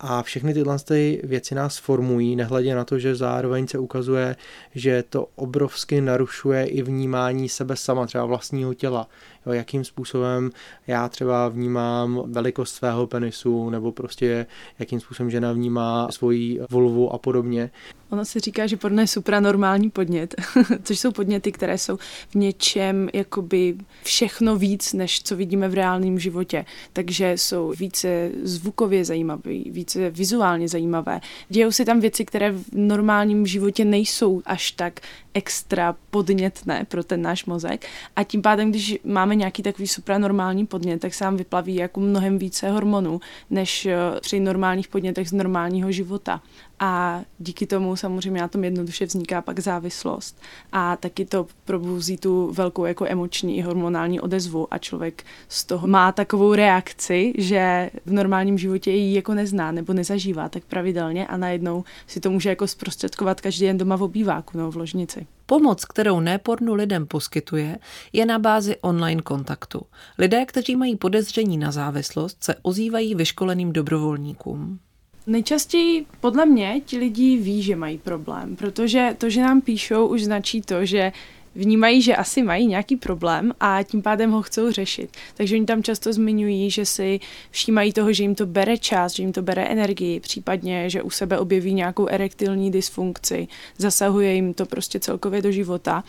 A 0.00 0.22
všechny 0.22 0.54
tyhle 0.54 0.78
ty 0.78 1.20
věci 1.24 1.54
nás 1.54 1.78
formují, 1.78 2.36
nehledě 2.36 2.74
na 2.74 2.84
to, 2.84 2.98
že 2.98 3.14
zároveň 3.14 3.66
se 3.66 3.78
ukazuje, 3.78 4.36
že 4.74 5.04
to 5.08 5.28
obrovsky 5.36 6.00
narušuje 6.00 6.66
i 6.66 6.82
vnímání 6.82 7.48
sebe 7.48 7.76
sama, 7.76 8.06
třeba 8.06 8.24
vlastního 8.24 8.74
těla. 8.74 9.08
Jo, 9.46 9.52
jakým 9.52 9.84
způsobem 9.84 10.50
já 10.86 11.08
třeba 11.08 11.48
vnímám 11.48 12.22
velikost 12.26 12.74
svého 12.74 13.06
penisu, 13.06 13.70
nebo 13.70 13.92
prostě 13.92 14.46
jakým 14.78 15.00
způsobem 15.00 15.30
žena 15.30 15.52
vnímá 15.52 16.08
svoji 16.10 16.60
volvu 16.70 17.12
a 17.12 17.18
podobně. 17.18 17.70
Ono 18.14 18.24
se 18.24 18.40
říká, 18.40 18.66
že 18.66 18.76
porno 18.76 19.00
je 19.00 19.06
supranormální 19.06 19.90
podnět, 19.90 20.34
což 20.82 20.98
jsou 20.98 21.12
podněty, 21.12 21.52
které 21.52 21.78
jsou 21.78 21.96
v 22.28 22.34
něčem 22.34 23.08
jakoby 23.12 23.76
všechno 24.02 24.56
víc, 24.56 24.92
než 24.92 25.22
co 25.22 25.36
vidíme 25.36 25.68
v 25.68 25.74
reálném 25.74 26.18
životě. 26.18 26.64
Takže 26.92 27.32
jsou 27.32 27.72
více 27.78 28.30
zvukově 28.42 29.04
zajímavé, 29.04 29.42
více 29.70 30.10
vizuálně 30.10 30.68
zajímavé. 30.68 31.20
Dějou 31.48 31.72
se 31.72 31.84
tam 31.84 32.00
věci, 32.00 32.24
které 32.24 32.52
v 32.52 32.64
normálním 32.72 33.46
životě 33.46 33.84
nejsou 33.84 34.42
až 34.46 34.70
tak 34.70 35.00
extra 35.34 35.96
podnětné 36.10 36.86
pro 36.88 37.04
ten 37.04 37.22
náš 37.22 37.44
mozek 37.44 37.86
a 38.16 38.24
tím 38.24 38.42
pádem, 38.42 38.70
když 38.70 38.98
máme 39.04 39.34
nějaký 39.34 39.62
takový 39.62 39.88
supranormální 39.88 40.66
podnět, 40.66 41.00
tak 41.00 41.14
se 41.14 41.24
nám 41.24 41.36
vyplaví 41.36 41.74
jako 41.74 42.00
mnohem 42.00 42.38
více 42.38 42.70
hormonů, 42.70 43.20
než 43.50 43.86
eh, 43.86 43.96
při 44.20 44.40
normálních 44.40 44.88
podnětech 44.88 45.28
z 45.28 45.32
normálního 45.32 45.92
života. 45.92 46.42
A 46.80 47.22
díky 47.38 47.66
tomu 47.66 47.96
samozřejmě 47.96 48.40
na 48.40 48.48
tom 48.48 48.64
jednoduše 48.64 49.06
vzniká 49.06 49.42
pak 49.42 49.60
závislost. 49.60 50.40
A 50.72 50.96
taky 50.96 51.24
to 51.24 51.46
probouzí 51.64 52.16
tu 52.16 52.52
velkou 52.52 52.84
jako 52.84 53.06
emoční 53.08 53.56
i 53.58 53.60
hormonální 53.60 54.20
odezvu 54.20 54.74
a 54.74 54.78
člověk 54.78 55.24
z 55.48 55.64
toho 55.64 55.86
má 55.86 56.12
takovou 56.12 56.54
reakci, 56.54 57.32
že 57.38 57.90
v 58.06 58.12
normálním 58.12 58.58
životě 58.58 58.90
ji 58.90 59.14
jako 59.14 59.34
nezná 59.34 59.72
nebo 59.72 59.92
nezažívá 59.92 60.48
tak 60.48 60.64
pravidelně 60.64 61.26
a 61.26 61.36
najednou 61.36 61.84
si 62.06 62.20
to 62.20 62.30
může 62.30 62.48
jako 62.48 62.66
zprostředkovat 62.66 63.40
každý 63.40 63.66
den 63.66 63.78
doma 63.78 63.96
v 63.96 64.02
obýváku 64.02 64.58
nebo 64.58 64.70
v 64.70 64.76
ložnici. 64.76 65.26
Pomoc, 65.46 65.84
kterou 65.84 66.20
Nepornu 66.20 66.74
lidem 66.74 67.06
poskytuje, 67.06 67.78
je 68.12 68.26
na 68.26 68.38
bázi 68.38 68.76
online 68.80 69.22
kontaktu. 69.22 69.82
Lidé, 70.18 70.44
kteří 70.46 70.76
mají 70.76 70.96
podezření 70.96 71.58
na 71.58 71.72
závislost, 71.72 72.44
se 72.44 72.54
ozývají 72.62 73.14
vyškoleným 73.14 73.72
dobrovolníkům. 73.72 74.78
Nejčastěji 75.26 76.06
podle 76.20 76.46
mě 76.46 76.80
ti 76.86 76.98
lidi 76.98 77.36
ví, 77.36 77.62
že 77.62 77.76
mají 77.76 77.98
problém, 77.98 78.56
protože 78.56 79.14
to, 79.18 79.30
že 79.30 79.40
nám 79.40 79.60
píšou, 79.60 80.06
už 80.06 80.24
značí 80.24 80.62
to, 80.62 80.84
že 80.84 81.12
vnímají, 81.54 82.02
že 82.02 82.16
asi 82.16 82.42
mají 82.42 82.66
nějaký 82.66 82.96
problém 82.96 83.52
a 83.60 83.82
tím 83.82 84.02
pádem 84.02 84.30
ho 84.30 84.42
chcou 84.42 84.70
řešit. 84.70 85.10
Takže 85.34 85.56
oni 85.56 85.66
tam 85.66 85.82
často 85.82 86.12
zmiňují, 86.12 86.70
že 86.70 86.86
si 86.86 87.20
všímají 87.50 87.92
toho, 87.92 88.12
že 88.12 88.22
jim 88.22 88.34
to 88.34 88.46
bere 88.46 88.78
čas, 88.78 89.14
že 89.14 89.22
jim 89.22 89.32
to 89.32 89.42
bere 89.42 89.64
energii, 89.64 90.20
případně, 90.20 90.90
že 90.90 91.02
u 91.02 91.10
sebe 91.10 91.38
objeví 91.38 91.74
nějakou 91.74 92.06
erektilní 92.06 92.70
dysfunkci, 92.70 93.48
zasahuje 93.78 94.34
jim 94.34 94.54
to 94.54 94.66
prostě 94.66 95.00
celkově 95.00 95.42
do 95.42 95.52
života 95.52 96.04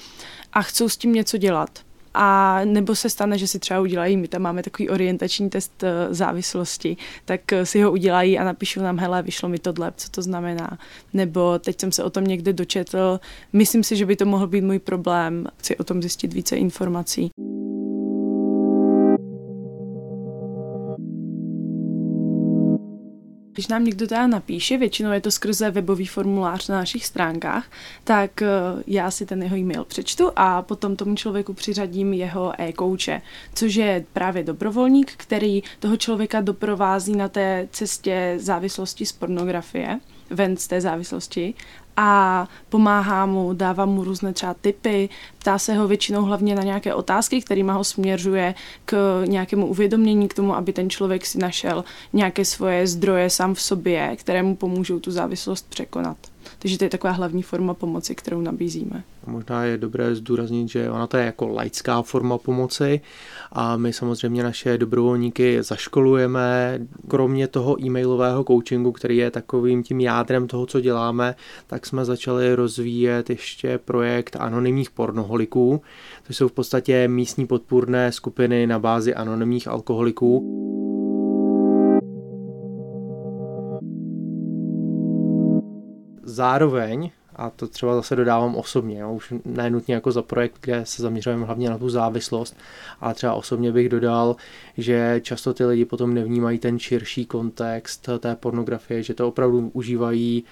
a 0.53 0.61
chcou 0.61 0.89
s 0.89 0.97
tím 0.97 1.13
něco 1.13 1.37
dělat. 1.37 1.79
A 2.17 2.59
nebo 2.65 2.95
se 2.95 3.09
stane, 3.09 3.37
že 3.37 3.47
si 3.47 3.59
třeba 3.59 3.79
udělají, 3.79 4.17
my 4.17 4.27
tam 4.27 4.41
máme 4.41 4.63
takový 4.63 4.89
orientační 4.89 5.49
test 5.49 5.83
eh, 5.83 6.13
závislosti, 6.13 6.97
tak 7.25 7.53
eh, 7.53 7.65
si 7.65 7.81
ho 7.81 7.91
udělají 7.91 8.39
a 8.39 8.43
napíšou 8.43 8.81
nám, 8.81 8.99
hele, 8.99 9.23
vyšlo 9.23 9.49
mi 9.49 9.59
tohle, 9.59 9.93
co 9.97 10.09
to 10.09 10.21
znamená. 10.21 10.77
Nebo 11.13 11.59
teď 11.59 11.79
jsem 11.79 11.91
se 11.91 12.03
o 12.03 12.09
tom 12.09 12.23
někde 12.23 12.53
dočetl, 12.53 13.19
myslím 13.53 13.83
si, 13.83 13.95
že 13.95 14.05
by 14.05 14.15
to 14.15 14.25
mohl 14.25 14.47
být 14.47 14.63
můj 14.63 14.79
problém, 14.79 15.47
chci 15.57 15.77
o 15.77 15.83
tom 15.83 16.01
zjistit 16.01 16.33
více 16.33 16.55
informací. 16.55 17.31
Když 23.55 23.67
nám 23.67 23.85
někdo 23.85 24.07
teda 24.07 24.27
napíše, 24.27 24.77
většinou 24.77 25.11
je 25.11 25.21
to 25.21 25.31
skrze 25.31 25.71
webový 25.71 26.05
formulář 26.05 26.67
na 26.67 26.75
našich 26.75 27.05
stránkách, 27.05 27.71
tak 28.03 28.41
eh, 28.41 28.47
já 28.87 29.11
si 29.11 29.25
ten 29.25 29.43
jeho 29.43 29.57
e-mail 29.57 29.83
přečtu 29.83 30.31
a 30.35 30.61
potom 30.61 30.95
tomu 30.95 31.15
člověku 31.15 31.53
přiřadím 31.53 32.13
jeho 32.13 32.61
e-kouče, 32.61 33.21
což 33.53 33.75
je 33.75 34.05
právě 34.13 34.43
dobrovolník, 34.43 35.13
který 35.17 35.63
toho 35.79 35.97
člověka 35.97 36.41
doprovází 36.41 37.15
na 37.15 37.29
té 37.29 37.67
cestě 37.71 38.35
závislosti 38.37 39.05
z 39.05 39.11
pornografie 39.11 39.99
ven 40.29 40.57
z 40.57 40.67
té 40.67 40.81
závislosti 40.81 41.53
a 41.97 42.47
pomáhá 42.69 43.25
mu, 43.25 43.53
dává 43.53 43.85
mu 43.85 44.03
různé 44.03 44.33
třeba 44.33 44.53
typy, 44.53 45.09
ptá 45.37 45.57
se 45.57 45.73
ho 45.73 45.87
většinou 45.87 46.21
hlavně 46.21 46.55
na 46.55 46.63
nějaké 46.63 46.93
otázky, 46.93 47.41
kterými 47.41 47.71
ho 47.71 47.83
směřuje 47.83 48.55
k 48.85 49.23
nějakému 49.25 49.67
uvědomění, 49.67 50.27
k 50.27 50.33
tomu, 50.33 50.55
aby 50.55 50.73
ten 50.73 50.89
člověk 50.89 51.25
si 51.25 51.37
našel 51.37 51.83
nějaké 52.13 52.45
svoje 52.45 52.87
zdroje 52.87 53.29
sám 53.29 53.53
v 53.53 53.61
sobě, 53.61 54.15
které 54.15 54.43
mu 54.43 54.55
pomůžou 54.55 54.99
tu 54.99 55.11
závislost 55.11 55.69
překonat. 55.69 56.17
Takže 56.59 56.77
to 56.77 56.83
je 56.83 56.89
taková 56.89 57.13
hlavní 57.13 57.43
forma 57.43 57.73
pomoci, 57.73 58.15
kterou 58.15 58.41
nabízíme. 58.41 59.03
Možná 59.27 59.63
je 59.63 59.77
dobré 59.77 60.15
zdůraznit, 60.15 60.69
že 60.69 60.89
ona 60.89 61.07
to 61.07 61.17
je 61.17 61.25
jako 61.25 61.47
laická 61.47 62.01
forma 62.01 62.37
pomoci 62.37 63.01
a 63.51 63.77
my 63.77 63.93
samozřejmě 63.93 64.43
naše 64.43 64.77
dobrovolníky 64.77 65.63
zaškolujeme. 65.63 66.79
Kromě 67.07 67.47
toho 67.47 67.83
e-mailového 67.83 68.43
coachingu, 68.43 68.91
který 68.91 69.17
je 69.17 69.31
takovým 69.31 69.83
tím 69.83 69.99
jádrem 69.99 70.47
toho, 70.47 70.65
co 70.65 70.81
děláme, 70.81 71.35
tak 71.67 71.85
jsme 71.85 72.05
začali 72.05 72.55
rozvíjet 72.55 73.29
ještě 73.29 73.77
projekt 73.77 74.35
anonymních 74.39 74.91
pornoholiků, 74.91 75.81
to 76.27 76.33
jsou 76.33 76.47
v 76.47 76.51
podstatě 76.51 77.07
místní 77.07 77.47
podpůrné 77.47 78.11
skupiny 78.11 78.67
na 78.67 78.79
bázi 78.79 79.15
anonymních 79.15 79.67
alkoholiků. 79.67 80.94
Zároveň, 86.25 87.11
a 87.35 87.49
to 87.49 87.67
třeba 87.67 87.95
zase 87.95 88.15
dodávám 88.15 88.55
osobně, 88.55 88.99
jo, 88.99 89.13
už 89.13 89.33
nenutně 89.45 89.95
jako 89.95 90.11
za 90.11 90.21
projekt, 90.21 90.55
kde 90.61 90.81
se 90.85 91.01
zaměřujeme 91.01 91.45
hlavně 91.45 91.69
na 91.69 91.77
tu 91.77 91.89
závislost, 91.89 92.57
ale 93.01 93.13
třeba 93.13 93.33
osobně 93.33 93.71
bych 93.71 93.89
dodal, 93.89 94.35
že 94.77 95.19
často 95.23 95.53
ty 95.53 95.65
lidi 95.65 95.85
potom 95.85 96.13
nevnímají 96.13 96.59
ten 96.59 96.79
širší 96.79 97.25
kontext 97.25 98.09
té 98.19 98.35
pornografie, 98.35 99.03
že 99.03 99.13
to 99.13 99.27
opravdu 99.27 99.69
užívají 99.73 100.43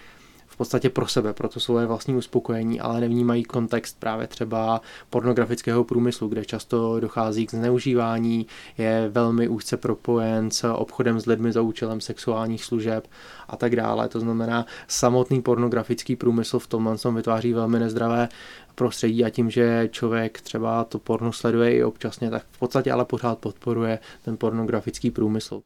v 0.54 0.58
podstatě 0.58 0.89
pro 0.89 1.08
sebe, 1.08 1.34
pro 1.34 1.49
to 1.49 1.60
svoje 1.60 1.86
vlastní 1.86 2.16
uspokojení, 2.16 2.80
ale 2.80 3.01
nevnímají 3.01 3.43
kontext 3.43 3.99
právě 3.99 4.28
třeba 4.28 4.82
pornografického 5.10 5.84
průmyslu, 5.84 6.28
kde 6.28 6.45
často 6.45 6.99
dochází 6.99 7.45
k 7.45 7.51
zneužívání, 7.51 8.47
je 8.78 9.10
velmi 9.10 9.47
úzce 9.47 9.78
propojen 9.78 10.51
s 10.51 10.68
obchodem 10.68 11.20
s 11.20 11.26
lidmi 11.26 11.51
za 11.51 11.62
účelem 11.62 12.01
sexuálních 12.01 12.66
služeb 12.66 13.08
a 13.47 13.58
tak 13.58 13.76
dále. 13.76 14.10
To 14.10 14.20
znamená, 14.20 14.66
samotný 14.88 15.41
pornografický 15.41 16.16
průmysl 16.16 16.60
v 16.60 16.68
tomhle 16.68 16.97
tom 16.97 17.16
vytváří 17.16 17.54
velmi 17.54 17.80
nezdravé 17.80 18.30
prostředí 18.76 19.26
a 19.26 19.30
tím, 19.30 19.49
že 19.49 19.89
člověk 19.91 20.41
třeba 20.41 20.84
to 20.84 20.99
porno 20.99 21.34
sleduje 21.34 21.76
i 21.76 21.84
občasně, 21.84 22.30
tak 22.30 22.43
v 22.51 22.60
podstatě 22.60 22.91
ale 22.91 23.06
pořád 23.06 23.39
podporuje 23.39 23.99
ten 24.22 24.38
pornografický 24.38 25.12
průmysl. 25.12 25.62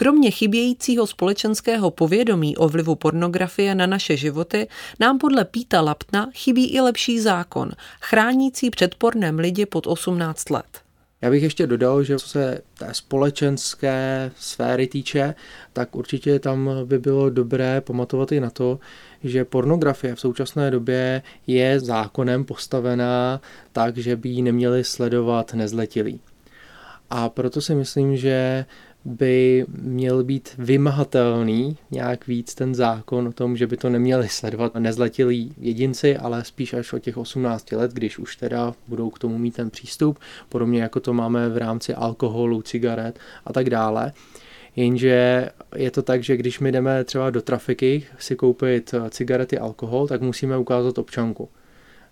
Kromě 0.00 0.30
chybějícího 0.30 1.06
společenského 1.06 1.90
povědomí 1.90 2.56
o 2.56 2.68
vlivu 2.68 2.94
pornografie 2.94 3.74
na 3.74 3.86
naše 3.86 4.16
životy, 4.16 4.68
nám 5.00 5.18
podle 5.18 5.44
Píta 5.44 5.80
Laptna 5.80 6.30
chybí 6.34 6.74
i 6.74 6.80
lepší 6.80 7.20
zákon, 7.20 7.72
chránící 8.00 8.70
před 8.70 8.94
pornem 8.94 9.38
lidi 9.38 9.66
pod 9.66 9.86
18 9.86 10.50
let. 10.50 10.80
Já 11.22 11.30
bych 11.30 11.42
ještě 11.42 11.66
dodal, 11.66 12.02
že 12.02 12.18
co 12.18 12.28
se 12.28 12.60
té 12.78 12.94
společenské 12.94 14.30
sféry 14.36 14.86
týče, 14.86 15.34
tak 15.72 15.96
určitě 15.96 16.38
tam 16.38 16.70
by 16.84 16.98
bylo 16.98 17.30
dobré 17.30 17.80
pamatovat 17.80 18.32
i 18.32 18.40
na 18.40 18.50
to, 18.50 18.78
že 19.24 19.44
pornografie 19.44 20.14
v 20.14 20.20
současné 20.20 20.70
době 20.70 21.22
je 21.46 21.80
zákonem 21.80 22.44
postavená 22.44 23.40
tak, 23.72 23.96
že 23.96 24.16
by 24.16 24.28
ji 24.28 24.42
neměli 24.42 24.84
sledovat 24.84 25.54
nezletilí. 25.54 26.20
A 27.10 27.28
proto 27.28 27.60
si 27.60 27.74
myslím, 27.74 28.16
že 28.16 28.64
by 29.08 29.66
měl 29.68 30.24
být 30.24 30.54
vymahatelný 30.58 31.76
nějak 31.90 32.26
víc 32.26 32.54
ten 32.54 32.74
zákon 32.74 33.28
o 33.28 33.32
tom, 33.32 33.56
že 33.56 33.66
by 33.66 33.76
to 33.76 33.88
neměli 33.88 34.28
sledovat 34.28 34.74
nezletilí 34.74 35.54
jedinci, 35.58 36.16
ale 36.16 36.44
spíš 36.44 36.74
až 36.74 36.92
od 36.92 36.98
těch 36.98 37.16
18 37.16 37.72
let, 37.72 37.92
když 37.92 38.18
už 38.18 38.36
teda 38.36 38.74
budou 38.88 39.10
k 39.10 39.18
tomu 39.18 39.38
mít 39.38 39.54
ten 39.54 39.70
přístup, 39.70 40.18
podobně 40.48 40.82
jako 40.82 41.00
to 41.00 41.12
máme 41.12 41.48
v 41.48 41.56
rámci 41.56 41.94
alkoholu, 41.94 42.62
cigaret 42.62 43.18
a 43.44 43.52
tak 43.52 43.70
dále. 43.70 44.12
Jenže 44.76 45.48
je 45.76 45.90
to 45.90 46.02
tak, 46.02 46.22
že 46.22 46.36
když 46.36 46.60
my 46.60 46.72
jdeme 46.72 47.04
třeba 47.04 47.30
do 47.30 47.42
trafiky 47.42 48.06
si 48.18 48.36
koupit 48.36 48.94
cigarety, 49.10 49.58
alkohol, 49.58 50.06
tak 50.06 50.20
musíme 50.20 50.58
ukázat 50.58 50.98
občanku. 50.98 51.48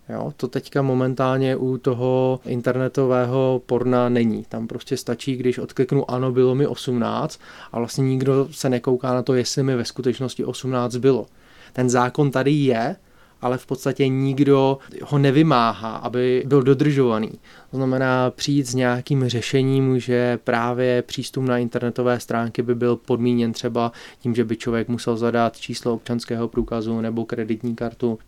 Jo, 0.09 0.33
to 0.37 0.47
teďka 0.47 0.81
momentálně 0.81 1.55
u 1.55 1.77
toho 1.77 2.39
internetového 2.45 3.61
porna 3.65 4.09
není. 4.09 4.45
Tam 4.49 4.67
prostě 4.67 4.97
stačí, 4.97 5.35
když 5.35 5.59
odkliknu 5.59 6.11
ano, 6.11 6.31
bylo 6.31 6.55
mi 6.55 6.67
18 6.67 7.39
a 7.71 7.79
vlastně 7.79 8.03
nikdo 8.03 8.47
se 8.51 8.69
nekouká 8.69 9.13
na 9.13 9.21
to, 9.21 9.33
jestli 9.33 9.63
mi 9.63 9.75
ve 9.75 9.85
skutečnosti 9.85 10.45
18 10.45 10.95
bylo. 10.95 11.25
Ten 11.73 11.89
zákon 11.89 12.31
tady 12.31 12.51
je, 12.51 12.95
ale 13.41 13.57
v 13.57 13.65
podstatě 13.65 14.07
nikdo 14.07 14.77
ho 15.03 15.17
nevymáhá, 15.17 15.95
aby 15.95 16.43
byl 16.45 16.63
dodržovaný. 16.63 17.31
To 17.71 17.77
znamená 17.77 18.31
přijít 18.31 18.67
s 18.67 18.75
nějakým 18.75 19.29
řešením, 19.29 19.99
že 19.99 20.39
právě 20.43 21.01
přístup 21.01 21.43
na 21.43 21.57
internetové 21.57 22.19
stránky 22.19 22.61
by 22.61 22.75
byl 22.75 22.95
podmíněn 22.95 23.53
třeba 23.53 23.91
tím, 24.19 24.35
že 24.35 24.43
by 24.43 24.57
člověk 24.57 24.87
musel 24.87 25.17
zadat 25.17 25.57
číslo 25.57 25.93
občanského 25.93 26.47
průkazu 26.47 27.01
nebo 27.01 27.25
kreditní 27.25 27.75
kartu. 27.75 28.19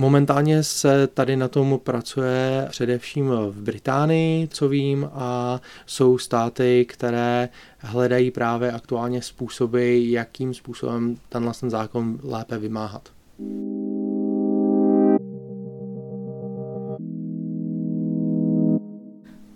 Momentálně 0.00 0.62
se 0.62 1.06
tady 1.06 1.36
na 1.36 1.48
tom 1.48 1.80
pracuje 1.82 2.66
především 2.70 3.28
v 3.28 3.62
Británii, 3.62 4.48
co 4.48 4.68
vím, 4.68 5.10
a 5.12 5.60
jsou 5.86 6.18
státy, 6.18 6.86
které 6.88 7.48
hledají 7.78 8.30
právě 8.30 8.72
aktuálně 8.72 9.22
způsoby, 9.22 10.10
jakým 10.10 10.54
způsobem 10.54 11.16
tenhle 11.28 11.52
zákon 11.68 12.18
lépe 12.22 12.58
vymáhat. 12.58 13.08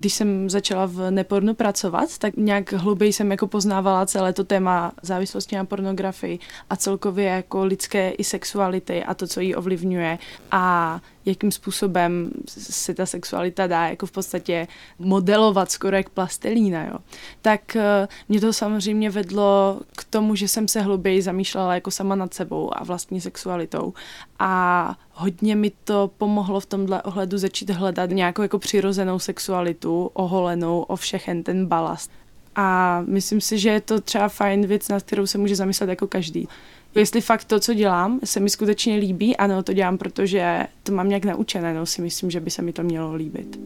Když 0.03 0.14
jsem 0.14 0.50
začala 0.50 0.86
v 0.86 1.11
nepornu 1.11 1.55
pracovat, 1.55 2.18
tak 2.18 2.36
nějak 2.36 2.72
hlouběji 2.72 3.12
jsem 3.12 3.30
jako 3.30 3.46
poznávala 3.46 4.07
celé 4.07 4.32
to 4.32 4.44
téma 4.44 4.92
závislosti 5.03 5.57
na 5.57 5.64
pornografii 5.64 6.38
a 6.70 6.76
celkově 6.76 7.24
jako 7.24 7.64
lidské 7.64 8.11
i 8.11 8.24
sexuality 8.24 9.05
a 9.05 9.14
to, 9.14 9.26
co 9.26 9.40
ji 9.40 9.55
ovlivňuje. 9.55 10.18
A 10.50 11.00
jakým 11.24 11.52
způsobem 11.52 12.30
se 12.48 12.94
ta 12.94 13.06
sexualita 13.06 13.66
dá 13.66 13.88
jako 13.88 14.06
v 14.06 14.12
podstatě 14.12 14.68
modelovat 14.98 15.70
skoro 15.70 15.96
jak 15.96 16.08
plastelína, 16.08 16.86
jo. 16.86 16.98
Tak 17.42 17.76
eh, 17.76 18.08
mě 18.28 18.40
to 18.40 18.52
samozřejmě 18.52 19.10
vedlo 19.10 19.80
k 19.96 20.04
tomu, 20.04 20.34
že 20.34 20.48
jsem 20.48 20.68
se 20.68 20.80
hlouběji 20.80 21.22
zamýšlela 21.22 21.74
jako 21.74 21.90
sama 21.90 22.14
nad 22.14 22.34
sebou 22.34 22.70
a 22.76 22.84
vlastní 22.84 23.20
sexualitou 23.20 23.92
a 24.38 24.96
hodně 25.12 25.56
mi 25.56 25.72
to 25.84 26.10
pomohlo 26.18 26.60
v 26.60 26.66
tomhle 26.66 27.02
ohledu 27.02 27.38
začít 27.38 27.70
hledat 27.70 28.10
nějakou 28.10 28.42
jako 28.42 28.58
přirozenou 28.58 29.18
sexualitu, 29.18 30.10
oholenou 30.12 30.80
o 30.80 30.96
všechen 30.96 31.42
ten 31.42 31.66
balast. 31.66 32.10
A 32.56 33.00
myslím 33.06 33.40
si, 33.40 33.58
že 33.58 33.68
je 33.68 33.80
to 33.80 34.00
třeba 34.00 34.28
fajn 34.28 34.66
věc, 34.66 34.88
nad 34.88 35.02
kterou 35.02 35.26
se 35.26 35.38
může 35.38 35.56
zamyslet 35.56 35.90
jako 35.90 36.06
každý. 36.06 36.48
Jestli 36.95 37.20
fakt 37.20 37.45
to, 37.45 37.61
co 37.61 37.74
dělám, 37.74 38.20
se 38.24 38.40
mi 38.40 38.51
skutečně 38.51 38.97
líbí, 38.97 39.36
ano, 39.36 39.62
to 39.62 39.72
dělám, 39.72 39.99
protože 39.99 40.66
to 40.82 40.93
mám 40.93 41.09
nějak 41.09 41.24
naučené, 41.24 41.74
no 41.74 41.86
si 41.86 42.03
myslím, 42.03 42.30
že 42.30 42.40
by 42.40 42.51
se 42.51 42.62
mi 42.62 42.72
to 42.72 42.82
mělo 42.82 43.14
líbit. 43.14 43.61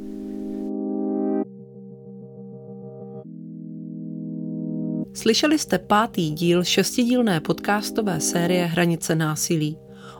Slyšeli 5.14 5.59
jste 5.59 5.79
pátý 5.79 6.31
díl 6.31 6.64
šestidílné 6.64 7.41
podcastové 7.41 8.20
série 8.20 8.66
Hranice 8.66 9.14
násilí. 9.14 9.79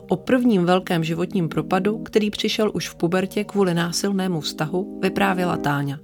O 0.09 0.15
prvním 0.15 0.65
velkém 0.65 1.03
životním 1.03 1.49
propadu, 1.49 1.97
který 1.97 2.29
přišel 2.29 2.71
už 2.73 2.89
v 2.89 2.95
pubertě 2.95 3.43
kvůli 3.43 3.73
násilnému 3.73 4.41
vztahu, 4.41 4.99
vyprávěla 5.01 5.57
Táňa. 5.57 5.99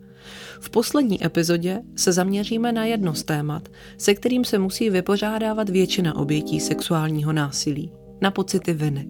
V 0.63 0.69
poslední 0.69 1.25
epizodě 1.25 1.81
se 1.95 2.11
zaměříme 2.11 2.71
na 2.71 2.85
jedno 2.85 3.13
z 3.13 3.23
témat, 3.23 3.69
se 3.97 4.13
kterým 4.13 4.45
se 4.45 4.59
musí 4.59 4.89
vypořádávat 4.89 5.69
většina 5.69 6.15
obětí 6.15 6.59
sexuálního 6.59 7.33
násilí, 7.33 7.91
na 8.21 8.31
pocity 8.31 8.73
viny. 8.73 9.07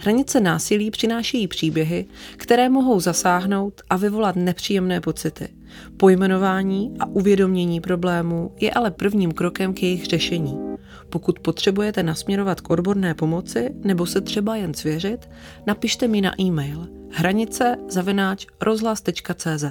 Hranice 0.00 0.40
násilí 0.40 0.90
přinášejí 0.90 1.48
příběhy, 1.48 2.06
které 2.36 2.68
mohou 2.68 3.00
zasáhnout 3.00 3.82
a 3.90 3.96
vyvolat 3.96 4.36
nepříjemné 4.36 5.00
pocity. 5.00 5.48
Pojmenování 5.96 6.94
a 7.00 7.06
uvědomění 7.06 7.80
problémů 7.80 8.52
je 8.60 8.70
ale 8.70 8.90
prvním 8.90 9.32
krokem 9.32 9.74
k 9.74 9.82
jejich 9.82 10.04
řešení. 10.04 10.58
Pokud 11.10 11.38
potřebujete 11.38 12.02
nasměrovat 12.02 12.60
k 12.60 12.70
odborné 12.70 13.14
pomoci 13.14 13.70
nebo 13.84 14.06
se 14.06 14.20
třeba 14.20 14.56
jen 14.56 14.74
svěřit, 14.74 15.28
napište 15.66 16.08
mi 16.08 16.20
na 16.20 16.40
e-mail 16.40 16.88
hranice 17.10 17.76
zavináč 17.88 18.46
rozhlas.cz. 18.60 19.64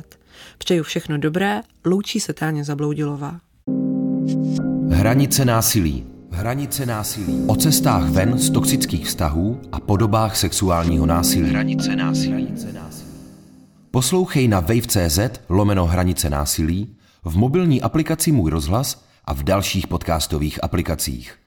Přeju 0.57 0.83
všechno 0.83 1.17
dobré, 1.17 1.61
loučí 1.85 2.19
se 2.19 2.33
Táně 2.33 2.63
Zabloudilová. 2.63 3.39
Hranice 4.89 5.45
násilí. 5.45 6.05
Hranice 6.31 6.85
násilí. 6.85 7.43
O 7.47 7.55
cestách 7.55 8.09
ven 8.09 8.37
z 8.37 8.49
toxických 8.49 9.07
vztahů 9.07 9.61
a 9.71 9.79
podobách 9.79 10.37
sexuálního 10.37 11.05
násilí. 11.05 11.49
Hranice 11.49 11.95
násilí. 11.95 12.53
Poslouchej 13.91 14.47
na 14.47 14.59
wave.cz 14.59 15.19
lomeno 15.49 15.85
Hranice 15.85 16.29
násilí, 16.29 16.95
v 17.23 17.37
mobilní 17.37 17.81
aplikaci 17.81 18.31
Můj 18.31 18.51
rozhlas 18.51 19.05
a 19.25 19.33
v 19.33 19.43
dalších 19.43 19.87
podcastových 19.87 20.63
aplikacích. 20.63 21.44